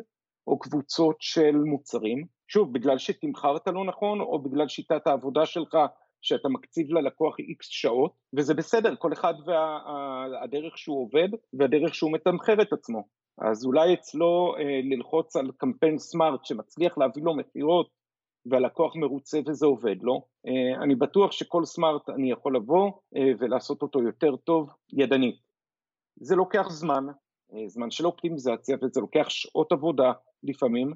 או 0.48 0.60
קבוצות 0.60 1.16
של 1.20 1.56
מוצרים, 1.56 2.26
שוב, 2.48 2.74
בגלל 2.74 2.98
שתמכרת 2.98 3.68
לא 3.68 3.86
נכון 3.86 4.22
או 4.22 4.40
בגלל 4.40 4.68
שיטת 4.68 5.08
העבודה 5.08 5.46
שלך 5.46 5.78
שאתה 6.22 6.50
מקציב 6.50 6.92
ללקוח 6.92 7.40
איקס 7.40 7.68
שעות, 7.70 8.12
וזה 8.38 8.54
בסדר, 8.54 8.96
כל 8.96 9.14
אחד 9.14 9.34
והדרך 9.46 10.72
וה, 10.72 10.78
שהוא 10.78 11.02
עובד 11.02 11.30
והדרך 11.54 11.96
שהוא 11.96 12.14
מתמחר 12.14 12.62
את 12.62 12.74
עצמו. 12.74 13.04
אז 13.42 13.66
אולי 13.66 13.94
אצלו 13.94 14.56
אה, 14.58 14.80
ללחוץ 14.84 15.36
על 15.36 15.52
קמפיין 15.58 16.00
סמארט 16.00 16.46
שמצליח 16.46 16.98
להביא 16.98 17.24
לו 17.24 17.36
מכירות 17.36 17.90
והלקוח 18.46 18.96
מרוצה 18.96 19.40
וזה 19.46 19.66
עובד 19.66 20.04
לו. 20.04 20.14
לא? 20.14 20.22
אני 20.84 20.96
בטוח 20.96 21.32
שכל 21.32 21.66
סמארט 21.66 22.10
אני 22.10 22.32
יכול 22.32 22.56
לבוא 22.56 22.92
אה, 23.16 23.32
ולעשות 23.40 23.82
אותו 23.82 24.02
יותר 24.02 24.36
טוב 24.36 24.70
ידנית. 24.94 25.36
זה 26.16 26.36
לוקח 26.36 26.70
זמן, 26.70 27.06
אה, 27.54 27.68
זמן 27.68 27.92
של 27.92 28.06
אופטימיזציה 28.06 28.78
וזה 28.82 29.02
לוקח 29.02 29.30
שעות 29.30 29.72
עבודה 29.72 30.12
לפעמים, 30.44 30.94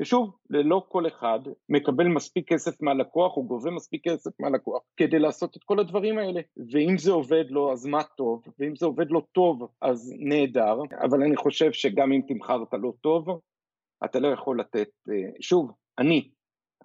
ושוב, 0.00 0.36
ללא 0.50 0.86
כל 0.88 1.06
אחד 1.06 1.40
מקבל 1.68 2.08
מספיק 2.08 2.52
כסף 2.52 2.82
מהלקוח, 2.82 3.36
הוא 3.36 3.46
גובה 3.46 3.70
מספיק 3.70 4.08
כסף 4.08 4.40
מהלקוח 4.40 4.82
כדי 4.96 5.18
לעשות 5.18 5.56
את 5.56 5.64
כל 5.64 5.80
הדברים 5.80 6.18
האלה. 6.18 6.40
ואם 6.72 6.98
זה 6.98 7.12
עובד 7.12 7.44
לו, 7.50 7.72
אז 7.72 7.86
מה 7.86 8.02
טוב, 8.02 8.42
ואם 8.58 8.76
זה 8.76 8.86
עובד 8.86 9.10
לו 9.10 9.20
טוב, 9.20 9.68
אז 9.80 10.14
נהדר, 10.18 10.78
אבל 11.04 11.22
אני 11.22 11.36
חושב 11.36 11.72
שגם 11.72 12.12
אם 12.12 12.20
תמכרת 12.28 12.72
לא 12.72 12.92
טוב, 13.00 13.40
אתה 14.04 14.20
לא 14.20 14.28
יכול 14.28 14.60
לתת, 14.60 14.88
אה, 15.10 15.30
שוב, 15.40 15.70
אני, 15.98 16.30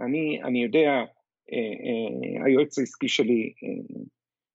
אני, 0.02 0.44
אני 0.44 0.64
יודע, 0.64 0.90
אה, 1.54 1.58
אה, 1.58 2.46
היועץ 2.46 2.80
העסקי 2.80 3.08
שלי 3.08 3.54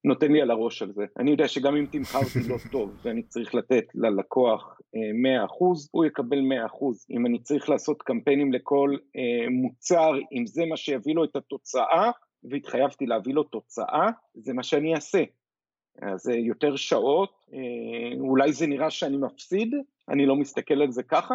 נותן 0.07 0.33
לי 0.33 0.43
על 0.43 0.51
הראש 0.51 0.83
על 0.83 0.93
זה. 0.93 1.05
אני 1.19 1.31
יודע 1.31 1.49
שגם 1.49 1.77
אם 1.77 1.87
תמכרתי 1.91 2.49
לא 2.49 2.57
טוב 2.73 2.97
ואני 3.03 3.23
צריך 3.23 3.55
לתת 3.55 3.85
ללקוח 3.95 4.81
100%, 4.95 4.99
הוא 5.91 6.05
יקבל 6.05 6.39
100%. 6.39 6.43
אם 7.11 7.27
אני 7.27 7.39
צריך 7.39 7.71
לעשות 7.71 8.03
קמפיינים 8.03 8.53
לכל 8.53 8.97
מוצר, 9.51 10.13
אם 10.33 10.47
זה 10.47 10.67
מה 10.67 10.77
שיביא 10.77 11.15
לו 11.15 11.25
את 11.25 11.37
התוצאה, 11.37 12.11
והתחייבתי 12.51 13.07
להביא 13.07 13.35
לו 13.35 13.43
תוצאה, 13.43 14.07
זה 14.35 14.53
מה 14.53 14.63
שאני 14.63 14.95
אעשה. 14.95 15.23
אז 16.03 16.29
יותר 16.29 16.77
שעות, 16.77 17.47
אולי 18.21 18.53
זה 18.53 18.67
נראה 18.67 18.91
שאני 18.91 19.17
מפסיד, 19.17 19.75
אני 20.09 20.27
לא 20.27 20.37
מסתכל 20.37 20.83
על 20.83 20.91
זה 20.91 21.03
ככה, 21.03 21.35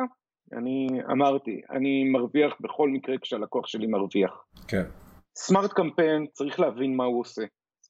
אני 0.54 0.88
אמרתי, 1.12 1.62
אני 1.72 2.04
מרוויח 2.04 2.54
בכל 2.60 2.90
מקרה 2.90 3.18
כשהלקוח 3.18 3.68
שלי 3.68 3.88
מרוויח. 3.88 4.46
כן. 4.68 4.84
smart 5.36 5.74
campaign, 5.74 6.26
צריך 6.34 6.60
להבין 6.60 6.96
מה 6.96 7.04
הוא 7.04 7.20
עושה. 7.20 7.42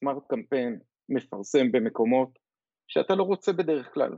smart 0.02 0.22
campaign 0.28 0.78
מפרסם 1.08 1.72
במקומות 1.72 2.38
שאתה 2.88 3.14
לא 3.14 3.22
רוצה 3.22 3.52
בדרך 3.52 3.94
כלל. 3.94 4.12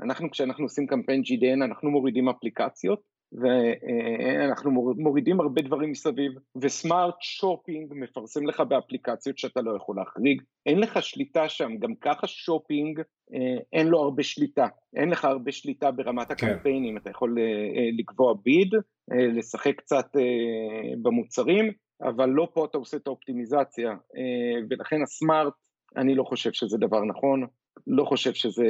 אנחנו, 0.00 0.30
כשאנחנו 0.30 0.64
עושים 0.64 0.86
קמפיין 0.86 1.22
GDN, 1.22 1.64
אנחנו 1.64 1.90
מורידים 1.90 2.28
אפליקציות, 2.28 3.00
ואנחנו 3.32 4.70
מורידים 4.96 5.40
הרבה 5.40 5.62
דברים 5.62 5.90
מסביב, 5.90 6.32
ו 6.62 6.71
smart 6.71 7.14
shopping 7.20 7.92
מפרסם 7.96 8.46
לך 8.46 8.60
באפליקציות 8.60 9.38
שאתה 9.38 9.60
לא 9.60 9.76
יכול 9.76 9.96
להחריג, 9.96 10.42
אין 10.66 10.78
לך 10.78 11.02
שליטה 11.02 11.48
שם, 11.48 11.76
גם 11.78 11.94
ככה 11.94 12.26
שופינג 12.26 13.00
אה, 13.34 13.58
אין 13.72 13.86
לו 13.86 13.98
הרבה 13.98 14.22
שליטה, 14.22 14.66
אין 14.96 15.08
לך 15.08 15.24
הרבה 15.24 15.52
שליטה 15.52 15.90
ברמת 15.90 16.32
כן. 16.32 16.46
הקמפיינים, 16.46 16.94
כן. 16.94 17.00
אתה 17.00 17.10
יכול 17.10 17.38
אה, 17.38 17.90
לקבוע 17.98 18.34
ביד, 18.42 18.74
אה, 19.12 19.26
לשחק 19.26 19.74
קצת 19.76 20.06
במוצרים, 21.02 21.72
אבל 22.02 22.28
לא 22.28 22.48
פה 22.52 22.64
אתה 22.64 22.78
עושה 22.78 22.96
את 22.96 23.06
האופטימיזציה, 23.06 23.96
ולכן 24.70 25.02
הסמארט, 25.02 25.52
אני 25.96 26.14
לא 26.14 26.24
חושב 26.24 26.52
שזה 26.52 26.78
דבר 26.78 27.04
נכון, 27.04 27.46
לא 27.86 28.04
חושב 28.04 28.34
שזה 28.34 28.66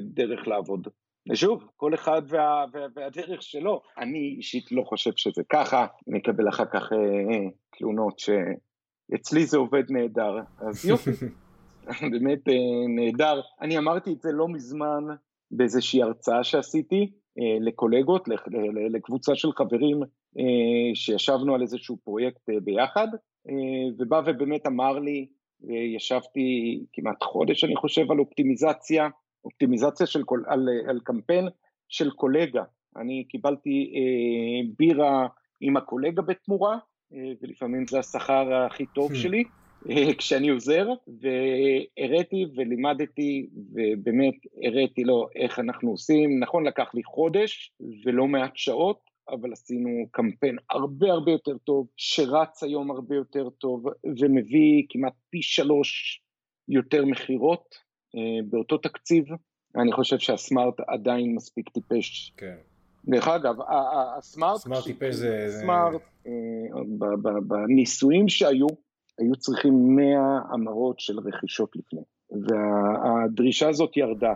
דרך 0.00 0.48
לעבוד. 0.48 0.88
ושוב, 1.30 1.64
כל 1.76 1.94
אחד 1.94 2.22
וה, 2.26 2.64
וה, 2.72 2.86
והדרך 2.94 3.42
שלו. 3.42 3.80
אני 3.98 4.34
אישית 4.36 4.72
לא 4.72 4.82
חושב 4.82 5.10
שזה 5.16 5.42
ככה, 5.52 5.86
אני 6.08 6.18
אקבל 6.18 6.48
אחר 6.48 6.64
כך 6.64 6.92
אה, 6.92 6.98
אה, 6.98 7.48
תלונות 7.78 8.18
שאצלי 8.18 9.46
זה 9.46 9.58
עובד 9.58 9.90
נהדר, 9.90 10.36
אז 10.58 10.86
יופי, 10.86 11.10
באמת 12.12 12.48
אה, 12.48 12.54
נהדר. 12.88 13.40
אני 13.60 13.78
אמרתי 13.78 14.12
את 14.12 14.20
זה 14.20 14.32
לא 14.32 14.48
מזמן 14.48 15.04
באיזושהי 15.50 16.02
הרצאה 16.02 16.44
שעשיתי 16.44 17.12
אה, 17.38 17.58
לקולגות, 17.60 18.28
לקבוצה 18.94 19.34
של 19.34 19.52
חברים 19.52 20.02
אה, 20.02 20.08
שישבנו 20.94 21.54
על 21.54 21.62
איזשהו 21.62 21.96
פרויקט 22.04 22.50
אה, 22.50 22.60
ביחד, 22.60 23.08
אה, 23.48 23.54
ובא 23.98 24.22
ובאמת 24.26 24.66
אמר 24.66 24.98
לי, 24.98 25.26
אה, 25.70 25.76
ישבתי 25.76 26.80
כמעט 26.92 27.22
חודש 27.22 27.64
אני 27.64 27.76
חושב 27.76 28.10
על 28.10 28.18
אופטימיזציה, 28.18 29.08
אופטימיזציה 29.44 30.06
של, 30.06 30.22
כל, 30.24 30.42
על, 30.46 30.68
על 30.88 31.00
קמפיין 31.04 31.48
של 31.88 32.10
קולגה. 32.10 32.62
אני 32.96 33.24
קיבלתי 33.28 33.92
אה, 33.96 34.70
בירה 34.78 35.26
עם 35.60 35.76
הקולגה 35.76 36.22
בתמורה, 36.22 36.78
אה, 37.14 37.32
ולפעמים 37.42 37.86
זה 37.86 37.98
השכר 37.98 38.54
הכי 38.54 38.86
טוב 38.86 39.12
hmm. 39.12 39.16
שלי. 39.16 39.44
אה, 39.90 40.14
כשאני 40.14 40.48
עוזר, 40.48 40.88
והראיתי 41.20 42.46
ולימדתי, 42.56 43.46
ובאמת 43.72 44.34
הראיתי 44.64 45.04
לו 45.04 45.26
איך 45.36 45.58
אנחנו 45.58 45.90
עושים. 45.90 46.40
נכון, 46.40 46.66
לקח 46.66 46.94
לי 46.94 47.04
חודש 47.04 47.72
ולא 48.04 48.26
מעט 48.26 48.56
שעות, 48.56 49.00
אבל 49.28 49.52
עשינו 49.52 49.90
קמפיין 50.10 50.56
הרבה 50.70 51.12
הרבה 51.12 51.32
יותר 51.32 51.58
טוב, 51.58 51.86
שרץ 51.96 52.62
היום 52.62 52.90
הרבה 52.90 53.14
יותר 53.14 53.50
טוב, 53.50 53.84
ומביא 54.20 54.82
כמעט 54.88 55.14
פי 55.30 55.42
שלוש 55.42 56.22
יותר 56.68 57.04
מכירות 57.04 57.74
אה, 58.16 58.42
באותו 58.50 58.78
תקציב, 58.78 59.24
אני 59.76 59.92
חושב 59.92 60.18
שהסמארט 60.18 60.74
עדיין 60.88 61.34
מספיק 61.34 61.68
טיפש. 61.68 62.32
כן. 62.36 62.56
דרך 63.08 63.28
אגב, 63.28 63.54
הסמארט... 64.18 64.60
סמארט 64.60 64.84
טיפש 64.84 65.14
זה... 65.14 65.46
סמארט, 65.60 66.02
אה, 66.26 66.32
בניסויים 67.46 68.28
שהיו, 68.28 68.66
היו 69.18 69.36
צריכים 69.38 69.96
100 69.96 70.04
המרות 70.52 71.00
של 71.00 71.18
רכישות 71.18 71.76
לפני. 71.76 72.00
והדרישה 72.30 73.68
הזאת 73.68 73.96
ירדה. 73.96 74.32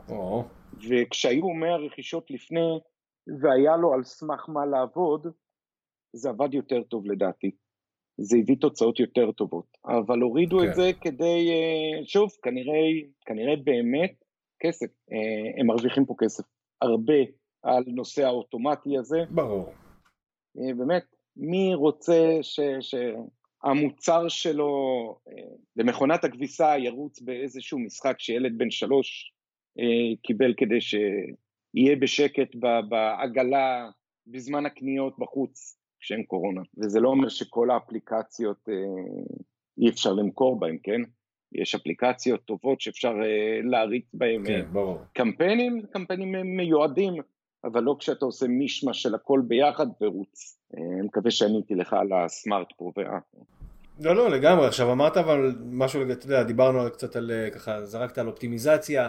וכשהיו 0.89 1.49
100 1.49 1.77
רכישות 1.77 2.31
לפני, 2.31 2.79
והיה 3.43 3.77
לו 3.77 3.95
על 3.95 4.05
סמך 4.05 4.49
מה 4.49 4.67
לעבוד, 4.67 5.27
זה 6.13 6.29
עבד 6.31 6.55
יותר 6.55 6.83
טוב 6.83 7.07
לדעתי. 7.07 7.51
זה 8.21 8.37
הביא 8.43 8.57
תוצאות 8.61 9.01
יותר 9.01 9.33
טובות. 9.33 9.67
אבל 9.85 10.21
הורידו 10.21 10.59
כן. 10.59 10.69
את 10.69 10.75
זה 10.75 10.91
כדי, 11.01 11.51
אה, 11.51 12.05
שוב, 12.05 12.31
כנראה, 12.43 12.81
כנראה 13.27 13.57
באמת 13.65 14.25
כסף. 14.61 14.87
אה, 15.13 15.61
הם 15.61 15.67
מרוויחים 15.67 16.05
פה 16.07 16.15
כסף 16.19 16.45
הרבה 16.83 17.15
על 17.63 17.85
נושא 17.87 18.27
האוטומטי 18.27 18.99
הזה. 18.99 19.19
ברור. 19.31 19.73
אה, 20.59 20.75
באמת, 20.75 21.05
מי 21.37 21.75
רוצה 21.75 22.39
ש... 22.43 22.61
שהמוצר 22.81 24.29
שלו 24.29 24.69
למכונת 25.77 26.25
הכביסה 26.25 26.79
ירוץ 26.79 27.23
באיזשהו 27.23 27.79
משחק 27.79 28.19
שילד 28.19 28.59
בן 28.59 28.71
שלוש 28.71 29.33
קיבל 30.23 30.55
כדי 30.57 30.81
שיהיה 31.73 31.97
בשקט 31.97 32.57
בעגלה 32.89 33.91
בזמן 34.27 34.67
הקניות 34.67 35.19
בחוץ. 35.19 35.81
כשאין 36.01 36.23
קורונה, 36.23 36.61
וזה 36.79 37.01
לא 37.01 37.09
אומר 37.09 37.29
שכל 37.29 37.71
האפליקציות 37.71 38.69
אה, 38.69 38.75
אי 39.79 39.89
אפשר 39.89 40.13
למכור 40.13 40.61
בהן, 40.61 40.79
כן? 40.83 41.01
יש 41.53 41.75
אפליקציות 41.75 42.41
טובות 42.45 42.81
שאפשר 42.81 43.15
אה, 43.23 43.61
להריץ 43.71 44.05
בהן 44.15 44.47
כן, 44.47 44.67
ברור. 44.73 44.99
קמפיינים, 45.13 45.83
קמפיינים 45.93 46.57
מיועדים, 46.57 47.15
אבל 47.65 47.83
לא 47.83 47.97
כשאתה 47.99 48.25
עושה 48.25 48.47
מישמש 48.47 49.03
של 49.03 49.15
הכל 49.15 49.43
ביחד 49.49 49.87
ורוץ. 50.01 50.59
אה, 50.77 50.83
אני 50.99 51.07
מקווה 51.07 51.31
שעניתי 51.31 51.75
לך 51.75 51.93
על 51.93 52.13
הסמארט 52.13 52.73
פרו. 52.77 52.93
לא, 54.01 54.17
לא, 54.17 54.31
לגמרי. 54.31 54.67
עכשיו 54.67 54.93
אמרת 54.93 55.17
אבל 55.17 55.55
משהו, 55.71 56.03
אתה 56.13 56.27
יודע, 56.27 56.43
דיברנו 56.43 56.91
קצת 56.93 57.17
על, 57.17 57.31
ככה, 57.55 57.85
זרקת 57.85 58.19
על 58.19 58.27
אופטימיזציה. 58.27 59.09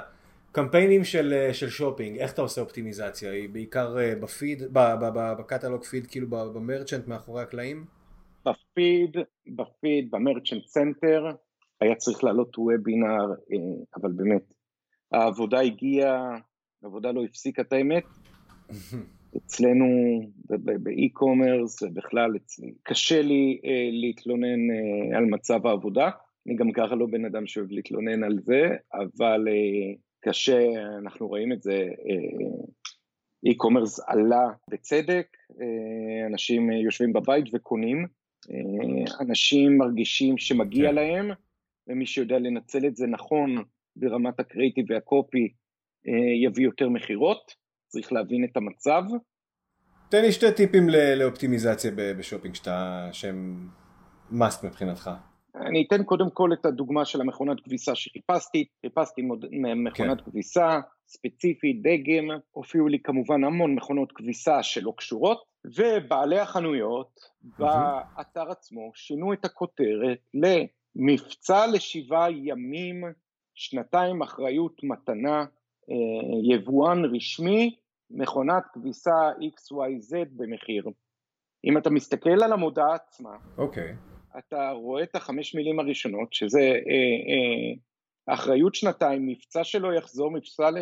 קמפיינים 0.52 1.04
של, 1.04 1.34
אה, 1.34 1.54
של 1.54 1.70
שופינג, 1.70 2.18
איך 2.18 2.34
אתה 2.34 2.42
עושה 2.42 2.62
אופטימיזציה? 2.62 3.32
היא 3.32 3.50
בעיקר 3.50 4.00
אה, 4.00 4.16
בפיד, 4.16 4.64
בקטלוג 5.40 5.84
פיד, 5.84 6.08
כאילו 6.08 6.28
במרצ'נט 6.28 7.08
מאחורי 7.08 7.42
הקלעים? 7.42 7.86
ב 8.46 8.58
feed, 8.58 9.18
ב 9.56 9.65
feed, 9.65 10.12
ב 10.12 10.18
Merchant 10.18 10.66
Center, 10.66 11.26
היה 11.82 11.96
צריך 11.96 12.24
לעלות 12.24 12.58
וובינר, 12.58 13.30
אה, 13.52 13.58
אבל 14.02 14.12
באמת, 14.12 14.54
העבודה 15.12 15.60
הגיעה, 15.60 16.38
העבודה 16.84 17.12
לא 17.12 17.24
הפסיקה 17.24 17.62
את 17.62 17.74
האמת. 17.74 18.06
אצלנו 19.38 19.86
ב 20.84 20.93
e-commerce 20.93 21.82
ובכלל 21.82 22.36
אצלי, 22.36 22.74
קשה 22.84 23.22
לי 23.22 23.62
אה, 23.66 23.90
להתלונן 23.92 24.72
אה, 24.72 25.18
על 25.18 25.26
מצב 25.26 25.68
העבודה, 25.68 26.10
אני 26.48 26.56
גם 26.56 26.72
ככה 26.72 26.96
לא 26.96 27.06
בן 27.06 27.26
אדם 27.26 27.48
שאוהב 27.48 27.72
להתלונן 27.72 28.24
על 28.24 28.40
זה, 28.40 28.70
אבל 28.94 29.48
אה, 29.48 29.94
קשה, 30.22 30.60
אנחנו 30.98 31.28
רואים 31.28 31.52
את 31.52 31.64
זה, 31.64 31.90
e-commerce 33.48 34.04
עלה 34.08 34.50
בצדק, 34.70 35.28
אה, 35.62 36.28
אנשים 36.28 36.72
יושבים 36.72 37.14
בבית 37.14 37.46
וקונים, 37.54 38.08
אה, 38.52 39.26
אנשים 39.28 39.78
מרגישים 39.78 40.38
שמגיע 40.38 40.90
כן. 40.90 40.96
להם, 40.96 41.30
ומי 41.88 42.06
שיודע 42.06 42.40
לנצל 42.40 42.86
את 42.88 42.96
זה 42.96 43.08
נכון 43.08 43.64
ברמת 43.96 44.40
הקריאיטיב 44.40 44.86
והקופי 44.90 45.54
יביא 46.44 46.66
יותר 46.66 46.90
מכירות, 46.90 47.56
צריך 47.88 48.14
להבין 48.14 48.44
את 48.44 48.58
המצב. 48.58 49.04
תן 50.10 50.22
לי 50.22 50.32
שתי 50.32 50.52
טיפים 50.56 50.90
לאופטימיזציה 51.18 51.92
בשופינג 51.96 52.56
שאתה, 52.56 53.10
שהם 53.12 53.68
must 54.32 54.66
מבחינתך. 54.66 55.12
אני 55.56 55.86
אתן 55.88 56.04
קודם 56.04 56.30
כל 56.30 56.54
את 56.54 56.66
הדוגמה 56.66 57.06
של 57.06 57.22
המכונת 57.22 57.60
כביסה 57.60 57.96
שחיפשתי, 57.96 58.66
חיפשתי 58.82 59.22
מוד... 59.22 59.46
מכונת 59.76 60.22
כן. 60.22 60.32
כביסה 60.32 60.80
ספציפית, 61.08 61.82
דגם, 61.82 62.40
הופיעו 62.52 62.88
לי 62.88 63.00
כמובן 63.04 63.44
המון 63.44 63.76
מכונות 63.76 64.12
כביסה 64.12 64.64
שלא 64.64 64.94
קשורות, 64.98 65.44
ובעלי 65.66 66.40
החנויות 66.40 67.20
באתר 67.42 68.52
עצמו 68.52 68.92
שינו 68.96 69.34
את 69.34 69.46
הכותרת 69.46 70.20
למבצע 70.34 71.68
לשבעה 71.68 72.32
ימים, 72.32 73.04
שנתיים 73.54 74.22
אחריות 74.22 74.82
מתנה, 74.84 75.46
אה, 75.90 76.56
יבואן 76.56 77.06
רשמי, 77.16 77.76
מכונת 78.12 78.64
כביסה 78.74 79.32
XYZ 79.32 80.16
במחיר. 80.36 80.86
אם 81.66 81.78
אתה 81.78 81.90
מסתכל 81.90 82.44
על 82.44 82.54
המודעה 82.54 82.96
עצמה, 82.96 83.36
אוקיי. 83.58 83.96
אתה 84.38 84.72
רואה 84.72 85.04
את 85.04 85.16
החמש 85.16 85.56
מילים 85.56 85.80
הראשונות, 85.80 86.34
שזה 86.34 86.60
אה, 86.60 86.74
אה, 87.30 88.34
אחריות 88.34 88.76
שנתיים, 88.76 89.28
מבצע 89.28 89.64
שלא 89.64 89.94
יחזור, 89.94 90.32
מבצע 90.32 90.72
ל... 90.72 90.78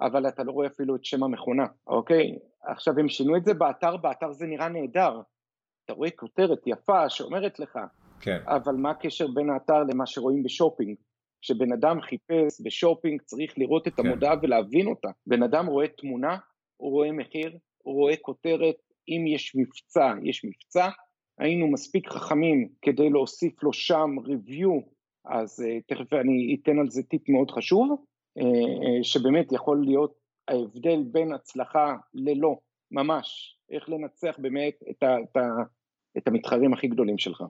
אבל 0.00 0.28
אתה 0.28 0.42
לא 0.42 0.52
רואה 0.52 0.66
אפילו 0.66 0.96
את 0.96 1.04
שם 1.04 1.22
המכונה, 1.22 1.66
אוקיי? 1.86 2.38
עכשיו 2.62 2.98
הם 2.98 3.08
שינו 3.08 3.36
את 3.36 3.44
זה 3.44 3.54
באתר, 3.54 3.96
באתר 3.96 4.32
זה 4.32 4.46
נראה 4.46 4.68
נהדר. 4.68 5.20
אתה 5.84 5.92
רואה 5.92 6.10
כותרת 6.10 6.66
יפה 6.66 7.08
שאומרת 7.08 7.58
לך, 7.58 7.78
כן. 8.20 8.38
אבל 8.46 8.74
מה 8.74 8.90
הקשר 8.90 9.26
בין 9.34 9.50
האתר 9.50 9.82
למה 9.82 10.06
שרואים 10.06 10.42
בשופינג? 10.42 10.96
כשבן 11.42 11.72
אדם 11.72 12.00
חיפש 12.00 12.60
בשופינג 12.64 13.22
צריך 13.22 13.58
לראות 13.58 13.88
את 13.88 13.94
כן. 13.94 14.06
המודעה 14.06 14.34
ולהבין 14.42 14.86
אותה. 14.86 15.08
בן 15.26 15.42
אדם 15.42 15.66
רואה 15.66 15.88
תמונה, 15.88 16.36
הוא 16.76 16.90
רואה 16.90 17.12
מחיר, 17.12 17.58
הוא 17.78 17.94
רואה 17.94 18.16
כותרת, 18.16 18.74
אם 19.08 19.26
יש 19.26 19.56
מבצע, 19.56 20.12
יש 20.22 20.44
מבצע. 20.44 20.88
היינו 21.40 21.68
מספיק 21.68 22.08
חכמים 22.08 22.68
כדי 22.82 23.10
להוסיף 23.10 23.62
לו 23.62 23.72
שם 23.72 24.10
review, 24.24 24.90
אז 25.24 25.60
אה, 25.60 25.82
תכף 25.86 26.12
אני 26.12 26.56
אתן 26.62 26.78
על 26.78 26.90
זה 26.90 27.02
טיפ 27.02 27.28
מאוד 27.28 27.50
חשוב, 27.50 28.04
אה, 28.38 28.42
אה, 28.42 28.44
שבאמת 29.02 29.52
יכול 29.52 29.84
להיות 29.84 30.14
ההבדל 30.48 31.02
בין 31.02 31.32
הצלחה 31.32 31.96
ללא, 32.14 32.58
ממש, 32.90 33.58
איך 33.70 33.88
לנצח 33.88 34.36
באמת 34.38 34.74
את, 34.90 35.02
ה, 35.02 35.16
את, 35.22 35.36
ה, 35.36 35.40
את 36.18 36.28
המתחרים 36.28 36.72
הכי 36.72 36.88
גדולים 36.88 37.18
שלך, 37.18 37.44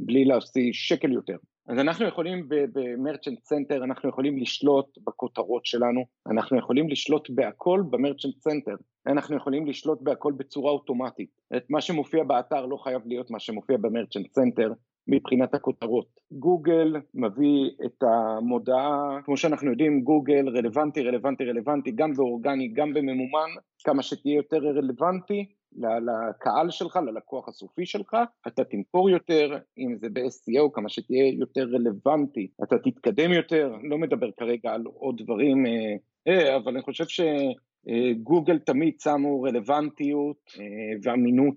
בלי 0.00 0.24
להוציא 0.24 0.72
שקל 0.72 1.12
יותר. 1.12 1.36
אז 1.68 1.78
אנחנו 1.78 2.06
יכולים 2.06 2.48
ב 2.48 2.59
Merchant 2.59 3.44
Center, 3.44 3.84
אנחנו 3.84 4.08
יכולים 4.08 4.38
לשלוט 4.38 4.98
בכותרות 5.06 5.66
שלנו, 5.66 6.04
אנחנו 6.26 6.58
יכולים 6.58 6.88
לשלוט 6.88 7.30
בהכל 7.30 7.82
ב 7.90 7.95
Merchant 7.95 8.38
Center, 8.38 8.74
אנחנו 9.06 9.36
יכולים 9.36 9.66
לשלוט 9.66 10.02
בהכל 10.02 10.32
בצורה 10.36 10.72
אוטומטית. 10.72 11.30
את 11.56 11.70
מה 11.70 11.80
שמופיע 11.80 12.24
באתר 12.24 12.66
לא 12.66 12.76
חייב 12.76 13.02
להיות 13.06 13.30
מה 13.30 13.40
שמופיע 13.40 13.76
ב 13.76 13.82
Merchant 13.82 14.32
Center 14.32 14.72
מבחינת 15.08 15.54
הכותרות. 15.54 16.20
גוגל 16.32 16.96
מביא 17.14 17.70
את 17.84 18.02
המודעה, 18.02 19.18
כמו 19.24 19.36
שאנחנו 19.36 19.70
יודעים, 19.70 20.00
גוגל 20.00 20.48
רלוונטי, 20.48 21.02
רלוונטי, 21.02 21.44
רלוונטי, 21.44 21.90
גם 21.90 22.12
באורגני, 22.12 22.68
גם 22.68 22.94
בממומן, 22.94 23.50
כמה 23.84 24.02
שתהיה 24.02 24.36
יותר 24.36 24.56
רלוונטי, 24.56 25.46
לקהל 25.76 26.70
שלך, 26.70 26.98
ללקוח 27.06 27.48
הסופי 27.48 27.86
שלך, 27.86 28.16
אתה 28.46 28.64
תמכור 28.64 29.10
יותר, 29.10 29.58
אם 29.78 29.96
זה 30.00 30.08
ב-SEO, 30.12 30.70
כמה 30.72 30.88
שתהיה 30.88 31.28
יותר 31.28 31.68
רלוונטי, 31.72 32.50
אתה 32.62 32.78
תתקדם 32.78 33.32
יותר, 33.32 33.74
לא 33.82 33.98
מדבר 33.98 34.30
כרגע 34.36 34.72
על 34.72 34.82
עוד 34.86 35.22
דברים, 35.22 35.66
אה, 35.66 35.94
אה, 36.28 36.56
אבל 36.56 36.72
אני 36.72 36.82
חושב 36.82 37.04
שגוגל 37.08 38.58
תמיד 38.58 39.00
שמו 39.00 39.42
רלוונטיות 39.42 40.50
אה, 40.60 40.64
ואמינות 41.02 41.56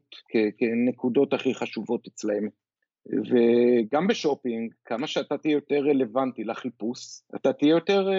כנקודות 0.58 1.34
הכי 1.34 1.54
חשובות 1.54 2.08
אצלהם. 2.08 2.50
וגם 3.06 4.08
בשופינג, 4.08 4.74
כמה 4.86 5.08
שאתה 5.08 5.38
תהיה 5.38 5.54
יותר 5.54 5.76
רלוונטי 5.76 6.44
לחיפוש, 6.44 7.22
אתה 7.36 7.54
תהיה 7.54 7.70
יותר 7.70 8.10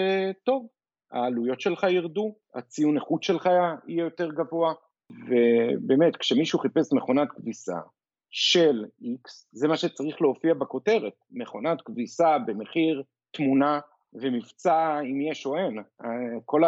טוב, 0.43 0.67
העלויות 1.11 1.61
שלך 1.61 1.85
ירדו, 1.89 2.35
הציון 2.55 2.95
איכות 2.95 3.23
שלך 3.23 3.49
יהיה 3.87 4.03
יותר 4.03 4.29
גבוה, 4.31 4.73
ובאמת, 5.11 6.17
כשמישהו 6.17 6.59
חיפש 6.59 6.93
מכונת 6.93 7.27
כביסה 7.31 7.77
של 8.29 8.85
X, 9.01 9.45
זה 9.51 9.67
מה 9.67 9.77
שצריך 9.77 10.21
להופיע 10.21 10.53
בכותרת, 10.53 11.13
מכונת 11.31 11.81
כביסה 11.81 12.37
במחיר 12.47 13.03
תמונה 13.31 13.79
ומבצע 14.13 14.99
אם 14.99 15.21
יש 15.21 15.45
או 15.45 15.57
אין. 15.57 15.77
כל 16.45 16.61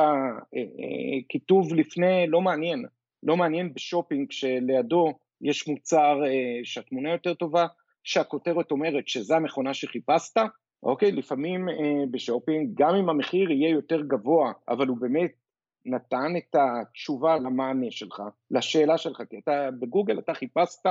הכיתוב 1.25 1.73
לפני 1.73 2.27
לא 2.27 2.41
מעניין, 2.41 2.85
לא 3.23 3.37
מעניין 3.37 3.73
בשופינג 3.73 4.31
שלידו 4.31 5.13
יש 5.41 5.67
מוצר 5.67 6.19
שהתמונה 6.63 7.11
יותר 7.11 7.33
טובה, 7.33 7.67
שהכותרת 8.03 8.71
אומרת 8.71 9.07
שזה 9.07 9.35
המכונה 9.35 9.73
שחיפשת, 9.73 10.37
אוקיי? 10.83 11.11
לפעמים 11.11 11.67
בשופינג, 12.11 12.69
גם 12.73 12.95
אם 12.95 13.09
המחיר 13.09 13.51
יהיה 13.51 13.69
יותר 13.69 14.01
גבוה, 14.01 14.51
אבל 14.69 14.87
הוא 14.87 14.97
באמת 14.97 15.31
נתן 15.85 16.33
את 16.37 16.55
התשובה 16.55 17.37
למענה 17.37 17.91
שלך, 17.91 18.23
לשאלה 18.51 18.97
שלך, 18.97 19.21
כי 19.29 19.39
אתה 19.43 19.69
בגוגל, 19.79 20.19
אתה 20.19 20.33
חיפשת 20.33 20.85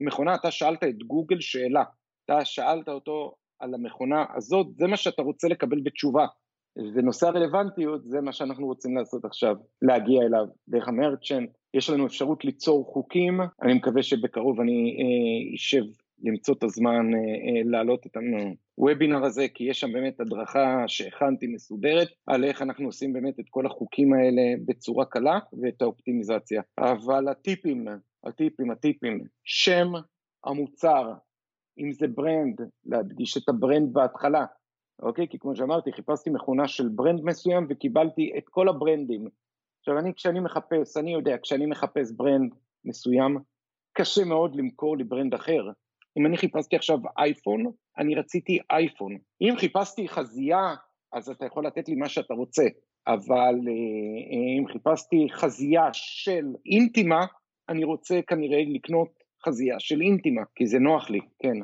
מכונה, 0.00 0.34
אתה 0.34 0.50
שאלת 0.50 0.84
את 0.84 1.02
גוגל 1.02 1.40
שאלה, 1.40 1.84
אתה 2.24 2.44
שאלת 2.44 2.88
אותו 2.88 3.34
על 3.58 3.74
המכונה 3.74 4.24
הזאת, 4.34 4.66
זה 4.76 4.86
מה 4.86 4.96
שאתה 4.96 5.22
רוצה 5.22 5.48
לקבל 5.48 5.80
בתשובה. 5.80 6.26
ונושא 6.94 7.26
הרלוונטיות 7.26 8.04
זה 8.04 8.20
מה 8.20 8.32
שאנחנו 8.32 8.66
רוצים 8.66 8.96
לעשות 8.96 9.24
עכשיו, 9.24 9.56
להגיע 9.82 10.22
אליו 10.22 10.46
דרך 10.68 10.88
המרצ'נט, 10.88 11.50
יש 11.74 11.90
לנו 11.90 12.06
אפשרות 12.06 12.44
ליצור 12.44 12.84
חוקים, 12.92 13.40
אני 13.62 13.74
מקווה 13.74 14.02
שבקרוב 14.02 14.60
אני 14.60 14.96
אשב 15.54 15.82
אה, 15.82 16.02
למצוא 16.22 16.54
את 16.54 16.62
הזמן 16.62 17.14
אה, 17.14 17.18
אה, 17.18 17.62
להעלות 17.64 18.06
את 18.06 18.16
הוובינר 18.74 19.24
הזה, 19.24 19.46
כי 19.54 19.64
יש 19.64 19.80
שם 19.80 19.92
באמת 19.92 20.20
הדרכה 20.20 20.84
שהכנתי 20.86 21.46
מסודרת 21.46 22.08
על 22.26 22.44
איך 22.44 22.62
אנחנו 22.62 22.86
עושים 22.86 23.12
באמת 23.12 23.40
את 23.40 23.44
כל 23.50 23.66
החוקים 23.66 24.12
האלה 24.14 24.42
בצורה 24.64 25.04
קלה 25.04 25.38
ואת 25.62 25.82
האופטימיזציה. 25.82 26.62
אבל 26.78 27.28
הטיפים, 27.28 27.88
הטיפים, 28.26 28.70
הטיפים, 28.70 29.20
שם 29.44 29.92
המוצר, 30.44 31.12
אם 31.78 31.92
זה 31.92 32.08
brand, 32.08 32.60
להדגיש 32.84 33.36
את 33.36 33.48
ה 33.48 33.55
brand 33.55 33.92
בהתחלה, 33.92 34.44
אוקיי? 35.02 35.28
כי 35.28 35.38
כמו 35.38 35.56
שאמרתי, 35.56 35.92
חיפשתי 35.92 36.30
מכונה 36.30 36.68
של 36.68 36.88
brand 36.88 37.20
מסוים 37.24 37.66
וקיבלתי 37.70 38.32
את 38.38 38.44
כל 38.50 38.68
הברנדים. 38.68 39.28
עכשיו 39.78 39.98
אני, 39.98 40.14
כשאני 40.14 40.40
מחפש, 40.40 40.96
אני 40.96 41.12
יודע, 41.12 41.36
כשאני 41.42 41.66
מחפש 41.66 42.12
brand 42.16 42.54
מסוים, 42.84 43.38
קשה 43.92 44.24
מאוד 44.24 44.56
למכור 44.56 44.96
לי 44.96 45.04
brand 45.04 45.34
אחר. 45.34 45.70
אם 46.18 46.26
אני 46.26 46.36
חיפשתי 46.36 46.76
עכשיו 46.76 46.98
אייפון, 47.18 47.64
אני 47.98 48.14
רציתי 48.14 48.58
אייפון. 48.70 49.18
אם 49.40 49.54
חיפשתי 49.56 50.08
חזייה, 50.08 50.74
אז 51.12 51.28
אתה 51.28 51.46
יכול 51.46 51.66
לתת 51.66 51.88
לי 51.88 51.94
מה 51.94 52.08
שאתה 52.08 52.34
רוצה, 52.34 52.62
אבל 53.06 53.54
אה, 53.68 54.58
אם 54.58 54.66
חיפשתי 54.72 55.26
חזייה 55.32 55.88
של 55.92 56.44
אינטימה, 56.66 57.26
אני 57.68 57.84
רוצה 57.84 58.20
כנראה 58.26 58.58
לקנות 58.66 59.08
חזייה 59.46 59.80
של 59.80 60.00
אינטימה, 60.00 60.42
כי 60.54 60.66
זה 60.66 60.78
נוח 60.78 61.10
לי, 61.10 61.20
כן. 61.38 61.56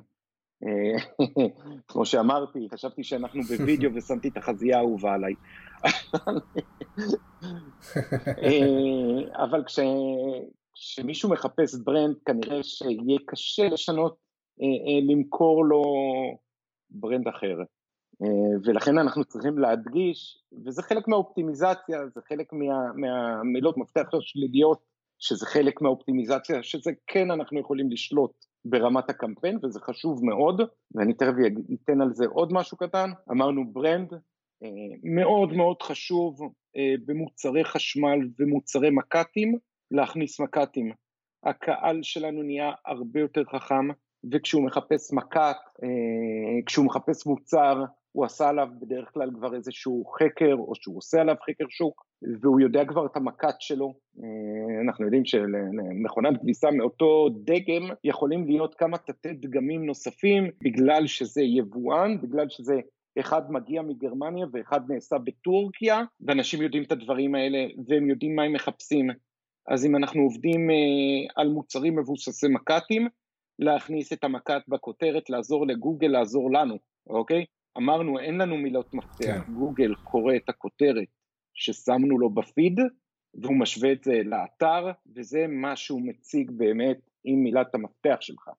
אה, 0.64 0.96
כמו 1.88 2.07
שאמרתי, 2.07 2.59
חשבתי 2.72 3.05
שאנחנו 3.05 3.42
בווידאו 3.42 3.90
ושמתי 3.94 4.28
את 4.28 4.36
החזייה 4.36 4.76
האהובה 4.76 5.14
עליי. 5.14 5.34
אה, 8.44 9.44
אבל 9.44 9.64
כשמישהו 9.64 11.30
מחפש 11.30 11.74
brand, 11.84 12.16
כנראה 12.24 12.62
שיהיה 12.62 13.18
קשה 13.26 13.68
לשנות 13.68 14.12
אה, 14.12 14.18
אה, 14.18 14.28
למכור 15.09 15.64
לו 15.64 15.82
brand 16.90 17.28
אחר. 17.28 17.56
אה, 18.22 18.59
ולכן 18.64 18.98
אנחנו 18.98 19.24
צריכים 19.24 19.59
להדגיש, 19.59 20.38
וזה 20.66 20.82
חלק 20.82 21.09
מהאופטימיזציה, 21.09 21.98
זה 22.14 22.20
חלק 22.28 22.52
מה, 22.52 22.92
מהמילות 22.94 23.78
מפתח 23.78 24.09
שליליות, 24.20 24.82
שזה 25.18 25.46
חלק 25.46 25.82
מהאופטימיזציה, 25.82 26.62
שזה 26.62 26.90
כן 27.06 27.30
אנחנו 27.30 27.61
יכולים 27.61 27.90
לשלוט 27.90 28.32
ברמת 28.64 29.11
הקמפיין, 29.11 29.59
וזה 29.62 29.80
חשוב 29.80 30.24
מאוד, 30.24 30.61
ואני 30.94 31.14
תכף 31.14 31.32
אתן 31.74 32.00
על 32.00 32.14
זה 32.14 32.26
עוד 32.26 32.52
משהו 32.52 32.76
קטן. 32.76 33.11
אמרנו 33.30 33.72
ברנד, 33.72 34.14
מאוד 35.02 35.52
מאוד 35.52 35.82
חשוב 35.82 36.38
במוצרי 37.06 37.64
חשמל 37.64 38.18
ומוצרי 38.38 38.90
מק"טים, 38.90 39.59
להכניס 39.90 40.40
מק"טים. 40.40 40.92
הקהל 41.44 42.02
שלנו 42.02 42.42
נהיה 42.42 42.72
הרבה 42.86 43.20
יותר 43.20 43.42
חכם, 43.44 43.88
וכשהוא 44.32 44.62
מחפש 44.62 45.12
מכת, 45.12 45.56
אה, 45.82 45.88
כשהוא 46.66 46.86
מחפש 46.86 47.26
מוצר, 47.26 47.84
הוא 48.12 48.24
עשה 48.24 48.48
עליו 48.48 48.68
בדרך 48.80 49.10
כלל 49.14 49.30
כבר 49.34 49.54
איזשהו 49.54 50.04
חקר, 50.04 50.54
או 50.58 50.74
שהוא 50.74 50.96
עושה 50.96 51.20
עליו 51.20 51.34
חקר 51.50 51.64
שוק, 51.68 52.04
והוא 52.40 52.60
יודע 52.60 52.84
כבר 52.84 53.06
את 53.06 53.16
המכת 53.16 53.54
שלו. 53.60 53.94
אה, 54.22 54.80
אנחנו 54.84 55.04
יודעים 55.04 55.24
שלמכונת 55.24 56.40
כביסה 56.40 56.70
מאותו 56.70 57.28
דגם 57.44 57.88
יכולים 58.04 58.46
להיות 58.46 58.74
כמה 58.74 58.98
תתי 58.98 59.32
דגמים 59.32 59.86
נוספים, 59.86 60.50
בגלל 60.62 61.06
שזה 61.06 61.42
יבואן, 61.42 62.20
בגלל 62.20 62.48
שזה 62.48 62.80
אחד 63.20 63.52
מגיע 63.52 63.82
מגרמניה 63.82 64.46
ואחד 64.52 64.80
נעשה 64.88 65.18
בטורקיה, 65.18 66.02
ואנשים 66.20 66.62
יודעים 66.62 66.82
את 66.82 66.92
הדברים 66.92 67.34
האלה, 67.34 67.58
והם 67.86 68.10
יודעים 68.10 68.36
מה 68.36 68.42
הם 68.42 68.52
מחפשים. 68.52 69.10
אז 69.68 69.86
אם 69.86 69.96
אנחנו 69.96 70.22
עובדים 70.22 70.70
אה, 70.70 70.76
על 71.42 71.48
מוצרים 71.48 71.98
מבוססי 71.98 72.48
מק"טים, 72.48 73.08
להכניס 73.59 74.12
את 74.12 74.24
המכת 74.24 74.62
בכותרת, 74.68 75.30
לעזור 75.30 75.66
לגוגל, 75.66 76.09
לעזור 76.09 76.52
לנו, 76.52 76.78
אוקיי? 77.06 77.44
אמרנו, 77.78 78.18
אין 78.18 78.38
לנו 78.38 78.56
מילות 78.56 78.94
מפתח, 78.94 79.44
כן. 79.46 79.52
גוגל 79.52 79.94
קורא 79.94 80.36
את 80.36 80.48
הכותרת 80.48 81.09
ששמנו 81.54 82.18
לו 82.18 82.30
בפיד, 82.30 82.80
והוא 83.34 83.56
משווה 83.56 83.92
את 83.92 84.04
זה 84.04 84.20
לאתר, 84.24 84.90
וזה 85.16 85.46
מה 85.48 85.76
שהוא 85.76 86.02
מציג 86.02 86.50
באמת 86.50 86.98
עם 87.24 87.42
מילת 87.42 87.74
המפתח 87.74 88.16
שלך. 88.20 88.50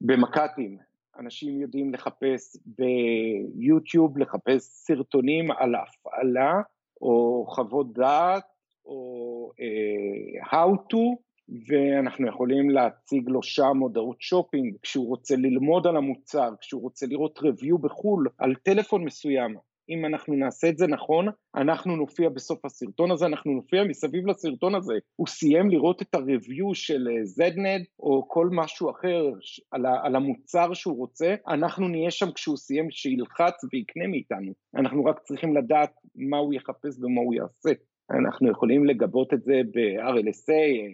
במק"טים, 0.00 0.78
אנשים 1.18 1.60
יודעים 1.60 1.94
לחפש 1.94 2.56
ביוטיוב, 2.66 4.18
לחפש 4.18 4.62
סרטונים 4.62 5.50
על 5.50 5.74
הפעלה, 5.74 6.52
או 7.00 7.44
חוות 7.48 7.92
דעת, 7.92 8.44
או 8.84 9.52
uh, 9.52 10.46
how 10.46 10.76
to, 10.92 11.27
ואנחנו 11.68 12.28
יכולים 12.28 12.70
להציג 12.70 13.28
לו 13.28 13.42
שם 13.42 13.72
מודעות 13.74 14.16
שופינג, 14.20 14.76
כשהוא 14.82 15.08
רוצה 15.08 15.36
ללמוד 15.36 15.86
על 15.86 15.96
המוצר, 15.96 16.50
כשהוא 16.60 16.82
רוצה 16.82 17.06
לראות 17.06 17.38
review 17.38 17.78
בחו"ל 17.80 18.28
על 18.38 18.54
טלפון 18.54 19.04
מסוים, 19.04 19.56
אם 19.90 20.04
אנחנו 20.04 20.34
נעשה 20.34 20.68
את 20.68 20.78
זה 20.78 20.86
נכון, 20.86 21.28
אנחנו 21.56 21.96
נופיע 21.96 22.28
בסוף 22.28 22.64
הסרטון 22.64 23.10
הזה, 23.10 23.26
אנחנו 23.26 23.52
נופיע 23.52 23.84
מסביב 23.84 24.26
לסרטון 24.26 24.74
הזה. 24.74 24.94
הוא 25.16 25.26
סיים 25.26 25.70
לראות 25.70 26.02
את 26.02 26.14
ה 26.14 26.23
review 26.23 26.74
של 26.74 27.08
אה, 27.08 27.46
CNET 27.46 27.84
או 28.00 28.28
כל 28.28 28.48
משהו 28.52 28.90
אחר 28.90 29.24
על, 29.70 29.86
על 30.02 30.16
המוצר 30.16 30.74
שהוא 30.74 30.96
רוצה, 30.96 31.34
אנחנו 31.48 31.88
נהיה 31.88 32.10
שם 32.10 32.32
כשהוא 32.32 32.56
סיים, 32.56 32.90
שילחץ 32.90 33.64
ויקנה 33.72 34.06
מאיתנו. 34.06 34.52
אנחנו 34.76 35.04
רק 35.04 35.18
צריכים 35.18 35.56
לדעת 35.56 35.92
מה 36.14 36.36
הוא 36.36 36.54
יחפש 36.54 36.98
ומה 36.98 37.20
הוא 37.20 37.34
יעשה. 37.34 37.70
אנחנו 38.10 38.50
יכולים 38.50 38.84
לגבות 38.84 39.34
את 39.34 39.42
זה 39.42 39.60
ב-RLSA, 39.74 40.92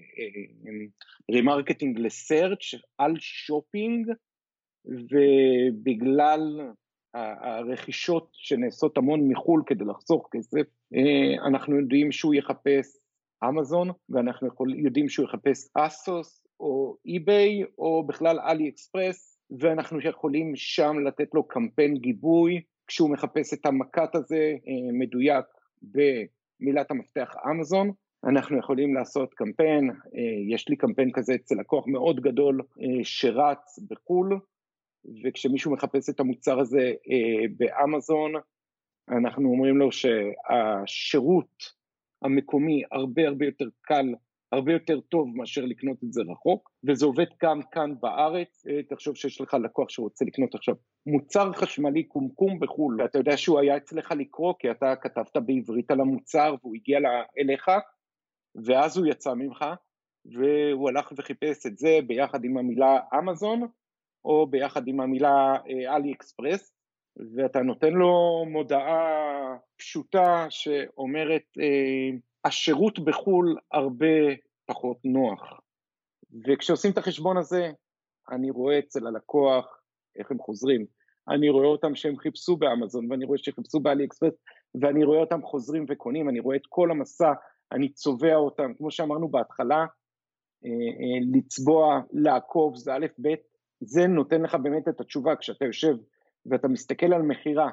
remarketing 1.30 1.98
ל 1.98 2.09
search 2.09 2.74
על 2.98 3.14
שופינג, 3.18 4.06
ובגלל 4.84 6.60
הרכישות 7.14 8.28
שנעשות 8.32 8.98
המון 8.98 9.28
מחו"ל 9.28 9.62
כדי 9.66 9.84
לחסוך 9.84 10.28
כסף, 10.32 10.66
אה, 10.94 11.46
אנחנו 11.48 11.78
יודעים 11.80 12.12
שהוא 12.12 12.34
יחפש 12.34 12.96
אמזון, 13.48 13.88
ואנחנו 14.08 14.48
יודעים 14.76 15.08
שהוא 15.08 15.26
יחפש 15.26 15.68
אסוס 15.74 16.46
או 16.60 16.96
אי-ביי 17.06 17.64
או 17.78 18.06
בכלל 18.06 18.40
אלי 18.40 18.68
אקספרס, 18.68 19.38
ואנחנו 19.60 19.98
יכולים 20.08 20.56
שם 20.56 20.98
לתת 21.06 21.28
לו 21.34 21.48
קמפיין 21.48 21.94
גיבוי. 21.94 22.60
כשהוא 22.86 23.10
מחפש 23.10 23.54
את 23.54 23.66
המקט 23.66 24.14
הזה 24.14 24.54
אה, 24.68 24.92
מדויק 24.92 25.44
במילת 26.64 26.90
המפתח 26.90 27.34
אמזון. 27.50 27.90
אנחנו 28.24 28.58
יכולים 28.58 28.94
לעשות 28.94 29.34
קמפיין, 29.34 29.90
אה, 29.90 30.54
יש 30.54 30.68
לי 30.68 30.76
קמפיין 30.76 31.12
כזה 31.12 31.34
אצל 31.34 31.54
לקוח 31.60 31.86
מאוד 31.86 32.20
גדול 32.20 32.60
שרץ 33.02 33.78
בחו"ל, 33.90 34.38
וכשמישהו 35.24 35.72
מחפש 35.72 36.10
את 36.10 36.20
המוצר 36.20 36.60
הזה 36.60 36.92
אה, 37.10 37.48
באמזון, 37.56 38.32
אנחנו 39.08 39.48
אומרים 39.48 39.76
לו 39.76 39.88
שהשירות 39.92 41.62
המקומי 42.22 42.82
הרבה 42.92 43.28
הרבה 43.28 43.46
יותר 43.46 43.68
קל, 43.82 44.14
הרבה 44.52 44.72
יותר 44.72 45.00
טוב 45.00 45.28
מאשר 45.36 45.64
לקנות 45.64 46.04
את 46.04 46.12
זה 46.12 46.22
רחוק, 46.32 46.70
וזה 46.88 47.06
עובד 47.06 47.26
גם 47.42 47.60
כאן 47.70 47.94
בארץ. 48.00 48.66
אה, 48.66 48.82
תחשוב 48.82 49.16
שיש 49.16 49.40
לך 49.40 49.54
לקוח 49.54 49.88
שרוצה 49.88 50.24
לקנות 50.24 50.54
עכשיו 50.54 50.74
מוצר 51.06 51.52
חשמלי 51.52 52.02
קומקום 52.02 52.60
בחו"ל, 52.60 53.00
ואתה 53.00 53.18
יודע 53.18 53.36
שהוא 53.36 53.60
היה 53.60 53.76
אצלך 53.76 54.12
לקרוא 54.12 54.54
כי 54.58 54.70
אתה 54.70 54.96
כתבת 54.96 55.36
בעברית 55.36 55.90
על 55.90 56.00
המוצר 56.00 56.54
והוא 56.62 56.74
הגיע 56.74 56.98
אליך, 57.38 57.70
ואז 58.64 58.98
הוא 58.98 59.06
יצא 59.06 59.34
ממך, 59.34 59.64
והוא 60.24 60.88
הלך 60.88 61.12
וחיפש 61.16 61.66
את 61.66 61.78
זה 61.78 61.98
ביחד 62.06 62.44
עם 62.44 62.56
המילה 62.56 62.98
אמזון, 63.18 63.68
או 64.24 64.46
ביחד 64.46 64.88
עם 64.88 65.00
המילה 65.00 65.56
אלי 65.66 66.08
אה, 66.08 66.14
אקספרס, 66.14 66.74
ואתה 67.36 67.62
נותן 67.62 67.92
לו 67.92 68.44
מודעה 68.48 69.56
פשוטה 69.76 70.46
שאומרת 70.50 71.42
אה, 71.60 72.18
השירות 72.44 72.98
בחו"ל 72.98 73.56
הרבה 73.72 74.06
פחות 74.66 74.96
נוח. 75.04 75.60
וכשעושים 76.46 76.90
את 76.92 76.98
החשבון 76.98 77.36
הזה, 77.36 77.70
אני 78.30 78.50
רואה 78.50 78.78
אצל 78.78 79.06
הלקוח 79.06 79.80
איך 80.18 80.30
הם 80.30 80.38
חוזרים. 80.38 80.86
אני 81.28 81.48
רואה 81.48 81.66
אותם 81.66 81.94
שהם 81.94 82.16
חיפשו 82.16 82.56
באמזון, 82.56 83.10
ואני 83.10 83.24
רואה 83.24 83.38
שחיפשו 83.38 83.80
באלי 83.80 84.04
אקספרס, 84.04 84.34
ואני 84.80 85.04
רואה 85.04 85.18
אותם 85.18 85.42
חוזרים 85.42 85.86
וקונים, 85.88 86.28
אני 86.28 86.40
רואה 86.40 86.56
את 86.56 86.66
כל 86.68 86.90
המסע, 86.90 87.32
אני 87.72 87.88
צובע 87.88 88.34
אותם, 88.34 88.74
כמו 88.74 88.90
שאמרנו 88.90 89.28
בהתחלה, 89.28 89.86
אה, 90.64 91.18
לצבוע, 91.34 92.00
לעקוב, 92.12 92.76
זה 92.76 92.94
א' 92.94 93.06
ב', 93.22 93.34
זה 93.80 94.06
נותן 94.06 94.42
לך 94.42 94.54
באמת 94.54 94.88
את 94.88 95.00
התשובה 95.00 95.36
כשאתה 95.36 95.64
יושב 95.64 95.96
ואתה 96.46 96.68
מסתכל 96.68 97.12
על 97.12 97.22
מכירה 97.22 97.70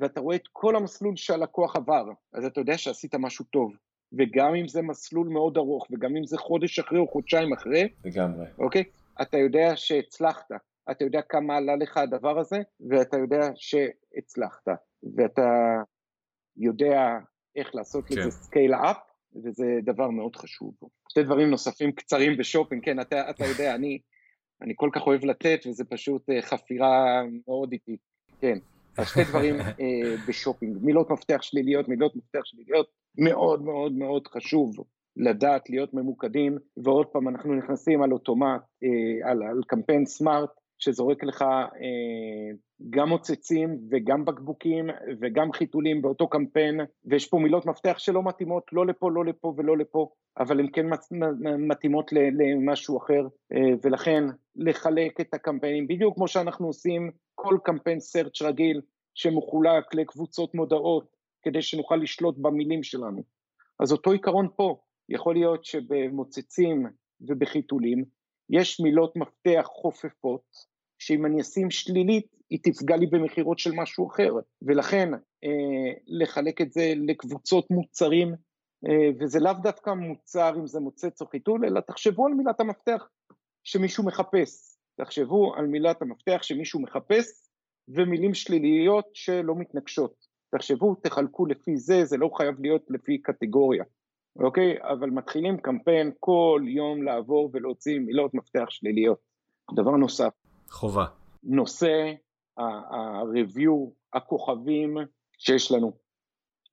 ואתה 0.00 0.20
רואה 0.20 0.36
את 0.36 0.48
כל 0.52 0.76
המסלול 0.76 1.16
שהלקוח 1.16 1.76
עבר, 1.76 2.04
אז 2.32 2.44
אתה 2.44 2.60
יודע 2.60 2.78
שעשית 2.78 3.14
משהו 3.14 3.44
טוב. 3.44 3.72
וגם 4.18 4.54
אם 4.54 4.68
זה 4.68 4.82
מסלול 4.82 5.28
מאוד 5.28 5.56
ארוך, 5.56 5.86
וגם 5.90 6.16
אם 6.16 6.26
זה 6.26 6.38
חודש 6.38 6.78
אחרי 6.78 6.98
או 6.98 7.08
חודשיים 7.08 7.52
אחרי, 7.52 7.88
לגמרי. 8.04 8.46
אוקיי? 8.58 8.84
אתה 9.22 9.38
יודע 9.38 9.76
שהצלחת, 9.76 10.50
אתה 10.90 11.04
יודע 11.04 11.20
כמה 11.28 11.56
עלה 11.56 11.76
לך 11.76 11.96
הדבר 11.96 12.38
הזה, 12.38 12.56
ואתה 12.90 13.16
יודע 13.16 13.40
שהצלחת, 13.54 14.68
ואתה 15.16 15.76
יודע 16.56 17.18
איך 17.56 17.74
לעשות 17.74 18.04
כן. 18.04 18.14
לזה 18.18 18.30
scale 18.30 18.74
up, 18.74 18.96
וזה 19.44 19.64
דבר 19.84 20.10
מאוד 20.10 20.36
חשוב. 20.36 20.74
שתי 21.10 21.22
דברים 21.22 21.50
נוספים 21.50 21.92
קצרים 21.92 22.36
בשופינג, 22.36 22.84
כן, 22.84 23.00
אתה, 23.00 23.30
אתה 23.30 23.44
יודע, 23.44 23.74
אני, 23.74 23.98
אני 24.62 24.72
כל 24.76 24.90
כך 24.92 25.06
אוהב 25.06 25.24
לתת, 25.24 25.60
וזה 25.66 25.84
פשוט 25.84 26.30
אה, 26.30 26.42
חפירה 26.42 27.22
מאוד 27.46 27.72
איטית. 27.72 28.00
כן, 28.40 28.58
אז 28.98 29.08
שתי 29.08 29.24
דברים 29.24 29.60
אה, 29.60 30.16
בשופינג, 30.28 30.76
מילות 30.82 31.10
מפתח 31.10 31.42
שליליות, 31.42 31.88
מילות 31.88 32.16
מפתח 32.16 32.40
שליליות, 32.44 32.86
מאוד 33.18 33.62
מאוד 33.62 33.92
מאוד 33.92 34.26
חשוב 34.26 34.70
לדעת 35.16 35.70
להיות 35.70 35.94
ממוקדים, 35.94 36.58
ועוד 36.84 37.06
פעם 37.06 37.28
אנחנו 37.28 37.54
נכנסים 37.54 38.02
על 38.02 38.12
אוטומט, 38.12 38.60
אה, 38.84 39.30
על, 39.30 39.42
על 39.42 39.60
קמפיין 39.66 40.06
smart, 40.06 40.50
שזורק 40.78 41.24
לך 41.24 41.42
אה, 41.42 42.56
גם 42.90 43.08
מוצצים 43.08 43.78
וגם 43.90 44.24
בקבוקים 44.24 44.86
וגם 45.20 45.52
חיתולים 45.52 46.02
באותו 46.02 46.28
קמפיין, 46.28 46.80
ויש 47.04 47.28
פה 47.28 47.38
מילות 47.38 47.66
מפתח 47.66 47.98
שלא 47.98 48.22
מתאימות 48.22 48.64
לא 48.72 48.86
לפה, 48.86 49.10
לא 49.10 49.24
לפה 49.24 49.54
ולא 49.56 49.76
לפה, 49.76 50.08
אבל 50.38 50.60
הן 50.60 50.68
כן 50.72 50.86
מתאימות 51.68 52.10
למשהו 52.12 52.98
אחר, 52.98 53.22
אה, 53.52 53.74
ולכן 53.82 54.24
לחלק 54.56 55.20
את 55.20 55.34
הקמפיינים, 55.34 55.86
בדיוק 55.86 56.14
כמו 56.14 56.28
שאנחנו 56.28 56.66
עושים 56.66 57.10
כל 57.34 57.58
קמפיין 57.64 58.00
סרצ' 58.00 58.42
רגיל 58.42 58.80
שמחולק 59.14 59.94
לקבוצות 59.94 60.54
מודעות, 60.54 61.13
כדי 61.44 61.62
שנוכל 61.62 61.96
לשלוט 61.96 62.38
במילים 62.38 62.82
שלנו. 62.82 63.22
אז 63.80 63.92
אותו 63.92 64.12
עיקרון 64.12 64.48
פה, 64.56 64.80
יכול 65.08 65.34
להיות 65.34 65.64
שבמוצצים 65.64 66.86
ובחיתולים 67.20 68.04
יש 68.50 68.80
מילות 68.80 69.16
מפתח 69.16 69.66
חופפות, 69.66 70.42
שאם 70.98 71.26
אני 71.26 71.40
אשים 71.40 71.70
שלילית, 71.70 72.26
היא 72.50 72.58
תפגע 72.62 72.96
לי 72.96 73.06
במכירות 73.06 73.58
של 73.58 73.70
משהו 73.74 74.08
אחר, 74.08 74.32
ולכן 74.62 75.08
אה, 75.14 75.92
לחלק 76.06 76.60
את 76.60 76.72
זה 76.72 76.92
לקבוצות 76.96 77.66
מוצרים, 77.70 78.34
אה, 78.88 79.10
וזה 79.20 79.40
לאו 79.40 79.52
דווקא 79.62 79.90
מוצר 79.90 80.52
אם 80.56 80.66
זה 80.66 80.80
מוצץ 80.80 81.22
או 81.22 81.26
חיתול, 81.26 81.64
אלא 81.64 81.80
תחשבו 81.80 82.26
על 82.26 82.32
מילת 82.32 82.60
המפתח 82.60 83.08
שמישהו 83.64 84.04
מחפש, 84.04 84.76
תחשבו 84.96 85.54
על 85.54 85.66
מילת 85.66 86.02
המפתח 86.02 86.42
שמישהו 86.42 86.82
מחפש, 86.82 87.44
ומילים 87.88 88.34
שליליות 88.34 89.10
שלא 89.14 89.54
מתנגשות. 89.54 90.26
תחשבו, 90.58 90.94
תחלקו 90.94 91.46
לפי 91.46 91.76
זה, 91.76 92.04
זה 92.04 92.16
לא 92.16 92.30
חייב 92.36 92.60
להיות 92.60 92.86
לפי 92.90 93.18
קטגוריה. 93.18 93.84
אוקיי? 94.36 94.76
אבל 94.82 95.10
מתחילים 95.10 95.56
קמפיין 95.56 96.10
כל 96.20 96.62
יום 96.66 97.02
לעבור 97.02 97.50
ולהוציא 97.52 97.98
מילות 98.00 98.34
מפתח 98.34 98.64
שליליות. 98.68 99.18
דבר 99.74 99.90
נוסף. 99.90 100.32
חובה. 100.70 101.04
נושא 101.42 102.12
ה-review, 102.58 103.90
הכוכבים 104.12 104.96
שיש 105.38 105.72
לנו. 105.72 105.92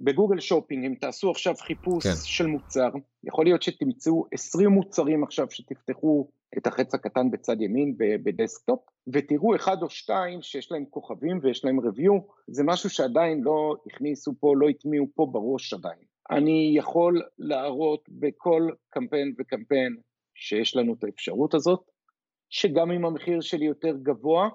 בגוגל 0.02 0.40
שופינג, 0.40 0.86
אם 0.86 0.96
תעשו 0.96 1.32
עכשיו 1.32 1.56
חיפוש 1.56 2.08
כן. 2.08 2.14
של 2.24 2.46
מוצר, 2.46 2.90
יכול 3.24 3.46
להיות 3.46 3.62
שתמצאו 3.62 4.26
20 4.32 4.70
מוצרים 4.70 5.24
עכשיו 5.24 5.48
שתפתחו 5.52 6.30
את 6.58 6.68
החץ 6.68 6.94
הקטן 6.94 7.32
בצד 7.32 7.62
ימין 7.62 7.96
ב 7.98 8.07
desktop, 8.07 8.80
ותראו 9.14 9.56
אחד 9.56 9.78
או 9.82 9.90
שתיים 9.90 10.42
שיש 10.42 10.72
להם 10.72 10.86
כוכבים 10.86 11.40
ויש 11.42 11.66
להם 11.66 11.80
review, 11.80 12.34
זה 12.48 12.64
משהו 12.64 12.90
שעדיין 12.90 13.42
לא 13.42 13.76
הכניסו 13.86 14.34
פה, 14.40 14.54
לא 14.58 14.70
הטמיעו 14.70 15.08
פה 15.16 15.28
בראש 15.32 15.74
עדיין. 15.74 16.00
אני 16.32 16.74
יכול 16.78 17.22
להראות 17.40 18.10
בכל 18.10 18.70
קמפיין 18.90 19.34
וקמפיין 19.40 19.98
שיש 20.36 20.76
לנו 20.76 20.94
את 20.94 21.04
האפשרות 21.04 21.54
הזאת, 21.54 21.82
שגם 22.50 22.92
אם 22.92 23.06
המחיר 23.06 23.42
שלי 23.42 23.66
יותר 23.66 23.98
גבוה, 24.04 24.50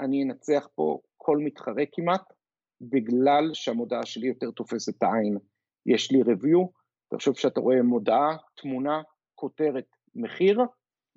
אני 0.00 0.22
אנצח 0.22 0.68
פה 0.74 0.98
כל 1.16 1.38
מתחרה 1.38 1.84
כמעט, 1.92 2.32
בגלל 2.80 3.50
שהמודעה 3.52 4.06
שלי 4.06 4.26
יותר 4.26 4.50
תופסת 4.50 4.96
את 4.96 5.02
העין. 5.02 5.38
יש 5.86 6.12
לי 6.12 6.22
review, 6.22 6.68
תחשוב 7.10 7.36
שאתה 7.36 7.60
רואה 7.60 7.82
מודעה, 7.82 8.36
תמונה, 8.56 9.02
כותרת, 9.34 9.86
מחיר, 10.14 10.60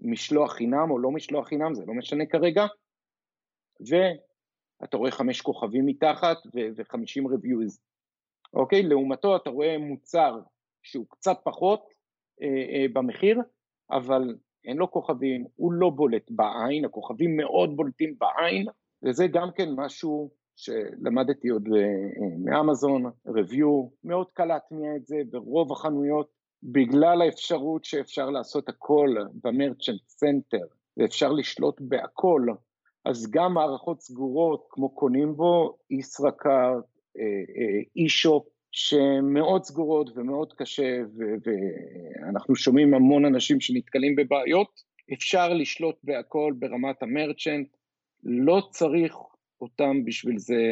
משלוח 0.01 0.53
חינם 0.53 0.91
או 0.91 0.99
לא 0.99 1.11
משלוח 1.11 1.47
חינם, 1.47 1.73
זה 1.73 1.85
לא 1.85 1.93
משנה 1.93 2.25
כרגע, 2.25 2.65
ואתה 3.79 4.97
רואה 4.97 5.11
חמש 5.11 5.41
כוכבים 5.41 5.85
מתחת 5.85 6.37
ו-50 6.53 7.23
reviews. 7.23 7.79
אוקיי? 8.53 8.83
לעומתו 8.83 9.35
אתה 9.35 9.49
רואה 9.49 9.77
מוצר 9.77 10.39
שהוא 10.83 11.05
קצת 11.09 11.37
פחות 11.43 11.87
אה, 12.41 12.47
אה, 12.47 12.85
במחיר, 12.93 13.41
אבל 13.91 14.35
אין 14.65 14.77
לו 14.77 14.91
כוכבים, 14.91 15.45
הוא 15.55 15.73
לא 15.73 15.89
בולט 15.89 16.31
בעין, 16.31 16.85
הכוכבים 16.85 17.37
מאוד 17.37 17.75
בולטים 17.75 18.15
בעין, 18.17 18.67
וזה 19.03 19.27
גם 19.27 19.49
כן 19.55 19.69
משהו 19.75 20.31
שלמדתי 20.55 21.49
עוד 21.49 21.67
אה, 21.67 22.37
מאמזון, 22.45 23.05
review, 23.27 23.89
מאוד 24.03 24.31
קל 24.33 24.45
להטמיע 24.45 24.95
את 24.95 25.05
זה 25.05 25.15
ברוב 25.29 25.71
החנויות, 25.71 26.38
בגלל 26.63 27.21
האפשרות 27.21 27.85
שאפשר 27.85 28.29
לעשות 28.29 28.69
הכל 28.69 29.15
ב 29.43 29.50
Merchant 29.50 30.01
Center, 30.07 30.65
ואפשר 30.97 31.31
לשלוט 31.31 31.81
בהכל, 31.81 32.47
אז 33.05 33.31
גם 33.31 33.53
מערכות 33.53 34.01
סגורות 34.01 34.67
כמו 34.69 34.89
קונימבו, 34.89 35.77
ישראכרט, 35.89 36.83
אי-שופ, 37.95 38.47
שהן 38.71 39.33
מאוד 39.33 39.63
סגורות 39.63 40.09
ומאוד 40.15 40.53
קשה, 40.53 40.99
ואנחנו 41.45 42.55
שומעים 42.55 42.93
המון 42.93 43.25
אנשים 43.25 43.61
שנתקלים 43.61 44.15
בבעיות, 44.15 44.81
אפשר 45.13 45.53
לשלוט 45.53 45.95
בהכל 46.03 46.53
ברמת 46.59 47.03
המרצ'נט, 47.03 47.67
לא 48.23 48.61
צריך 48.71 49.15
אותם 49.61 50.05
בשביל 50.05 50.37
זה, 50.37 50.63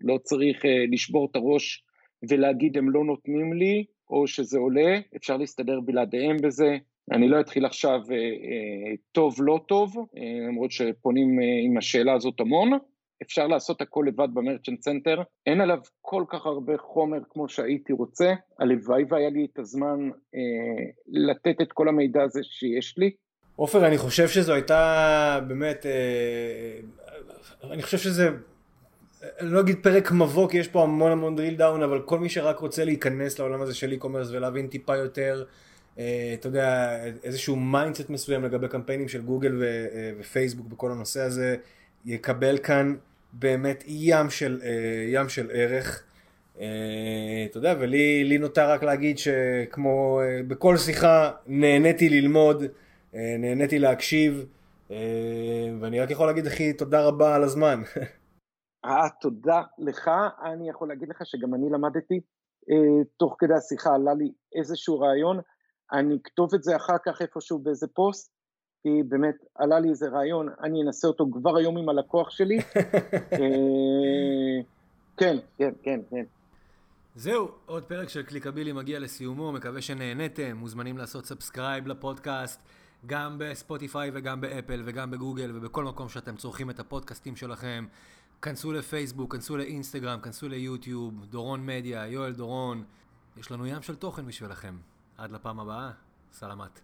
לא 0.00 0.18
צריך 0.18 0.62
לשבור 0.92 1.28
את 1.30 1.36
הראש 1.36 1.84
ולהגיד 2.28 2.78
הם 2.78 2.90
לא 2.90 3.04
נותנים 3.04 3.52
לי, 3.52 3.84
או 4.12 4.26
שזה 4.26 4.58
עולה, 4.58 4.98
אפשר 5.16 5.36
להסתדר 5.36 5.80
בלעדיהם 5.80 6.36
בזה. 6.42 6.76
אני 7.12 7.28
לא 7.28 7.40
אתחיל 7.40 7.66
עכשיו 7.66 8.00
אה, 8.10 8.16
אה, 8.16 8.94
טוב 9.12 9.34
לא 9.38 9.60
טוב, 9.68 9.96
אה, 9.96 10.22
למרות 10.48 10.70
שפונים 10.70 11.40
אה, 11.40 11.44
עם 11.64 11.76
השאלה 11.76 12.14
הזאת 12.14 12.40
המון. 12.40 12.70
אפשר 13.22 13.46
לעשות 13.46 13.80
הכל 13.80 14.04
לבד 14.08 14.28
ב 14.34 14.39
Merchant 14.39 14.82
Center, 14.82 15.22
אין 15.46 15.60
עליו 15.60 15.78
כל 16.00 16.24
כך 16.28 16.46
הרבה 16.46 16.72
חומר 16.78 17.18
כמו 17.30 17.48
שהייתי 17.48 17.92
רוצה, 17.92 18.32
הלוואי 18.58 19.04
והיה 19.08 19.30
לי 19.30 19.46
את 19.52 19.58
הזמן 19.58 20.10
אה, 20.34 20.84
לתת 21.08 21.60
את 21.62 21.72
כל 21.72 21.88
המידע 21.88 22.22
הזה 22.22 22.40
שיש 22.42 22.98
לי. 22.98 23.10
עופר, 23.56 23.86
אני 23.86 23.98
חושב 23.98 24.28
שזו 24.28 24.52
הייתה 24.52 25.40
באמת, 25.48 25.86
אה, 25.86 26.80
אני 27.70 27.82
חושב 27.82 27.98
שזה 27.98 28.30
לא 29.40 29.60
אגיד 29.60 29.76
פרק 29.82 30.12
מבוא 30.12 30.48
כי 30.48 30.58
יש 30.58 30.68
פה 30.68 30.82
המון 30.82 31.12
המון 31.12 31.36
drill 31.38 31.60
down 31.60 31.84
אבל 31.84 32.00
כל 32.00 32.18
מי 32.18 32.28
שרק 32.28 32.58
רוצה 32.58 32.84
להיכנס 32.84 33.38
לעולם 33.38 33.62
הזה 33.62 33.74
של 33.74 33.94
e-commerce 33.98 34.28
ולהבין 34.30 34.66
טיפה 34.66 34.96
יותר 34.96 35.44
אה, 35.98 36.34
אתה 36.34 36.46
יודע 36.46 36.98
איזשהו 37.24 37.56
mindset 37.56 38.10
מסוים 38.10 38.44
לגבי 38.44 38.68
קמפיינים 38.68 39.08
של 39.08 39.22
גוגל 39.22 39.62
אה, 39.62 39.68
ופייסבוק 40.20 40.66
בכל 40.66 40.90
הנושא 40.90 41.20
הזה 41.20 41.56
יקבל 42.04 42.58
כאן 42.58 42.94
באמת 43.32 43.84
ים 43.86 44.30
של, 44.30 44.60
אה, 44.64 44.70
ים 45.08 45.28
של 45.28 45.50
ערך. 45.52 46.02
אתה 47.50 47.58
יודע 47.58 47.74
ולי 47.80 48.38
נותר 48.38 48.70
רק 48.70 48.82
להגיד 48.82 49.18
שכמו 49.18 50.20
בכל 50.48 50.76
שיחה 50.76 51.30
נהניתי 51.46 52.08
ללמוד 52.08 52.64
נהניתי 53.12 53.78
להקשיב 53.78 54.46
ואני 55.80 56.00
רק 56.00 56.10
יכול 56.10 56.26
להגיד 56.26 56.46
אחי 56.46 56.72
תודה 56.72 57.00
רבה 57.00 57.34
על 57.34 57.42
הזמן. 57.44 57.82
אה, 58.84 59.08
תודה 59.20 59.62
לך. 59.78 60.10
אני 60.42 60.68
יכול 60.68 60.88
להגיד 60.88 61.08
לך 61.08 61.26
שגם 61.26 61.54
אני 61.54 61.70
למדתי, 61.70 62.20
אה, 62.70 63.04
תוך 63.16 63.36
כדי 63.38 63.54
השיחה 63.54 63.94
עלה 63.94 64.14
לי 64.14 64.32
איזשהו 64.54 65.00
רעיון, 65.00 65.40
אני 65.92 66.16
אכתוב 66.22 66.54
את 66.54 66.62
זה 66.62 66.76
אחר 66.76 66.96
כך 67.06 67.22
איפשהו 67.22 67.58
באיזה 67.58 67.86
פוסט, 67.86 68.32
כי 68.82 69.02
באמת 69.08 69.36
עלה 69.54 69.80
לי 69.80 69.88
איזה 69.88 70.08
רעיון, 70.08 70.48
אני 70.62 70.82
אנסה 70.82 71.08
אותו 71.08 71.26
כבר 71.32 71.56
היום 71.56 71.78
עם 71.78 71.88
הלקוח 71.88 72.30
שלי. 72.30 72.58
אה, 73.32 74.62
כן, 75.16 75.36
כן, 75.58 75.72
כן, 75.82 76.00
כן. 76.10 76.24
זהו, 77.14 77.48
עוד 77.66 77.84
פרק 77.84 78.08
של 78.08 78.22
קליקבילי 78.22 78.72
מגיע 78.72 78.98
לסיומו, 78.98 79.52
מקווה 79.52 79.82
שנהניתם, 79.82 80.56
מוזמנים 80.56 80.98
לעשות 80.98 81.26
subscribe 81.26 81.86
לפודקאסט, 81.86 82.60
גם 83.06 83.36
בספוטיפיי 83.38 84.10
וגם 84.14 84.40
באפל 84.40 84.82
וגם 84.86 85.10
בגוגל 85.10 85.56
ובכל 85.56 85.84
מקום 85.84 86.08
שאתם 86.08 86.36
צורכים 86.36 86.70
את 86.70 86.80
הפודקאסטים 86.80 87.36
שלכם. 87.36 87.84
כנסו 88.42 88.72
לפייסבוק, 88.72 89.32
כנסו 89.32 89.56
לאינסטגרם, 89.56 90.20
כנסו 90.20 90.48
ליוטיוב, 90.48 91.24
דורון 91.24 91.66
מדיה, 91.66 92.06
יואל 92.06 92.32
דורון. 92.32 92.84
יש 93.36 93.50
לנו 93.50 93.66
ים 93.66 93.82
של 93.82 93.96
תוכן 93.96 94.26
בשבילכם. 94.26 94.76
עד 95.18 95.30
לפעם 95.30 95.60
הבאה, 95.60 95.90
סלמת. 96.32 96.80